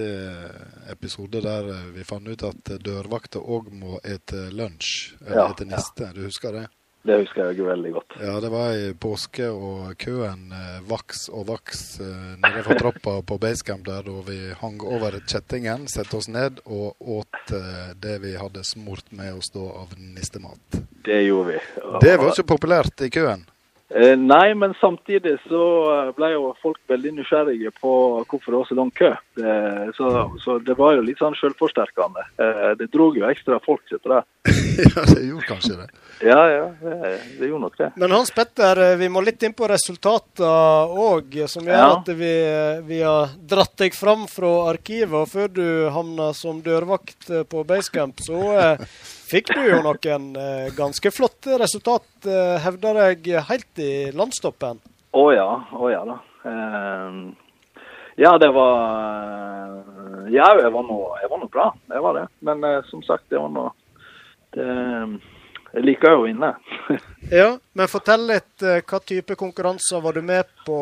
[0.91, 5.13] episode der vi fant ut at dørvakter òg må ete lunsj.
[5.23, 6.09] Eller Ja, ete niste.
[6.15, 6.65] Du husker det?
[7.07, 8.15] Det husker jeg veldig godt.
[8.19, 13.13] Ja, det var i påske, og køen eh, vaks og vaks eh, nede fra trappa
[13.23, 18.17] på Basecamp der, da vi hang over kjettingen, satte oss ned og åt eh, det
[18.25, 20.81] vi hadde smurt med oss da av nistemat.
[21.07, 21.61] Det gjorde vi.
[21.85, 23.45] Og- Det var ikke populært i køen.
[23.89, 25.63] Eh, nei, men samtidig så
[26.13, 27.93] ble jo folk veldig nysgjerrige på
[28.29, 29.13] hvorfor det var så lang kø.
[29.39, 29.55] Det,
[29.95, 30.09] så,
[30.43, 32.25] så det var jo litt sånn selvforsterkende.
[32.43, 34.21] Eh, Det dro jo ekstra folk til det.
[34.83, 35.87] ja, det gjorde kanskje det.
[36.27, 36.95] Ja, ja, det,
[37.39, 37.89] det gjorde nok det.
[38.01, 41.87] Men Hans Petter, eh, vi må litt inn på resultatene òg, som gjør Ja.
[41.97, 42.33] at vi,
[42.89, 45.15] vi har dratt deg fram fra arkivet.
[45.21, 48.83] Og før du havna som dørvakt eh, på Basecamp, så eh,
[49.31, 54.81] fikk du jo noen eh, ganske flotte resultat, eh, hevder jeg, helt i landstoppen.
[55.15, 55.47] Å ja,
[55.79, 56.19] å ja da.
[56.45, 57.21] Eh,
[58.19, 59.83] ja, det var
[60.29, 61.67] Ja, jeg var nå jeg var nå bra.
[61.89, 62.25] Jeg var det.
[62.45, 63.69] Men eh, som sagt, det var nå
[64.55, 64.67] det,
[65.73, 66.51] Jeg liker jo å vinne.
[67.39, 70.77] Ja, men fortell litt eh, hva type konkurranser var du med på?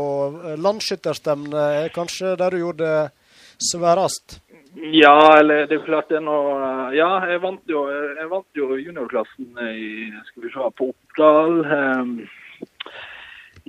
[0.46, 4.40] Eh, Landsskytterstevne er kanskje der du gjorde det sværest?
[4.94, 8.76] Ja, eller det er klart det er noe Ja, jeg vant jo, jeg vant jo
[8.78, 12.12] juniorklassen i Skal vi se, på Oppdal Um,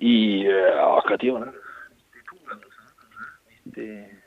[0.05, 1.68] i Ja, hva tid var det?
[3.77, 4.19] 90,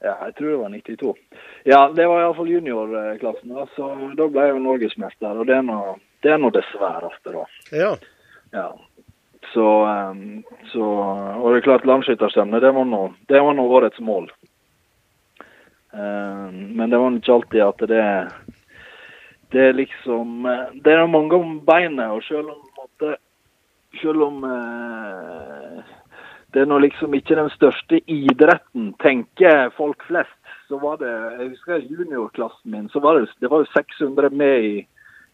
[0.00, 1.14] ja, jeg tror det var 92.
[1.64, 3.54] Ja, det var iallfall juniorklassen.
[3.54, 5.40] da, Så da ble jeg jo norgesmester.
[5.40, 5.78] Og det er nå
[6.22, 7.44] det, er noe det sværeste, da.
[7.74, 7.90] Ja.
[8.54, 8.68] Ja.
[9.52, 14.00] Så, ehm, så Og det er klart, landsskytterstevne, det var nå det var nå årets
[14.00, 14.30] mål.
[15.94, 18.32] Ehm, men det var ikke alltid at det
[19.50, 23.14] Det er liksom eh, Det er mange om beinet, og selv om
[24.02, 25.82] Selv om eh,
[26.52, 30.36] det er nå liksom ikke den største idretten, tenker folk flest,
[30.68, 34.64] så var det Jeg husker juniorklassen min, så var det, det var jo 600 med
[34.64, 34.74] i,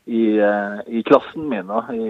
[0.06, 2.08] i, eh, i klassen min da, i,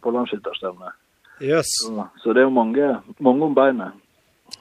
[0.00, 0.96] på landsskytterstevnet.
[1.40, 1.72] Yes.
[1.84, 3.96] Så, så det er jo mange, mange om beinet.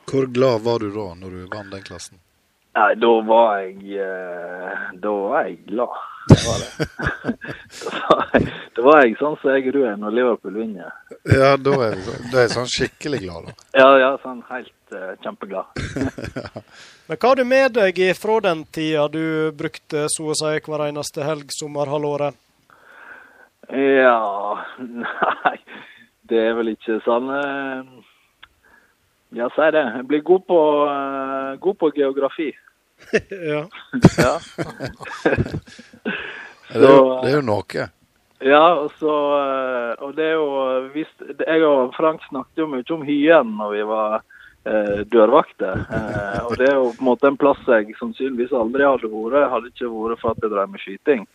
[0.07, 2.19] Hvor glad var du da, når du vant den klassen?
[2.79, 5.95] Nei, da var jeg eh, Da var jeg glad.
[6.29, 6.69] Det var det.
[8.75, 10.93] da, var jeg, jeg sånn som jeg du er når Liverpool vinner.
[11.27, 11.97] Ja, er da er
[12.45, 13.55] jeg sånn skikkelig glad, da.
[13.81, 15.81] Ja, ja, sånn helt uh, kjempeglad.
[17.09, 19.25] Men hva har du med deg fra den tida du
[19.57, 22.37] brukte så å si hver eneste helg sommerhalvåret?
[23.69, 24.55] Ja
[25.03, 25.57] Nei,
[26.29, 27.91] det er vel ikke sånn eh,
[29.37, 29.83] Ja, si det.
[29.97, 32.53] Jeg blir god på, uh, god på geografi.
[33.53, 33.63] ja.
[34.17, 34.33] ja.
[36.69, 37.85] Det er jo, det er jo noe.
[38.39, 40.49] Ja, og så eh, Og det er jo
[40.93, 45.81] visst, Jeg og Frank snakket jo mye om hyen når vi var eh, dørvakter.
[45.89, 49.49] Eh, og det er jo på en måte en plass jeg sannsynligvis aldri hadde vært.
[49.55, 51.25] Hadde ikke vært for at jeg drev med skyting.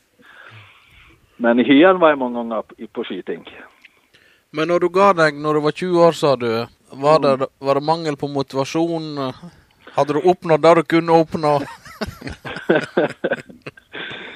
[1.44, 3.44] Men i hyen var jeg mange ganger på skyting.
[4.54, 6.48] Men når du ga deg når du var 20 år, sa du,
[7.02, 9.18] var det, var det mangel på motivasjon?
[9.94, 11.54] Hadde du oppnådd det du kunne oppnå?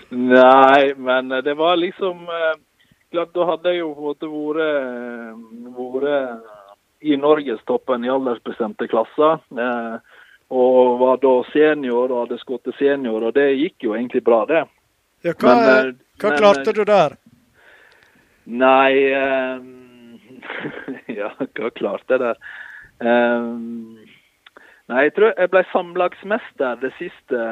[0.08, 2.54] Nei, men eh, det var liksom eh,
[3.10, 6.56] Klart, da hadde jeg jo på en måte vært vært
[7.00, 9.38] i norgestoppen i aldersbestemte klasser.
[9.56, 9.96] Eh,
[10.48, 14.64] og var da senior og hadde skutt senior, og det gikk jo egentlig bra, det.
[15.26, 17.16] Ja, hva Men, eh, hva men, klarte eh, du der?
[18.48, 20.20] Nei um,
[21.18, 22.38] Ja, hva klarte jeg der?
[22.98, 24.07] Eh,
[24.88, 27.44] nei, jeg tror jeg ble samlagsmester det siste,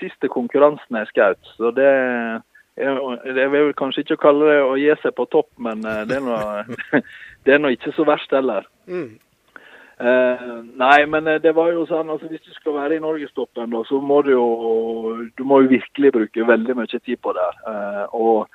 [0.00, 1.50] siste konkurransen jeg skjøt.
[1.56, 1.90] Så det
[2.80, 6.24] jeg, vil kanskje ikke kalle det å gi seg på topp, men eh, det er
[6.24, 6.36] nå
[7.44, 8.68] det er nå ikke så verst heller.
[8.88, 9.18] Mm.
[10.00, 10.44] Eh,
[10.80, 13.82] nei, men eh, det var jo sånn, altså hvis du skal være i norgestoppen, da,
[13.84, 14.46] så må du jo
[15.36, 17.50] du må jo virkelig bruke veldig mye tid på det.
[17.68, 18.48] Eh, og,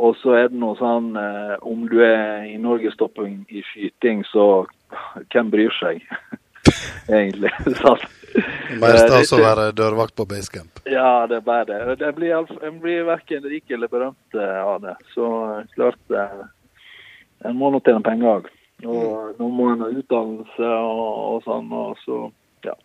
[0.00, 4.64] og så er det noe sånn eh, Om du er i norgestoppen i skyting, så
[5.32, 6.00] hvem bryr seg?
[7.20, 7.52] Egentlig.
[7.82, 8.06] sant?
[8.80, 10.82] Mer stas å være dørvakt på basecamp.
[10.90, 11.78] Ja, det bare det.
[12.04, 14.96] En blir, jeg blir verken rik eller berømt eh, av det.
[15.14, 15.28] Så
[15.76, 16.44] klart eh,
[17.46, 18.50] En må nå tjene penger òg.
[18.84, 21.72] Og nå må en ha utdannelse og, og sånn.
[21.72, 22.20] Og så
[22.66, 22.76] ja.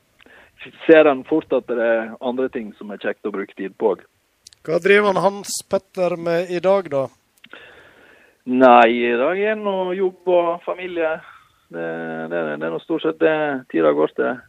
[0.87, 3.95] ser en fort at det er andre ting som er kjekt å bruke tid på
[3.95, 4.05] òg.
[4.61, 7.07] Hva driver han Hans Petter med i dag, da?
[8.51, 11.15] Nei, i dag er det jobb og familie.
[11.71, 11.89] Det,
[12.31, 13.35] det, det er nå stort sett det
[13.71, 14.41] tida går til.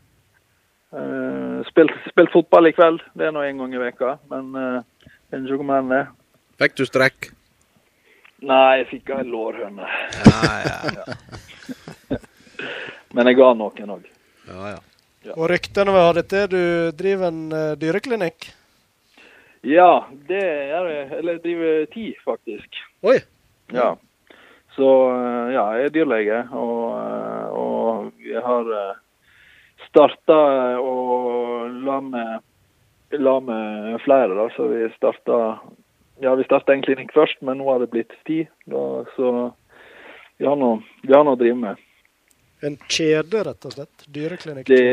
[0.92, 2.98] Uh, spilt, spilt fotball i kveld.
[3.16, 5.94] Det er nå én gang i veka, men uh, det er ikke noe mer enn
[5.94, 6.02] det.
[6.62, 7.30] Fikk du strekk?
[8.42, 9.86] Nei, jeg fikk ei lårhøne.
[10.26, 10.54] Ja,
[10.98, 12.18] ja.
[13.12, 14.08] Men jeg ga noen òg.
[14.48, 15.34] ja, ja.
[15.36, 16.62] Og ryktene vi hadde til du
[16.98, 18.48] driver en eh, dyreklinikk?
[19.62, 21.04] Ja, det gjør jeg.
[21.18, 22.80] Eller jeg driver ti, faktisk.
[23.06, 23.20] Oi!
[23.70, 23.92] Ja.
[24.76, 28.72] Så eh, ja, jeg er dyrlege, og, eh, og jeg har
[29.88, 30.38] starta
[30.80, 30.96] å
[31.68, 32.44] la med,
[33.20, 34.48] la med flere, da.
[34.56, 35.38] Så vi starta
[36.22, 38.44] ja, vi starta en klinikk først, men nå har det blitt ti.
[38.70, 38.82] Da,
[39.16, 39.32] så
[40.38, 41.88] vi har noe vi har noe å drive med.
[42.62, 44.04] En kjede, rett og slett?
[44.06, 44.68] Dyreklinikk?
[44.70, 44.84] Det,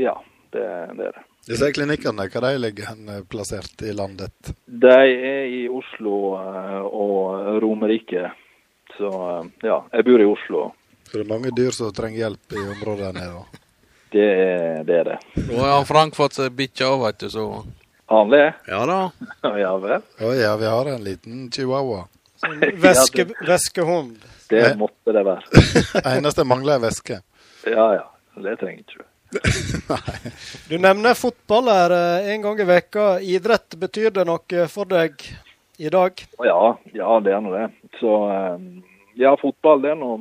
[0.00, 0.16] ja,
[0.52, 0.64] Det,
[0.96, 1.26] det er det.
[1.42, 4.52] Disse klinikkene, hva de ligger hen eh, plassert i landet?
[4.66, 8.30] De er i Oslo eh, og Romerike.
[8.96, 10.62] Så eh, ja, jeg bor i Oslo.
[11.10, 13.42] Så det er mange dyr som trenger hjelp i området her nede.
[13.42, 13.60] da.
[14.12, 14.96] Det er det.
[14.98, 15.18] Er det.
[15.48, 17.46] Nå har han Frank fått seg bikkje òg, veit du, så
[18.12, 18.46] Har han det?
[18.68, 18.98] Ja da.
[19.64, 20.04] ja vel.
[20.20, 22.04] Å ja, vi har en liten chihuahua.
[22.82, 24.18] Veske, veskehund.
[24.50, 25.62] Det måtte det være.
[26.16, 27.22] Eneste mangler er væske.
[27.68, 28.04] Ja ja.
[28.42, 29.08] Det trenger ikke du.
[30.68, 33.06] Du nevner fotball her eh, en gang i veka.
[33.20, 35.24] Idrett, betyr det noe for deg
[35.82, 36.12] i dag?
[36.38, 37.68] Ja, ja, det er nå det.
[37.98, 38.58] Så eh,
[39.18, 40.20] ja, fotball det er noe,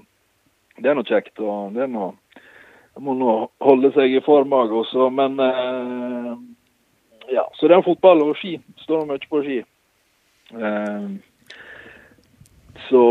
[0.81, 1.37] det er noe kjekt.
[1.39, 2.15] og det er noe
[2.99, 3.33] må nå
[3.63, 6.31] holde seg i form òg også, men eh,
[7.31, 8.57] Ja, så det er fotball og ski.
[8.83, 9.59] Står mye på ski.
[10.57, 11.05] Eh,
[12.89, 13.03] så,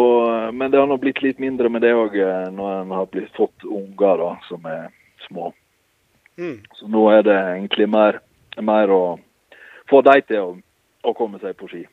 [0.52, 2.18] men det har nå blitt litt mindre med det òg
[2.52, 4.90] når en har blitt fått unger da, som er
[5.28, 5.52] små.
[6.36, 6.58] Mm.
[6.76, 8.20] Så nå er det egentlig mer,
[8.58, 9.02] mer å
[9.88, 10.52] få dem til å,
[11.06, 11.86] å komme seg på ski.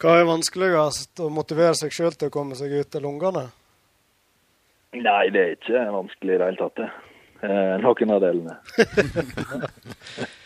[0.00, 3.50] Hva er vanskeligst, Å motivere seg sjøl til å komme seg ut til lungene?
[4.96, 6.90] Nei, det er ikke vanskelig i det hele tatt, det.
[7.40, 8.56] Eh, noen av delene.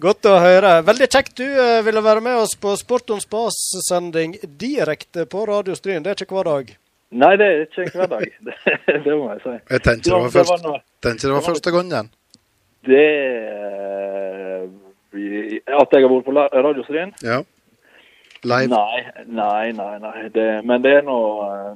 [0.00, 0.70] Godt å høre.
[0.86, 5.76] Veldig kjekt du eh, ville være med oss på Sport om spas-sending direkte på Radio
[5.76, 6.06] Stryn.
[6.06, 6.72] Det er ikke hver dag.
[7.10, 8.24] Nei, det er ikke hver dag.
[8.46, 8.56] Det,
[9.04, 9.54] det må jeg si.
[9.74, 12.10] Jeg tenker det var, første det var tenker det var første gangen.
[12.88, 14.62] Det eh,
[15.76, 17.12] At jeg har vært på Radio Stryn?
[17.26, 17.42] Ja.
[18.44, 18.72] Live.
[18.72, 19.98] Nei, nei, nei.
[20.00, 20.28] nei.
[20.32, 21.16] Det, men det er nå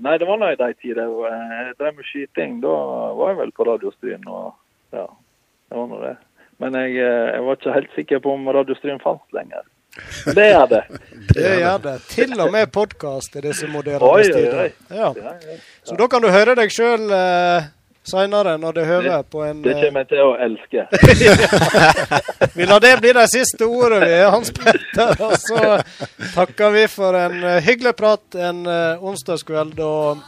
[0.00, 2.56] Nei, det var nå i de tider jeg drev med skyting.
[2.64, 2.72] Da
[3.18, 4.54] var jeg vel på Radiostryn Og
[4.96, 5.04] ja,
[5.68, 6.14] det var nå det.
[6.62, 9.64] Men jeg, eh, jeg var ikke helt sikker på om Radio Stryn fantes lenger.
[10.34, 10.82] Det gjør det.
[11.34, 11.94] Det gjør det.
[12.10, 14.76] Til og med podkast i disse moderne tider.
[14.90, 15.10] Ja.
[15.84, 17.66] Så da kan du høre deg sjøl eh,
[18.04, 20.84] seinere, når det høver på en Det eh, kommer jeg til å elske.
[22.58, 25.14] Vi lar det bli de siste ordene, vi, Hans Petter.
[25.24, 25.60] Og så
[26.34, 29.80] takker vi for en eh, hyggelig prat en eh, onsdagskveld.
[29.80, 30.20] Og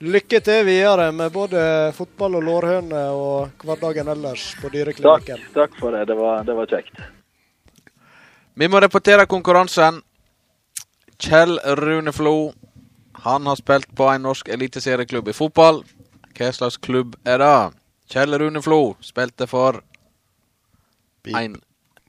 [0.00, 1.62] lykke til videre med både
[1.96, 5.46] fotball og lårhøne og hverdagen ellers på Takk, dyreklinikken.
[5.54, 6.06] takk for det.
[6.10, 7.02] Det var, det var kjekt.
[8.60, 10.02] Vi må repetere konkurransen.
[11.20, 12.52] Kjell Rune Flo.
[13.22, 15.82] Han har spilt på en norsk eliteserieklubb i fotball.
[16.36, 17.80] Hva slags klubb er det?
[18.10, 19.82] Kjell Rune Flo spilte for
[21.26, 21.60] en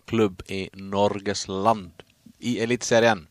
[0.10, 2.04] klubb i Norges land
[2.40, 3.28] i Eliteserien.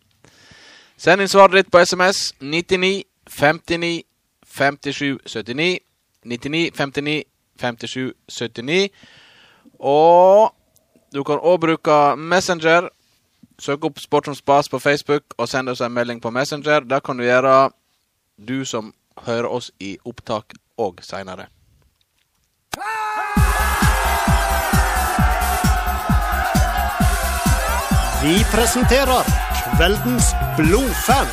[0.96, 4.02] Send inn svaret ditt på SMS 99 59
[4.44, 5.78] 57 79.
[6.24, 7.24] 99 59
[7.60, 8.88] 57 79.
[9.80, 10.54] Og
[11.14, 12.90] du kan òg bruke Messenger.
[13.60, 16.80] Søk opp Sport som spas på Facebook og send oss en melding på Messenger.
[16.80, 17.70] Det kan du gjøre,
[18.48, 18.94] du som
[19.26, 20.54] hører oss i opptak
[20.86, 21.48] òg seinere.
[28.20, 29.24] Vi presenterer
[29.76, 31.30] kveldens blodfan.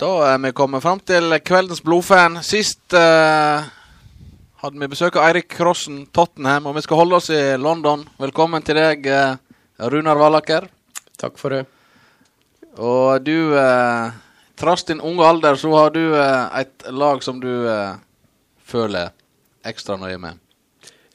[0.00, 2.40] Da er vi kommet fram til kveldens blodfan.
[2.44, 3.68] Sist eh,
[4.64, 8.02] hadde vi besøk av Eirik Krossen, Tottenham, og vi skal holde oss i London.
[8.20, 9.36] Velkommen til deg, eh,
[9.92, 10.68] Runar Vallaker.
[11.20, 11.62] Takk for det.
[12.76, 14.16] Og du, eh,
[14.56, 17.98] trass din unge alder, så har du eh, et lag som du eh,
[18.64, 19.12] føler
[19.66, 20.40] ekstra nøye med.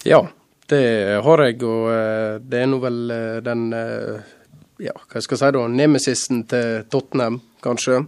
[0.08, 0.24] Ja,
[0.72, 0.84] det
[1.26, 4.38] har jeg, og eh, det er nå vel eh, den eh,
[4.82, 5.64] Ja, hva skal jeg si da?
[5.70, 8.00] Nemesisen til Tottenham, kanskje.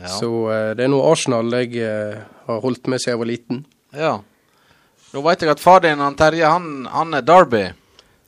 [0.00, 0.12] Ja.
[0.16, 1.82] Så eh, det er nå Arsenal jeg
[2.46, 3.64] har holdt med siden jeg var liten.
[3.94, 4.14] Ja.
[5.14, 7.66] Nå veit jeg at far din, han Terje, han, han er Derby.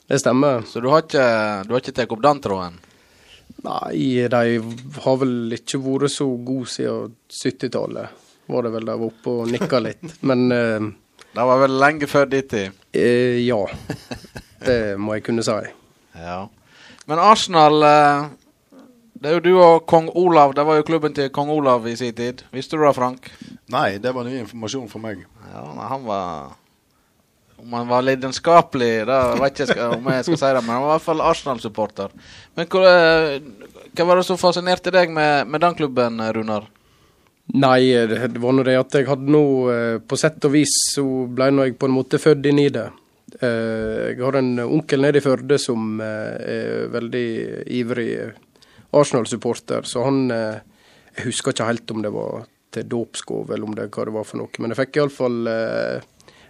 [0.07, 0.63] Det stemmer.
[0.69, 1.25] Så du har ikke,
[1.67, 2.77] du har ikke tatt opp den tråden?
[3.67, 8.23] Nei, de har vel ikke vært så gode siden 70-tallet.
[8.47, 10.05] Var det vel de var oppe og nikka litt.
[10.23, 10.87] Men eh,
[11.35, 12.77] Det var vel lenge før din tid?
[12.95, 13.59] eh, ja.
[14.63, 15.57] Det må jeg kunne si.
[16.17, 16.45] Ja.
[17.11, 18.29] Men Arsenal eh,
[19.19, 20.55] Det er jo du og kong Olav.
[20.55, 22.45] Det var jo klubben til kong Olav i sin tid.
[22.55, 23.31] Visste du det, Frank?
[23.73, 25.27] Nei, det var ny informasjon for meg.
[25.51, 26.55] Ja, nei, han var
[27.57, 30.83] Om han var lidenskapelig, det vet jeg ikke om jeg skal si det, men han
[30.85, 32.13] var i hvert fall Arsenal-supporter.
[32.59, 33.39] Men hva, eh,
[33.97, 36.67] hva var det som fascinerte deg med, med den klubben, Runar?
[37.57, 37.81] Nei,
[38.11, 41.05] det det var nå det at jeg hadde nå eh, På sett og vis så
[41.31, 42.89] ble nå jeg på en måte født inn i det.
[43.41, 47.29] Eh, Jeg har en onkel nede i Førde som eh, er veldig
[47.79, 48.11] ivrig
[48.93, 50.59] Arsenal-supporter, så han eh,
[51.17, 54.27] Jeg husker ikke helt om det var til dåpsgave eller om det hva det var
[54.29, 55.39] for noe, men jeg fikk iallfall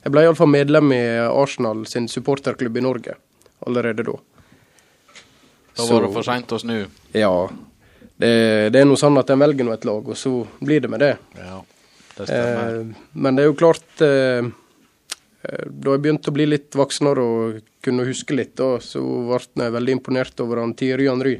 [0.06, 3.16] Jeg ble iallfall medlem i Arsenal sin supporterklubb i Norge
[3.66, 4.12] allerede da.
[5.74, 6.76] Da var det for seint å snu.
[7.10, 7.32] Ja.
[8.14, 8.30] Det,
[8.70, 10.30] det er nå sånn at en velger nå et lag, og så
[10.62, 11.10] blir det med det.
[11.34, 11.58] Ja.
[12.20, 12.78] det stemmer.
[12.78, 17.26] Eh, men det er jo klart eh, eh, Da jeg begynte å bli litt voksnere
[17.26, 21.34] og kunne huske litt, da, så ble jeg veldig imponert over han Thierry Henry.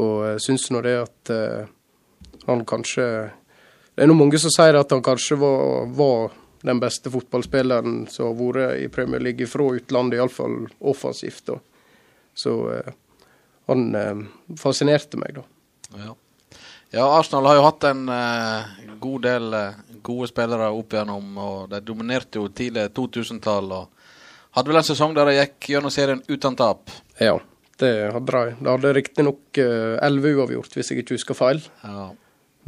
[0.00, 1.68] Og jeg syns nå det at eh,
[2.48, 6.30] han kanskje Det er nå mange som sier at han kanskje var, var
[6.62, 11.46] den beste fotballspilleren som har vært i Premier League fra utlandet, iallfall offensivt.
[11.46, 11.58] da.
[12.34, 12.92] Så eh,
[13.70, 14.16] han eh,
[14.58, 15.44] fascinerte meg, da.
[16.00, 16.14] Ja.
[16.90, 21.68] ja, Arsenal har jo hatt en eh, god del eh, gode spillere opp igjennom, og
[21.70, 23.70] de dominerte jo tidlig 2000-tall.
[23.76, 26.90] og Hadde vel en sesong der de gikk gjennom serien uten tap.
[27.22, 27.36] Ja,
[27.78, 28.56] det hadde de.
[28.58, 31.62] Det hadde riktignok elleve uavgjort, hvis jeg ikke husker feil.
[31.84, 32.10] Ja.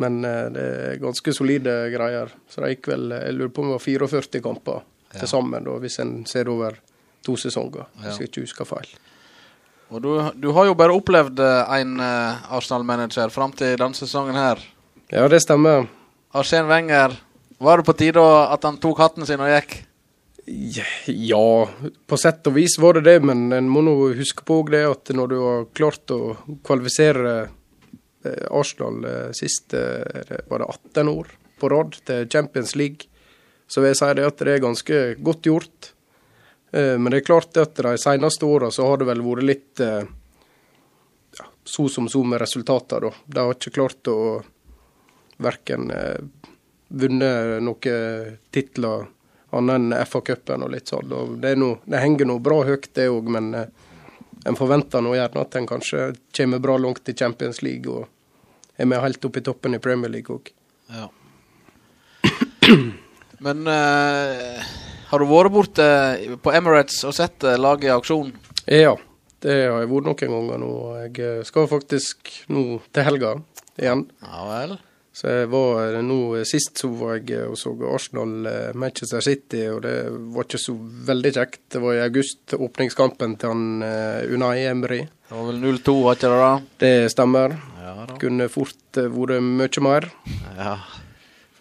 [0.01, 2.33] Men eh, det er ganske solide greier.
[2.49, 4.83] Så det gikk vel Jeg lurer på om det var 44 kamper
[5.13, 5.19] Ja.
[5.21, 6.79] til sammen, da, hvis en ser over
[7.23, 7.85] to sesonger.
[8.01, 8.07] Ja.
[8.07, 8.89] Hvis jeg ikke husker feil.
[9.93, 10.09] Og du,
[10.41, 14.63] du har jo bare opplevd én en eh, Arsenal-manager fram til denne sesongen her.
[15.13, 15.85] Ja, det stemmer.
[16.33, 17.13] Arsen Wenger,
[17.61, 19.83] var det på tide at han tok hatten sin og gikk?
[21.07, 21.69] Ja,
[22.09, 25.13] på sett og vis var det det, men en må nå huske på det at
[25.15, 26.23] når du har klart å
[26.67, 27.53] kvalifisere eh,
[28.51, 33.09] Arsenal eh, siste eh, var det 18 år på rad til Champions League,
[33.67, 35.93] så vil jeg si det at det er ganske godt gjort.
[36.73, 39.81] Eh, Men det er klart at de seneste åra så har det vel vært litt
[39.81, 40.05] eh,
[41.39, 43.15] ja, så som så med resultatene, da.
[43.27, 44.21] De har ikke klart å
[45.43, 46.21] verken eh,
[46.93, 49.07] vunnet noen titler
[49.53, 51.13] annet enn FA-cupen og litt sånn.
[51.41, 53.89] Det, noe, det henger nå bra høyt, det òg, men eh,
[54.45, 58.09] en forventer nå gjerne at en kanskje kommer bra langt i Champions League og
[58.81, 60.51] er med helt opp i toppen i Premier League òg.
[60.93, 61.09] Ja.
[63.47, 64.73] Men uh,
[65.13, 65.87] har du vært borte
[66.43, 68.31] på Emirates og sett eh, laget i aksjon?
[68.65, 68.95] Ja,
[69.45, 70.73] det har jeg vært noen ganger nå.
[71.03, 73.35] Jeg eh, skal faktisk nå til helga
[73.77, 74.07] igjen.
[74.25, 74.79] Ja vel?
[75.13, 79.21] Så jeg var nå eh, Sist så var jeg eh, og så Arsenal eh, Manchester
[79.25, 79.97] City, og det
[80.33, 80.75] var ikke så
[81.11, 81.61] veldig kjekt.
[81.75, 83.85] Det var i august, åpningskampen til han
[84.33, 85.03] Unai Emery.
[85.29, 86.53] Det var vel 0-2, var ikke det da?
[86.85, 87.57] Det stemmer.
[87.83, 88.17] Ja da.
[88.23, 90.09] Kunne fort vært mye mer.
[90.57, 90.77] Ja.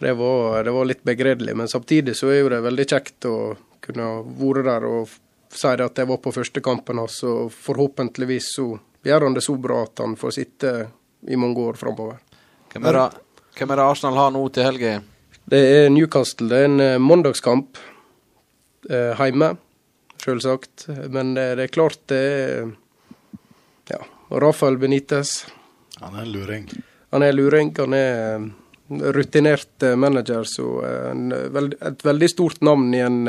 [0.02, 3.36] Det var, det var litt begredelig, men samtidig så er jo det veldig kjekt å
[3.84, 4.08] kunne
[4.38, 5.12] vært der og
[5.52, 8.66] si at jeg var på første kampen hans, og forhåpentligvis så
[9.04, 10.72] gjør han det så bra at han får sitte
[11.28, 12.18] i mange år framover.
[12.72, 13.22] Hvem er, det,
[13.56, 14.92] hvem er det Arsenal har nå til helga?
[15.52, 16.48] Det er Newcastle.
[16.48, 17.78] Det er en eh, mandagskamp
[18.88, 19.52] eh, hjemme,
[20.22, 20.86] selvsagt.
[21.12, 22.72] Men det, det er klart det er
[23.90, 23.98] Ja.
[24.40, 25.42] Rafael Benitez.
[26.00, 26.68] Han er en luring.
[27.12, 27.74] Han er luring.
[27.76, 28.46] Han er eh,
[29.12, 30.68] rutinert eh, manager, så
[31.10, 33.24] en, et veldig stort navn i en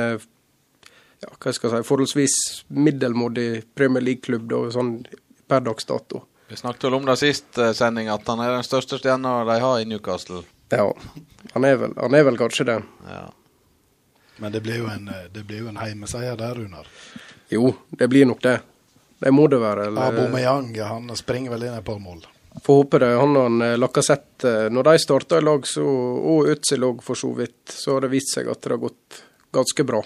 [1.23, 2.35] ja, hva skal jeg si, forholdsvis
[2.75, 4.97] middelmådig Premier League-klubb sånn
[5.47, 6.25] per dags dato.
[6.53, 9.53] Vi snakket vel om det sist eh, sending, at han er den største stjerna de
[9.57, 10.43] har i Newcastle.
[10.69, 10.83] Ja,
[11.55, 12.75] han er vel, han er vel kanskje det.
[13.09, 13.23] Ja.
[14.37, 16.91] Men det blir jo en, eh, det blir jo en heimeseier der, Runar.
[17.49, 18.59] Jo, det blir nok det.
[19.17, 19.87] Det må det være.
[19.89, 22.21] Eller, Aubameyang han springer vel inn et par mål.
[22.61, 23.09] Får håpe det.
[23.17, 25.87] Han og han, eh, eh, når de starta i lag, så,
[26.35, 29.23] og Øtzil òg for så vidt, så har det vist seg at det har gått
[29.57, 30.05] ganske bra.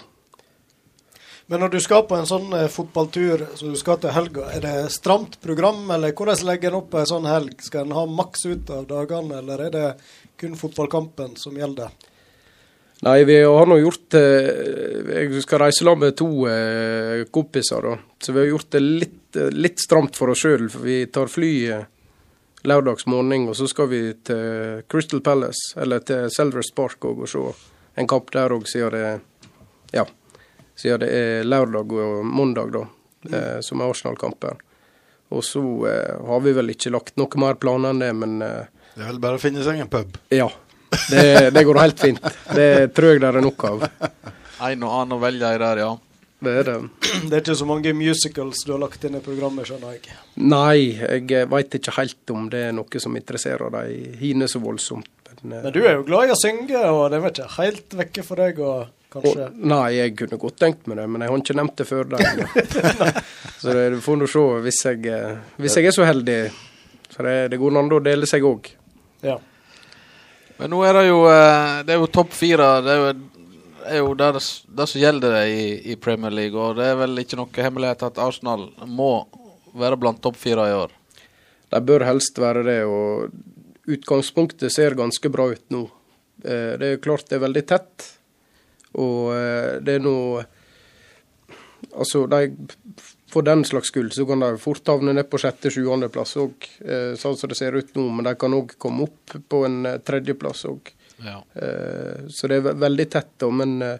[1.50, 4.64] Men når du skal på en sånn eh, fotballtur som du skal til helga, er
[4.66, 7.54] det stramt program, eller hvordan legger en opp en sånn helg?
[7.64, 9.86] Skal en ha maks ut av dagene, eller er det
[10.36, 11.94] kun fotballkampen som gjelder?
[13.06, 14.48] Nei, vi har nå gjort eh,
[15.22, 17.94] Jeg skal reise sammen med to eh, kompiser, da.
[18.20, 20.66] Så vi har gjort det litt, litt stramt for oss sjøl.
[20.68, 21.88] For vi tar fly eh,
[22.68, 27.48] lørdags morgen, og så skal vi til Crystal Palace, eller til Selver's Park og se
[27.98, 29.18] en kamp der òg, siden det
[29.96, 30.04] Ja.
[30.78, 32.84] Siden det er lørdag og mandag, da,
[33.32, 34.60] eh, som er Arsenal-kampen.
[35.34, 35.60] Og så
[35.90, 39.10] eh, har vi vel ikke lagt noe mer planer enn det, men eh, Det er
[39.12, 40.18] vel bare å finne seg en pub.
[40.34, 40.48] ja.
[40.88, 42.22] Det, det går helt fint.
[42.56, 43.82] Det tror jeg det er nok av.
[44.64, 45.90] En og annen å velge i der, ja.
[46.40, 46.76] Det er det.
[47.28, 50.16] Det er ikke så mange musicals du har lagt inn i programmet, skjønner jeg.
[50.40, 50.94] Nei,
[51.28, 55.10] jeg veit ikke helt om det er noe som interesserer de hine så voldsomt.
[55.42, 57.50] Men, eh, Men du er jo glad i å synge, og det er vel ikke
[57.58, 58.72] helt vekke for deg å
[59.12, 61.86] kanskje og, Nei, jeg kunne godt tenkt meg det, men jeg har ikke nevnt det
[61.88, 62.42] før deg.
[63.60, 66.38] så det, du får nå se hvis jeg, eh, hvis jeg er så heldig.
[67.08, 68.68] Så det, det går an å dele seg òg.
[69.24, 69.38] Ja.
[70.58, 72.68] Men nå er det jo eh, Det er jo topp fire.
[72.84, 73.10] Det er jo,
[73.88, 74.30] er jo det,
[74.80, 76.58] det som gjelder det i, i Premier League.
[76.58, 79.12] Og det er vel ikke noe hemmelighet at Arsenal må
[79.78, 80.92] være blant topp fire i år.
[81.68, 83.28] De bør helst være det, og
[83.88, 85.82] utgangspunktet ser ganske bra ut nå.
[86.44, 88.06] Eh, Det er klart det er veldig tett,
[88.94, 90.46] og eh, det er noe
[91.94, 92.50] Altså, de,
[93.30, 96.66] for den slags skyld så kan de fort havne ned på sjette-sjuendeplass òg,
[97.18, 98.04] sånn som det ser ut nå.
[98.12, 100.90] Men de kan òg komme opp på en eh, tredjeplass òg.
[101.22, 101.38] Ja.
[101.54, 103.50] Eh, Så det er veldig tett, da.
[103.50, 103.98] Men eh,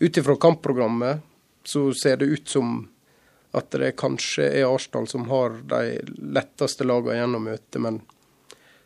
[0.00, 1.20] ut ifra kampprogrammet
[1.68, 2.78] så ser det ut som
[3.56, 7.80] at det kanskje er Arsenal som har de letteste lagene igjen å møte.
[7.84, 8.00] Men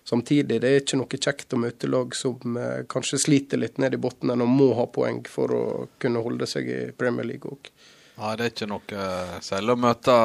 [0.08, 3.96] samtidig, det er ikke noe kjekt å møte lag som eh, kanskje sliter litt ned
[3.96, 5.64] i bunnen og må ha poeng for å
[6.02, 7.72] kunne holde seg i Premier League òg.
[8.18, 10.16] Nei, det er ikke noe selv særlig å møte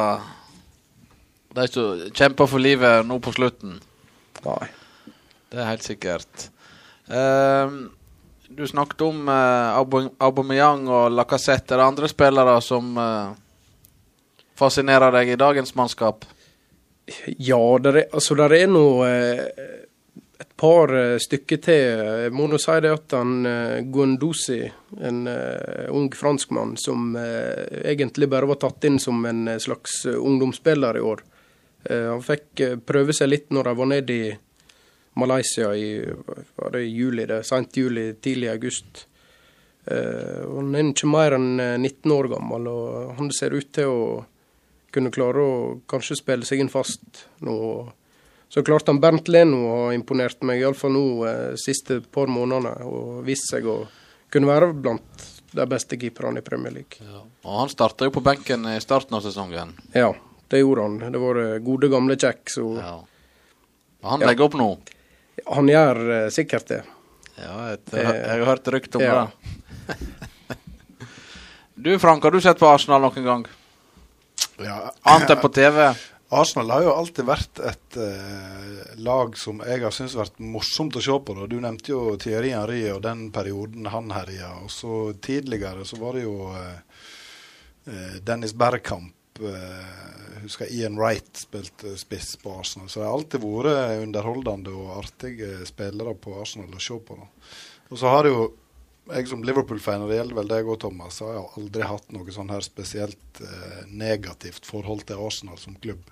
[1.55, 3.79] De som kjemper for livet nå på slutten.
[4.45, 4.67] Nei.
[5.47, 6.49] Det er helt sikkert.
[7.07, 7.87] Ehm,
[8.49, 9.79] du snakket om uh,
[10.19, 11.73] Aubameyang og Lacassette.
[11.73, 13.31] Er det andre spillere som uh,
[14.59, 16.27] fascinerer deg i dagens mannskap?
[17.37, 19.43] Ja, der er, altså der er nå eh,
[20.41, 22.01] et par eh, stykker til.
[22.25, 24.59] Jeg må nå si det at han eh, Guendouzi,
[25.07, 25.21] en
[25.93, 31.23] ung franskmann som egentlig bare var tatt inn som en slags ungdomsspiller i år.
[31.87, 34.31] Han fikk prøve seg litt når de var nede i
[35.17, 36.01] Malaysia i
[36.55, 39.05] var det juli, det, sent juli, tidlig august.
[39.87, 44.01] Han er ikke mer enn eh, 19 år gammel, og han ser ut til å
[44.97, 45.55] kunne klare å
[45.89, 47.55] kanskje spille seg inn fast nå.
[48.49, 53.21] Så klart han Bernt Leno har imponert meg, iallfall nå eh, siste par månedene, og
[53.27, 53.81] vist seg å
[54.33, 55.25] kunne være blant
[55.57, 57.03] de beste keeperne i Premier League.
[57.43, 59.73] Og Han starta jo på benken i starten av sesongen.
[59.95, 60.13] Ja,
[60.51, 60.97] det gjorde han.
[61.11, 62.97] Det var gode, gamle Kjekk, Så ja.
[64.07, 64.67] Han legger opp nå.
[65.47, 66.81] han gjør eh, sikkert det.
[67.37, 69.27] Ja, jeg, jeg har hørt rykte om Ja.
[69.27, 69.97] det.
[71.77, 73.43] Du Frank, har du sett på Arsenal noen gang?
[74.63, 74.77] Ja.
[75.01, 75.91] Annet enn på TV?
[76.29, 80.97] Arsenal har jo alltid vært et eh, lag som jeg har syntes har vært morsomt
[80.99, 81.35] å se på.
[81.37, 81.45] Da.
[81.47, 84.51] Du nevnte jo Thierry Henry og den perioden han herja.
[84.65, 87.05] Og så tidligere så var det jo eh,
[87.87, 89.39] eh, Dennis Bergkamp.
[89.39, 92.91] Eh, husker Ian Wright spilte spiss på Arsenal.
[92.91, 97.21] Så det har alltid vært underholdende og artige spillere på Arsenal å se på.
[97.21, 97.31] Da.
[97.87, 98.49] Og så har det jo
[99.13, 102.33] jeg som Liverpool-fan, og det gjelder vel deg òg, Thomas, har jeg aldri hatt noe
[102.35, 106.03] sånn her spesielt eh, negativt forhold til Arsenal som klubb.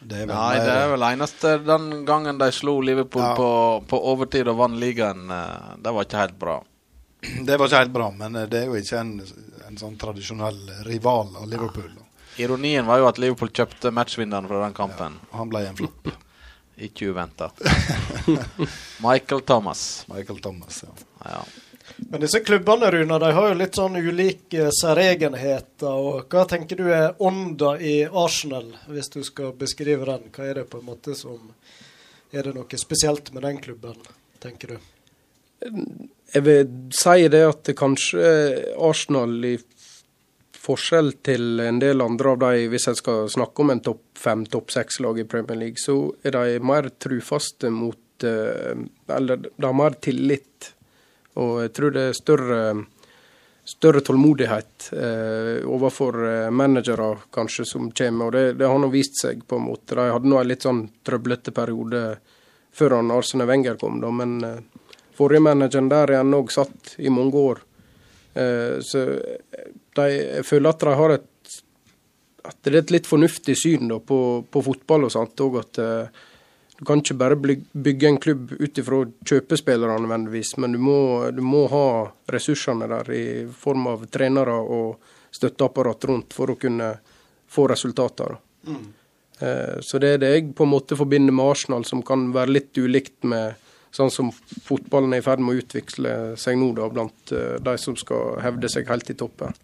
[0.00, 3.32] Det Nei, mer- det er vel eneste den gangen de slo Liverpool Ja.
[3.34, 3.48] på,
[3.90, 5.24] på overtid og vant ligaen.
[5.30, 6.58] eh, Det var ikke helt bra.
[7.48, 9.16] Det var ikke helt bra, men eh, det er jo ikke en,
[9.66, 11.90] en sånn tradisjonell rival av Liverpool.
[11.98, 12.04] Ja.
[12.44, 15.16] Ironien var jo at Liverpool kjøpte matchvinneren fra den kampen.
[15.34, 16.12] Han ble en flopp.
[16.78, 17.48] Ikke uventa.
[19.02, 20.04] Michael Thomas.
[20.08, 20.94] Michael Thomas, ja.
[21.24, 21.40] ja.
[21.96, 25.88] Men disse klubbene, Runa, de har jo litt sånn ulike særegenheter.
[25.88, 30.28] og Hva tenker du er ånda i Arsenal, hvis du skal beskrive den?
[30.34, 31.54] Hva er det på en måte som
[32.28, 33.96] Er det noe spesielt med den klubben,
[34.38, 34.78] tenker du?
[36.34, 38.26] Jeg vil si det at kanskje
[38.76, 39.54] Arsenal i
[40.68, 44.44] forskjell til en del andre av de, hvis jeg skal snakke om en topp fem,
[44.50, 45.96] topp seks-lag i Premier League, så
[46.26, 48.76] er de mer trufaste mot eh,
[49.16, 50.74] Eller de har mer tillit.
[51.38, 52.62] Og jeg tror det er større,
[53.68, 58.26] større tålmodighet eh, overfor eh, managere kanskje som kommer.
[58.26, 59.94] Og det, det har nå vist seg, på en måte.
[59.94, 62.02] De hadde nå en litt sånn trøblete periode
[62.78, 64.60] før han Arsene Wenger kom, da, men eh,
[65.18, 67.64] forrige manageren der er han òg satt i mange år.
[68.38, 71.26] Eh, så de, jeg føler at de har et
[72.48, 75.40] at det er et litt fornuftig syn da, på, på fotball og sånt.
[75.44, 76.22] Og at eh,
[76.78, 80.98] du kan ikke bare bygge en klubb ut ifra kjøpespillere nødvendigvis, men du må,
[81.34, 81.86] du må ha
[82.30, 85.00] ressursene der i form av trenere og
[85.34, 86.92] støtteapparat rundt for å kunne
[87.50, 88.36] få resultater.
[88.36, 88.76] da.
[89.40, 92.54] Eh, Så det er det jeg på en måte forbinder med Arsenal, som kan være
[92.54, 93.58] litt ulikt med
[93.90, 94.30] sånn som
[94.62, 98.38] fotballen er i ferd med å utvikle seg nå, da, blant eh, de som skal
[98.44, 99.54] hevde seg helt i toppen.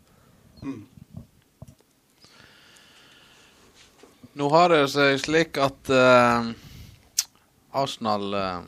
[4.34, 6.54] Nå har det seg slik at eh,
[7.74, 8.60] Arsenal eh,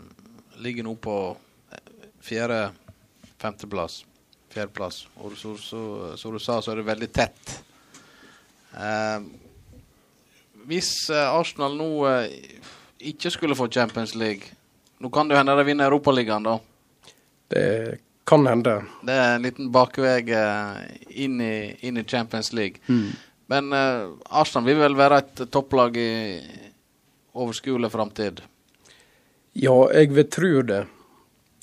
[0.57, 1.37] ligger nå på
[1.71, 2.71] eh, fjerde,
[3.39, 4.05] femteplass.
[4.51, 5.05] Fjerdeplass.
[5.23, 7.53] Og som du sa, så er det veldig tett.
[8.75, 9.29] Eh,
[10.67, 11.91] hvis Arsenal nå
[12.99, 14.51] ikke skulle få Champions League
[14.99, 16.57] Nå kan det hende de vinner Europaligaen, da.
[17.53, 18.79] Det kan hende.
[19.05, 22.81] Det er en liten bakvei inn, i, inn i Champions League.
[22.89, 23.13] Mm.
[23.53, 24.09] Men eh,
[24.41, 26.11] Arsenal vil vel være et topplag i
[27.37, 28.41] overskuelig framtid?
[29.59, 30.83] Ja, jeg vil tro det.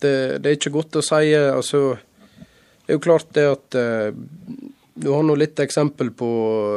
[0.02, 0.38] det.
[0.42, 1.30] Det er ikke godt å si.
[1.38, 1.82] Altså,
[2.86, 4.08] det er jo klart det at eh,
[4.94, 6.30] Du har nå litt eksempel på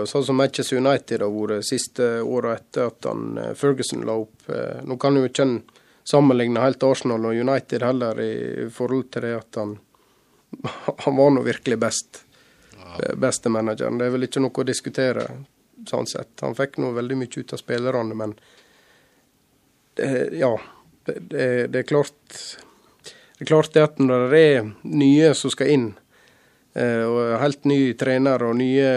[0.09, 4.45] sånn som Manchester United har vært siste åra etter at han, eh, Ferguson la opp.
[4.49, 5.57] Eh, nå kan jo ikke en
[6.07, 9.77] sammenligne helt Arsenal og United heller i forhold til det at han
[11.07, 12.23] Han var nå virkelig best.
[13.17, 13.99] Beste manageren.
[13.99, 15.25] Det er vel ikke noe å diskutere,
[15.89, 16.37] sånn sett.
[16.41, 18.33] Han fikk nå veldig mye ut av spillerne, men
[19.97, 20.55] det, ja.
[21.07, 22.37] Det, det, er klart
[23.39, 25.89] det er klart det at når det er nye som skal inn,
[26.75, 28.89] eh, og helt ny trener og nye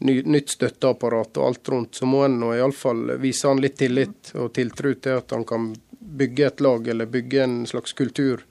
[0.00, 4.52] ny, nytt støtteapparat og alt rundt, så må en iallfall vise han litt tillit og
[4.56, 8.44] tiltro til at han kan bygge et lag eller bygge en slags kultur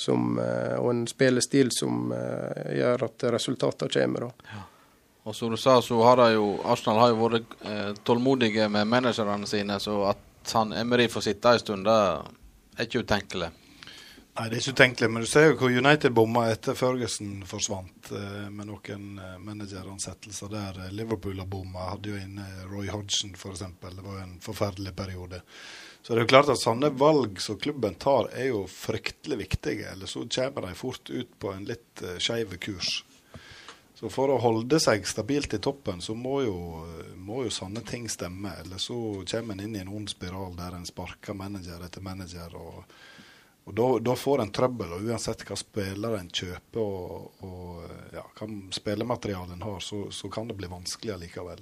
[0.00, 4.30] som, eh, og en spillestil som eh, gjør at resultatene kommer.
[4.50, 4.64] Ja.
[5.28, 9.46] Og som du sa, så har jo, Arsenal har jo vært eh, tålmodige med managerne
[9.46, 11.96] sine, så at han Emery får sitte en stund, det
[12.76, 13.50] er ikke utenkelig.
[14.30, 18.12] Nei, det er ikke utenkelig, men du ser jo hvor United bomma etter Førgesen forsvant
[18.14, 20.78] eh, med noen eh, manageransettelser der.
[20.86, 23.64] Eh, Liverpool har bomma, hadde jo inne Roy Hodgson f.eks.
[23.82, 25.42] Det var jo en forferdelig periode.
[26.00, 29.90] Så det er jo klart at sånne valg som klubben tar, er jo fryktelig viktige.
[29.92, 33.02] Eller så kommer de fort ut på en litt uh, skeiv kurs.
[34.00, 36.56] Så for å holde seg stabilt i toppen, så må jo,
[37.20, 38.54] må jo sånne ting stemme.
[38.62, 38.96] Eller så
[39.28, 42.56] kommer en inn i en ond spiral der en sparker manager etter manager.
[42.56, 42.84] og
[43.70, 48.48] og da, får en trøbbel, og uansett hva spiller en kjøper og, og ja, hva
[48.74, 51.60] spillemateriale en har, så, så, kan det bli vanskelig allikevel.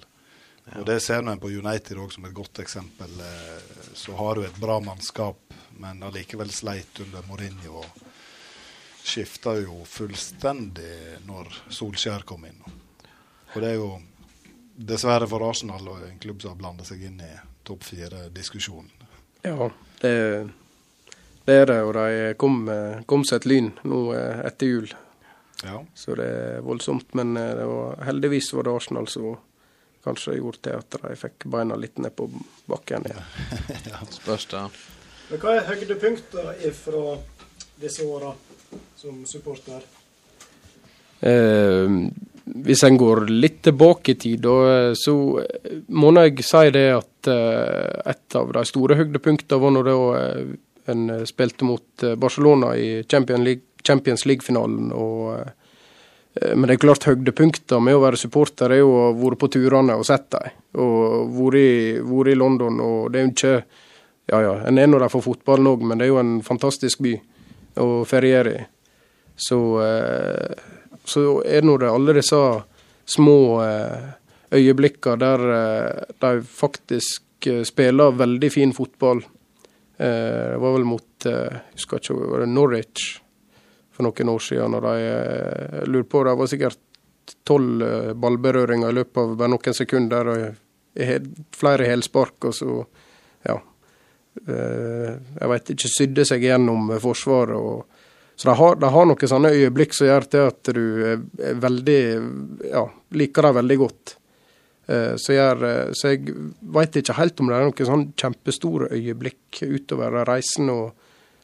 [0.64, 0.78] Ja.
[0.78, 3.12] Og Det ser en på United òg som et godt eksempel.
[3.20, 5.52] Eh, så har du et bra mannskap,
[5.82, 7.82] men allikevel sleit under Mourinho.
[7.82, 8.06] og
[9.08, 12.60] Skifta jo fullstendig når Solskjær kom inn.
[13.54, 13.90] Og det er jo
[14.78, 17.32] dessverre for Arsenal og en klubb som har blanda seg inn i
[17.66, 18.92] topp fire-diskusjonen.
[19.46, 19.70] Ja,
[20.02, 20.14] det
[21.48, 22.66] det er det, og de kom,
[23.08, 24.90] kom seg et lyn nå eh, etter jul.
[25.64, 25.78] Ja.
[25.96, 27.14] Så det er voldsomt.
[27.16, 29.38] Men eh, det var, heldigvis var det Arsenal som
[30.04, 32.28] kanskje gjorde til at de fikk beina litt ned på
[32.68, 33.24] bakken igjen.
[33.94, 34.60] ja, spørs det.
[35.30, 37.16] Men hva er høydepunkter fra
[37.80, 38.34] disse åra
[38.96, 39.84] som supporter?
[41.20, 41.86] Eh,
[42.64, 44.46] hvis en går litt tilbake i tid,
[44.96, 45.14] så
[45.88, 49.98] må jeg si det at eh, et av de store høydepunktene var når det
[50.88, 54.92] en eh, spilte mot eh, Barcelona i Champions League-finalen.
[54.92, 59.40] League eh, men det er klart høydepunktene med å være supporter er jo å være
[59.40, 60.54] på turene og sett dem.
[60.78, 61.64] Og vært
[62.06, 62.80] vært i London.
[62.80, 63.58] og det er jo ikke
[64.28, 67.00] Ja ja, en er nå der for fotballen òg, men det er jo en fantastisk
[67.00, 67.14] by
[68.06, 68.62] feriere i.
[69.38, 69.58] Så,
[71.04, 72.38] så er nå det alle disse
[73.06, 73.36] små
[74.50, 75.44] øyeblikkene der
[76.18, 79.22] de faktisk spiller veldig fin fotball
[79.98, 83.18] det eh, var vel mot jeg eh, ikke, Norwich
[83.90, 84.76] for noen år siden.
[84.78, 86.78] og de eh, lurer på, Det var sikkert
[87.44, 90.30] tolv ballberøringer i løpet av bare noen sekunder.
[90.30, 92.44] og Flere helspark.
[92.44, 92.84] og så,
[93.42, 93.58] ja,
[94.46, 97.56] Jeg vet ikke, sydde seg gjennom Forsvaret.
[97.56, 97.98] og
[98.38, 102.02] så de har, har noen sånne øyeblikk som gjør til at du er veldig,
[102.70, 102.84] ja,
[103.18, 104.12] liker dem veldig godt.
[104.86, 106.36] Eh, så, jeg, eh, så jeg
[106.76, 110.94] veit ikke helt om det er noen sånn kjempestore øyeblikk utover reisen og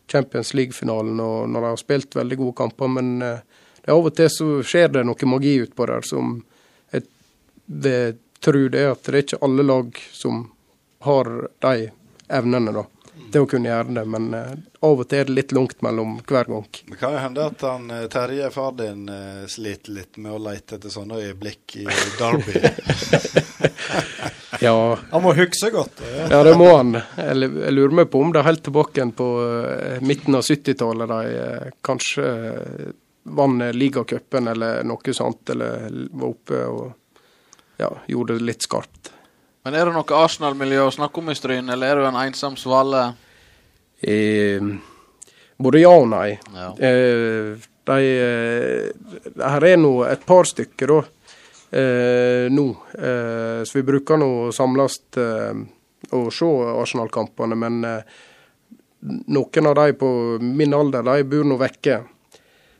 [0.06, 4.14] Champions League-finalen og når de har spilt veldig gode kamper, men det er av og
[4.14, 6.38] til så skjer det noe magi utpå der som
[6.92, 7.08] jeg
[7.66, 7.98] det,
[8.44, 10.44] tror det er at det er ikke alle lag som
[11.08, 11.30] har
[11.64, 11.88] de
[12.28, 12.86] evnene, da
[13.34, 14.52] til å kunne gjøre det, men uh,
[14.86, 16.66] av og til er det litt langt mellom hver gang.
[16.86, 20.40] Det kan jo hende at han, eh, Terje, far din, uh, sliter litt med å
[20.42, 21.86] lete etter sånne øyeblikk i
[22.18, 22.62] Derby.
[24.66, 24.74] ja.
[25.10, 26.02] Han må huske godt.
[26.04, 26.26] Ja.
[26.36, 26.98] ja, det må han.
[27.18, 31.72] Jeg, lurer meg på om det er helt tilbake på uh, midten av 70-tallet de
[31.84, 32.28] kanskje
[33.34, 39.13] vant ligacupen eller noe sånt, eller var oppe og ja, gjorde det litt skarpt.
[39.64, 42.56] Men er det noe Arsenal-miljø å snakke om i Stryn, eller er du en ensom
[42.60, 43.14] svale?
[44.04, 44.60] Eh,
[45.56, 46.34] både ja og nei.
[46.52, 46.66] Ja.
[46.76, 47.54] Eh,
[47.88, 50.98] de, eh, her er nå et par stykker da,
[51.80, 52.66] eh, nå.
[52.92, 55.64] Eh, så vi bruker nå å samles eh,
[56.12, 56.50] og se
[56.84, 57.56] Arsenal-kampene.
[57.56, 57.80] Men
[59.00, 60.10] noen av de på
[60.44, 62.02] min alder de bor nå vekke.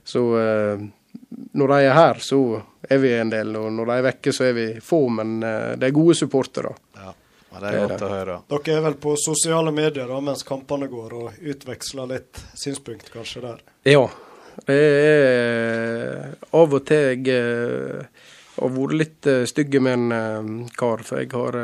[0.05, 3.55] Så når de er her, så er vi en del.
[3.61, 6.75] Og når de er vekke, så er vi få, men uh, det er gode supportere.
[6.99, 7.15] Ja,
[7.61, 8.37] det er godt å høre.
[8.51, 13.45] Dere er vel på sosiale medier da, mens kampene går, og utveksler litt synspunkt kanskje
[13.47, 13.67] der?
[13.95, 14.07] Ja.
[14.55, 18.25] Det er av og til jeg uh,
[18.55, 21.59] har vært litt stygge stygg med en kar, for jeg har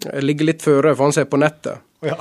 [0.00, 1.82] jeg ligger litt føre, for han ser på nettet.
[2.02, 2.16] Ja.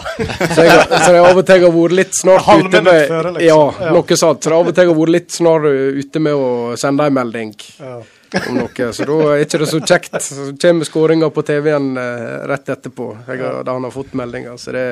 [0.55, 3.45] så, jeg, så jeg av og til har vært litt snart ute med føre, liksom.
[3.47, 4.43] ja, ja, noe sånt.
[4.43, 5.69] Så jeg av og til har vært litt snart
[6.01, 7.53] ute med å sende en melding.
[7.79, 7.95] Ja.
[8.39, 10.17] Om noe, Så da er ikke det så kjekt.
[10.23, 13.07] Så kommer skåringa på TV-en eh, rett etterpå.
[13.27, 14.57] Jeg, da han har fått meldinger.
[14.61, 14.85] Så det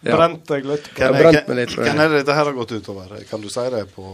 [0.00, 0.16] ja.
[0.16, 0.88] Brent deg litt?
[0.96, 3.12] Hvem er, hvem er det dette her har gått utover?
[3.30, 4.06] Kan du si det på,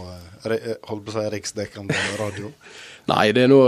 [0.47, 2.51] eh, holdt på å si riksdekkende radio?
[3.07, 3.61] Nei, det er nå,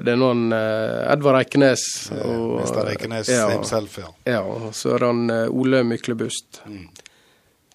[0.00, 1.82] det er noen uh, Edvard Eikenes.
[2.24, 2.86] Og, Mr.
[2.94, 4.08] Eikenes ja, himself, ja.
[4.24, 6.62] Ja, og så er han uh, Ole Myklebust.
[6.64, 6.86] Mm.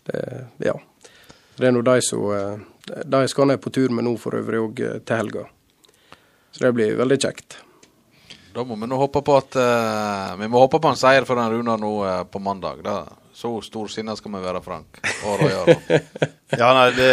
[0.09, 0.23] Det,
[0.65, 0.73] ja.
[1.57, 4.61] Det er nå de som eh, De skal han på tur med nå for øvrig
[4.63, 5.45] òg til helga.
[6.53, 7.57] Så det blir veldig kjekt.
[8.53, 11.39] Da må vi nå håpe på at uh, Vi må håpe på en seier for
[11.39, 12.83] den Runar nå uh, på mandag.
[12.85, 12.99] Da.
[13.33, 15.01] Så storsinna skal vi være, Frank.
[15.25, 15.81] Og Roy Aron.
[16.57, 17.11] Ja, nei, det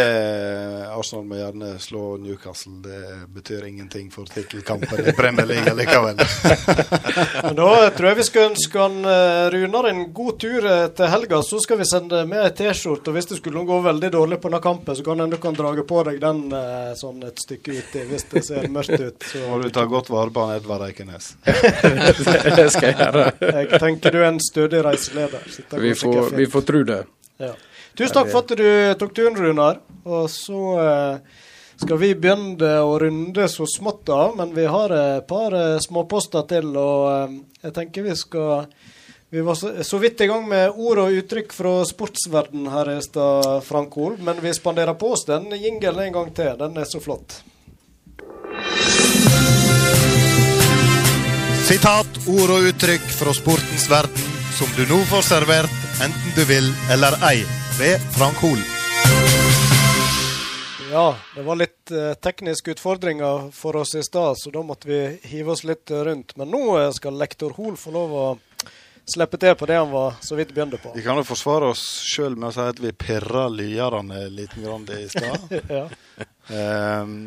[0.91, 2.73] Arsenal må gjerne slå Newcastle.
[2.83, 6.19] Det betyr ingenting for tittelkampen i Premier League likevel.
[7.43, 11.11] Men da tror jeg vi skal ønske han eh, Runar en god tur eh, til
[11.13, 11.41] helga.
[11.47, 13.09] Så skal vi sende med ei T-skjorte.
[13.11, 15.87] Og hvis det skulle gå veldig dårlig på denne kampen, så kan du kan drage
[15.87, 19.29] på deg den eh, sånn et stykke uti hvis det ser mørkt ut.
[19.31, 19.45] Så.
[19.51, 21.33] Må du ta godt vare på han Edvard Eikenes.
[21.45, 23.25] det skal jeg gjøre.
[23.41, 25.49] Jeg tenker du er en stødig reiseleder.
[25.81, 27.01] Vi får, vi får tro det.
[27.41, 27.55] Ja.
[27.97, 28.67] Tusen takk for at du
[28.99, 29.81] tok turen, Runar.
[30.07, 31.41] Og så eh,
[31.81, 36.47] skal vi begynne å runde så smått av, men vi har et par eh, småposter
[36.49, 36.71] til.
[36.79, 37.37] Og eh,
[37.67, 38.65] jeg tenker vi skal
[39.31, 43.63] Vi var så, vidt i gang med ord og uttrykk fra sportsverden her i stad,
[43.63, 46.51] Frank Hol, men vi spanderer på oss den jingelen en gang til.
[46.59, 47.37] Den er så flott.
[51.63, 56.67] Sitat, ord og uttrykk fra sportens verden som du nå får servert, enten du vil
[56.91, 57.39] eller ei,
[57.81, 58.57] ved Frank Hol.
[60.91, 64.99] Ja, det var litt eh, tekniske utfordringer for oss i stad, så da måtte vi
[65.23, 66.35] hive oss litt eh, rundt.
[66.37, 68.25] Men nå eh, skal lektor Hol få lov å
[69.09, 70.91] slippe til på det han var så vidt begynte på.
[70.93, 74.85] Vi kan jo forsvare oss sjøl med å si at vi pirra lyerne litt grann
[74.99, 75.57] i stad.
[75.79, 75.87] ja.
[77.01, 77.17] um,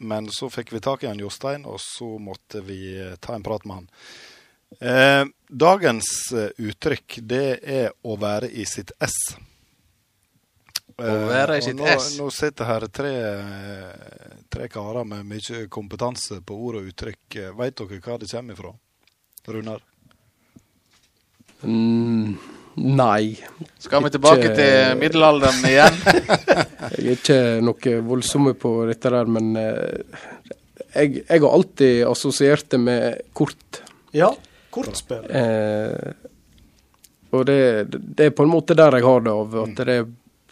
[0.00, 2.80] men så fikk vi tak i en Jostein, og så måtte vi
[3.20, 3.92] ta en prat med han.
[4.80, 6.08] Ehm, dagens
[6.56, 9.20] uttrykk, det er å være i sitt ess.
[11.00, 12.12] Å være i sitt nå, ess.
[12.20, 13.12] Nå sitter her tre,
[14.52, 17.38] tre karer med mye kompetanse på ord og uttrykk.
[17.56, 18.72] Veit Vet dere hva det kommer ifra?
[19.50, 19.80] Runar?
[21.62, 22.36] Mm,
[22.76, 23.38] nei.
[23.78, 25.98] Skal vi tilbake Ikke- til middelalderen igjen?
[27.00, 30.20] Jeg er ikke noe voldsomme på dette der, men eh,
[30.94, 33.82] jeg, jeg har alltid assosiert det med kort.
[34.16, 34.30] Ja,
[34.74, 35.26] kortspill.
[35.28, 36.12] Eh,
[37.30, 37.58] og det,
[37.92, 39.98] det er på en måte der jeg har det av, at det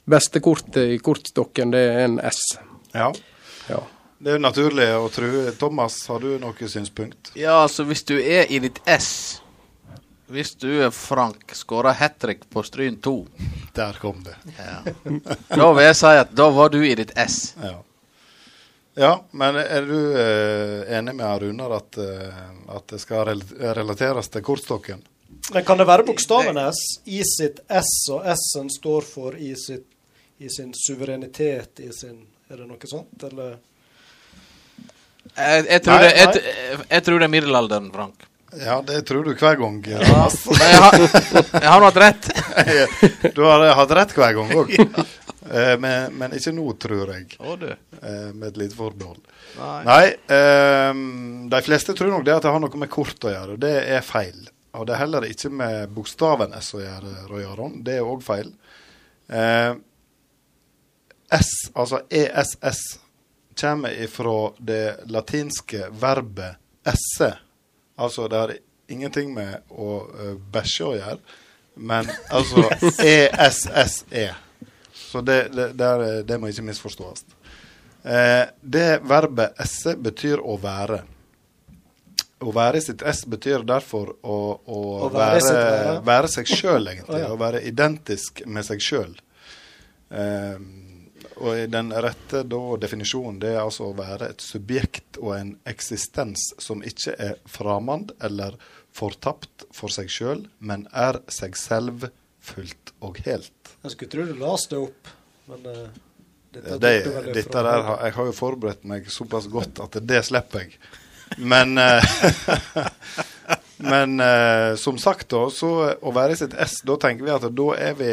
[0.09, 2.41] beste kortet i kortstokken, det er en S.
[2.95, 3.11] Ja.
[3.69, 3.83] Ja.
[4.19, 5.29] Det er jo naturlig å tro.
[5.61, 7.31] Thomas, har du noe synspunkt?
[7.39, 9.41] Ja, altså hvis du er i ditt S
[10.29, 13.13] Hvis du er Frank, skåra hat trick på Stryn 2
[13.77, 14.35] Der kom det.
[14.59, 14.81] ja.
[15.49, 17.55] Da vil jeg si at da var du i ditt S.
[17.63, 17.77] Ja.
[18.99, 22.43] ja, men er du eh, enig med Runar at, eh,
[22.75, 23.45] at det skal rel
[23.79, 25.05] relateres til kortstokken?
[25.55, 29.87] Men kan det være bokstaven S i sitt S, og S-en står for i, sitt,
[30.39, 33.59] i sin suverenitet, i sin Er det noe sånt, eller?
[35.37, 38.29] Jeg, jeg, tror, Nei, det, jeg, jeg, jeg tror det er middelalderen, Frank.
[38.57, 39.83] Ja, det tror du hver gang.
[39.93, 40.47] Ja, Thomas.
[40.61, 40.95] jeg har,
[41.53, 42.29] jeg har nå hatt rett.
[43.37, 44.73] du har hatt rett hver gang òg.
[45.85, 47.27] men, men ikke nå, tror jeg.
[47.41, 47.59] Oh.
[47.61, 49.21] Eh, med et lite forbehold.
[49.59, 49.81] Nei.
[49.89, 50.05] Nei,
[50.39, 51.03] eh,
[51.53, 53.59] de fleste tror nok det at det har noe med kort å gjøre.
[53.61, 54.49] Det er feil.
[54.79, 57.79] Og det er heller ikke med bokstaven S å gjøre, Roy Aron.
[57.85, 58.51] Det er òg feil.
[59.29, 59.75] Eh,
[61.31, 63.01] S, altså ESS,
[63.61, 66.57] kommer ifra det latinske verbet
[66.87, 67.33] esse.
[67.99, 68.55] Altså det har
[68.89, 71.19] ingenting med å uh, bæsje å gjøre,
[71.75, 72.69] men altså
[73.05, 74.29] ESSE.
[74.95, 77.25] Så det, det, det, er, det må ikke misforstås.
[78.03, 81.01] Eh, det verbet esse betyr å være.
[82.39, 86.31] Å være i sitt ess betyr derfor å, å, Å være være, være.
[86.31, 87.19] seg sjøl, egentlig.
[87.19, 87.31] Å, ja.
[87.35, 89.17] Å være identisk med seg sjøl.
[90.15, 90.61] Eh,
[91.41, 96.51] og den rette da, definisjonen det er altså å være et subjekt og en eksistens
[96.63, 98.59] som ikke er framand eller
[98.95, 102.09] fortapt for seg sjøl, men er seg selv
[102.43, 103.75] fullt og helt.
[103.85, 105.11] Jeg skulle tro du leste det opp,
[105.49, 105.83] men uh,
[106.55, 110.65] dette Det, tok dette der, Jeg har jo forberedt meg såpass godt at det slipper
[110.65, 110.79] jeg.
[111.39, 112.01] Men uh,
[113.79, 117.47] Men eh, som sagt, da, så å være i sitt ess, da tenker vi at
[117.55, 118.13] da er vi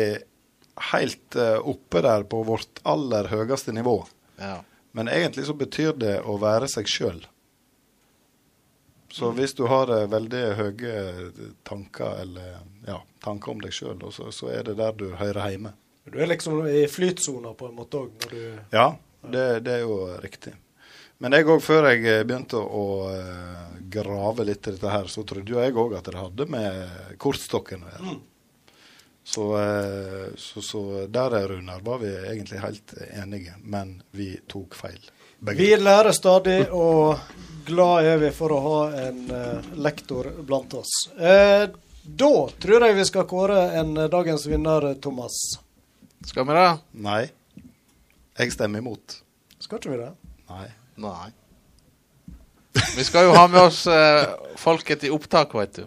[0.92, 4.02] helt eh, oppe der på vårt aller høyeste nivå.
[4.40, 4.60] Ja.
[4.96, 7.24] Men egentlig så betyr det å være seg sjøl.
[9.16, 10.94] Så hvis du har eh, veldig høye
[11.64, 12.58] tanker, eller
[12.88, 15.72] ja, tanker om deg sjøl, så, så er det der du hører hjemme.
[16.06, 18.92] Du er liksom i flytsona på en måte òg, du Ja,
[19.24, 20.54] det, det er jo riktig.
[21.24, 25.24] Men jeg òg, før jeg eh, begynte å eh, grave litt i dette her, så
[25.28, 28.16] trodde jo jeg òg at det hadde med kortstokken å gjøre.
[29.26, 32.94] Så, eh, så, så der, Runar, var vi egentlig helt
[33.24, 35.00] enige, men vi tok feil.
[35.40, 37.18] Begge Vi lærer stadig, og
[37.66, 38.78] glad er vi for å ha
[39.08, 40.94] en uh, lektor blant oss.
[41.18, 41.66] Uh,
[42.06, 42.30] da
[42.62, 45.40] tror jeg vi skal kåre en uh, dagens vinner, Thomas.
[46.30, 46.70] Skal vi det?
[47.10, 47.24] Nei.
[48.38, 49.18] Jeg stemmer imot.
[49.58, 50.12] Skal ikke vi det?
[50.54, 50.70] Nei.
[51.02, 51.34] Nei.
[52.94, 53.82] Vi skal jo ha med oss
[54.60, 55.86] folket i opptak, vet du.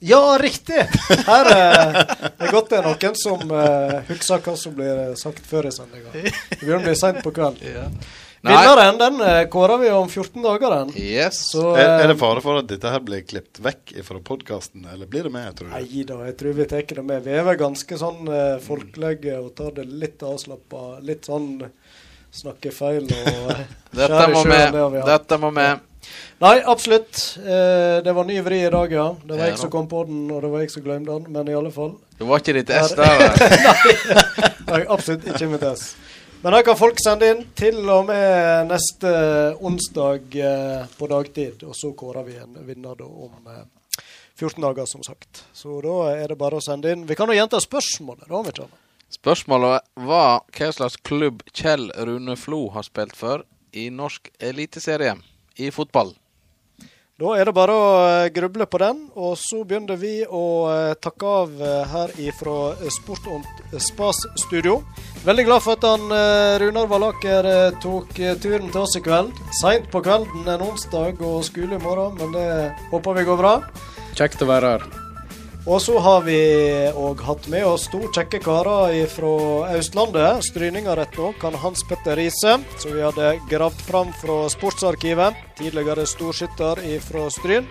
[0.00, 0.80] Ja, riktig!
[1.26, 1.98] Her eh,
[2.38, 5.72] det er godt det er noen som uh, husker hva som blir sagt før i
[5.74, 6.08] sendinga.
[6.14, 7.60] Det begynner å bli seint på kveld.
[7.60, 7.84] Ja.
[8.40, 10.70] Vinneren den uh, kårer vi om 14 dager.
[10.70, 10.94] den.
[10.96, 11.42] Yes.
[11.52, 14.86] Så, Er, er det eh, fare for at dette her blir klippet vekk fra podkasten,
[14.88, 15.74] eller blir det med, tror du?
[15.74, 17.20] Nei da, jeg tror vi tar det med.
[17.26, 20.86] Vi er vel ganske sånn uh, folkelige og tar det litt avslappa.
[21.04, 21.52] Litt sånn
[22.32, 23.62] snakke feil og uh,
[24.00, 24.72] Dette må med.
[24.72, 25.04] det.
[25.12, 25.89] Dette må med.
[26.40, 27.38] Nei, absolutt.
[27.38, 29.08] Eh, det var ny vri i dag, ja.
[29.22, 31.32] Det var Ja jeg som kom på den, og det var jeg som glemte den,
[31.32, 31.92] men i alle fall.
[32.16, 33.26] Det var ikke ditt S der.
[34.70, 35.90] Nei, absolutt ikke mitt S.
[36.40, 39.10] Men her kan folk sende inn til og med neste
[39.60, 41.66] onsdag eh, på dagtid.
[41.68, 43.66] Og så kårer vi en vinner da om eh,
[44.40, 45.44] 14 dager, som sagt.
[45.52, 47.04] Så da er det bare å sende inn.
[47.04, 48.78] Vi kan jo gjenta spørsmålet, da, om.
[49.12, 53.44] Spørsmålet var hva slags klubb Kjell Rune Flo har spilt for
[53.76, 55.18] i norsk eliteserie
[55.60, 56.14] i fotball.
[57.20, 60.92] Da er det bare å eh, gruble på den, og så begynner vi å eh,
[61.04, 62.54] takke av eh, her ifra
[62.96, 64.78] Sport og Spas studio.
[65.26, 66.06] Veldig glad for at han
[66.64, 69.36] Runar Valaker eh, tok turen til oss i kveld.
[69.60, 72.48] Seint på kvelden en onsdag og skole i morgen, men det
[72.88, 73.54] håper vi går bra.
[74.16, 75.09] Kjekt å være her.
[75.70, 76.34] Og så har vi
[76.98, 79.28] òg hatt med oss to kjekke karer fra
[79.76, 80.42] Østlandet.
[80.48, 85.38] Stryninga rett nå kan Hans Petter Riise, som vi hadde gravd fram fra Sportsarkivet.
[85.60, 87.70] Tidligere storskytter fra Stryn.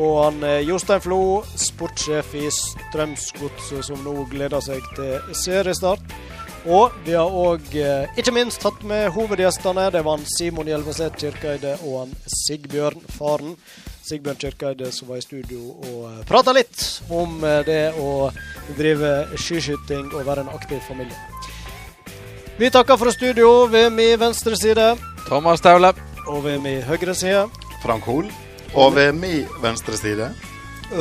[0.00, 1.20] Og han eh, Jostein Flo,
[1.60, 6.16] sportssjef i Strømsgodset, som nå gleder seg til seriestart.
[6.72, 7.68] Og vi har òg
[8.16, 9.90] ikke minst hatt med hovedgjestene.
[9.92, 13.58] Det var han Simon Hjelmeset Kirkeide og han Sigbjørn Faren.
[14.10, 16.82] Sigbjørn Kirkeide som var i studio og prata litt
[17.14, 18.30] om eh, det å
[18.78, 21.16] drive skiskyting og være en aktiv familie.
[22.60, 24.92] Vi takker for studio ved min venstre side.
[25.28, 25.94] Thomas Taule.
[26.28, 27.46] Og ved min høyre side.
[27.84, 28.26] Frank Hol.
[28.74, 30.28] Og ved min venstre side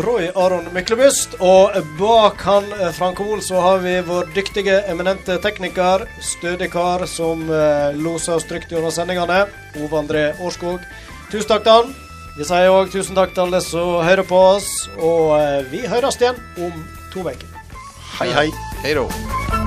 [0.06, 1.36] Roy Aron Myklebust.
[1.42, 7.06] Og bak han, eh, Frank Hoel, så har vi vår dyktige, eminente tekniker, stødig kar
[7.08, 9.48] som eh, loser oss trygt gjennom sendingene,
[9.82, 10.80] Ove André Årskog.
[11.32, 12.09] Tusen takk til han.
[12.40, 16.16] Vi sier òg tusen takk til alle som hører på oss, og eh, vi høres
[16.22, 17.50] igjen om to uker.
[18.16, 18.48] Hei, hei.
[18.80, 19.59] Hei da.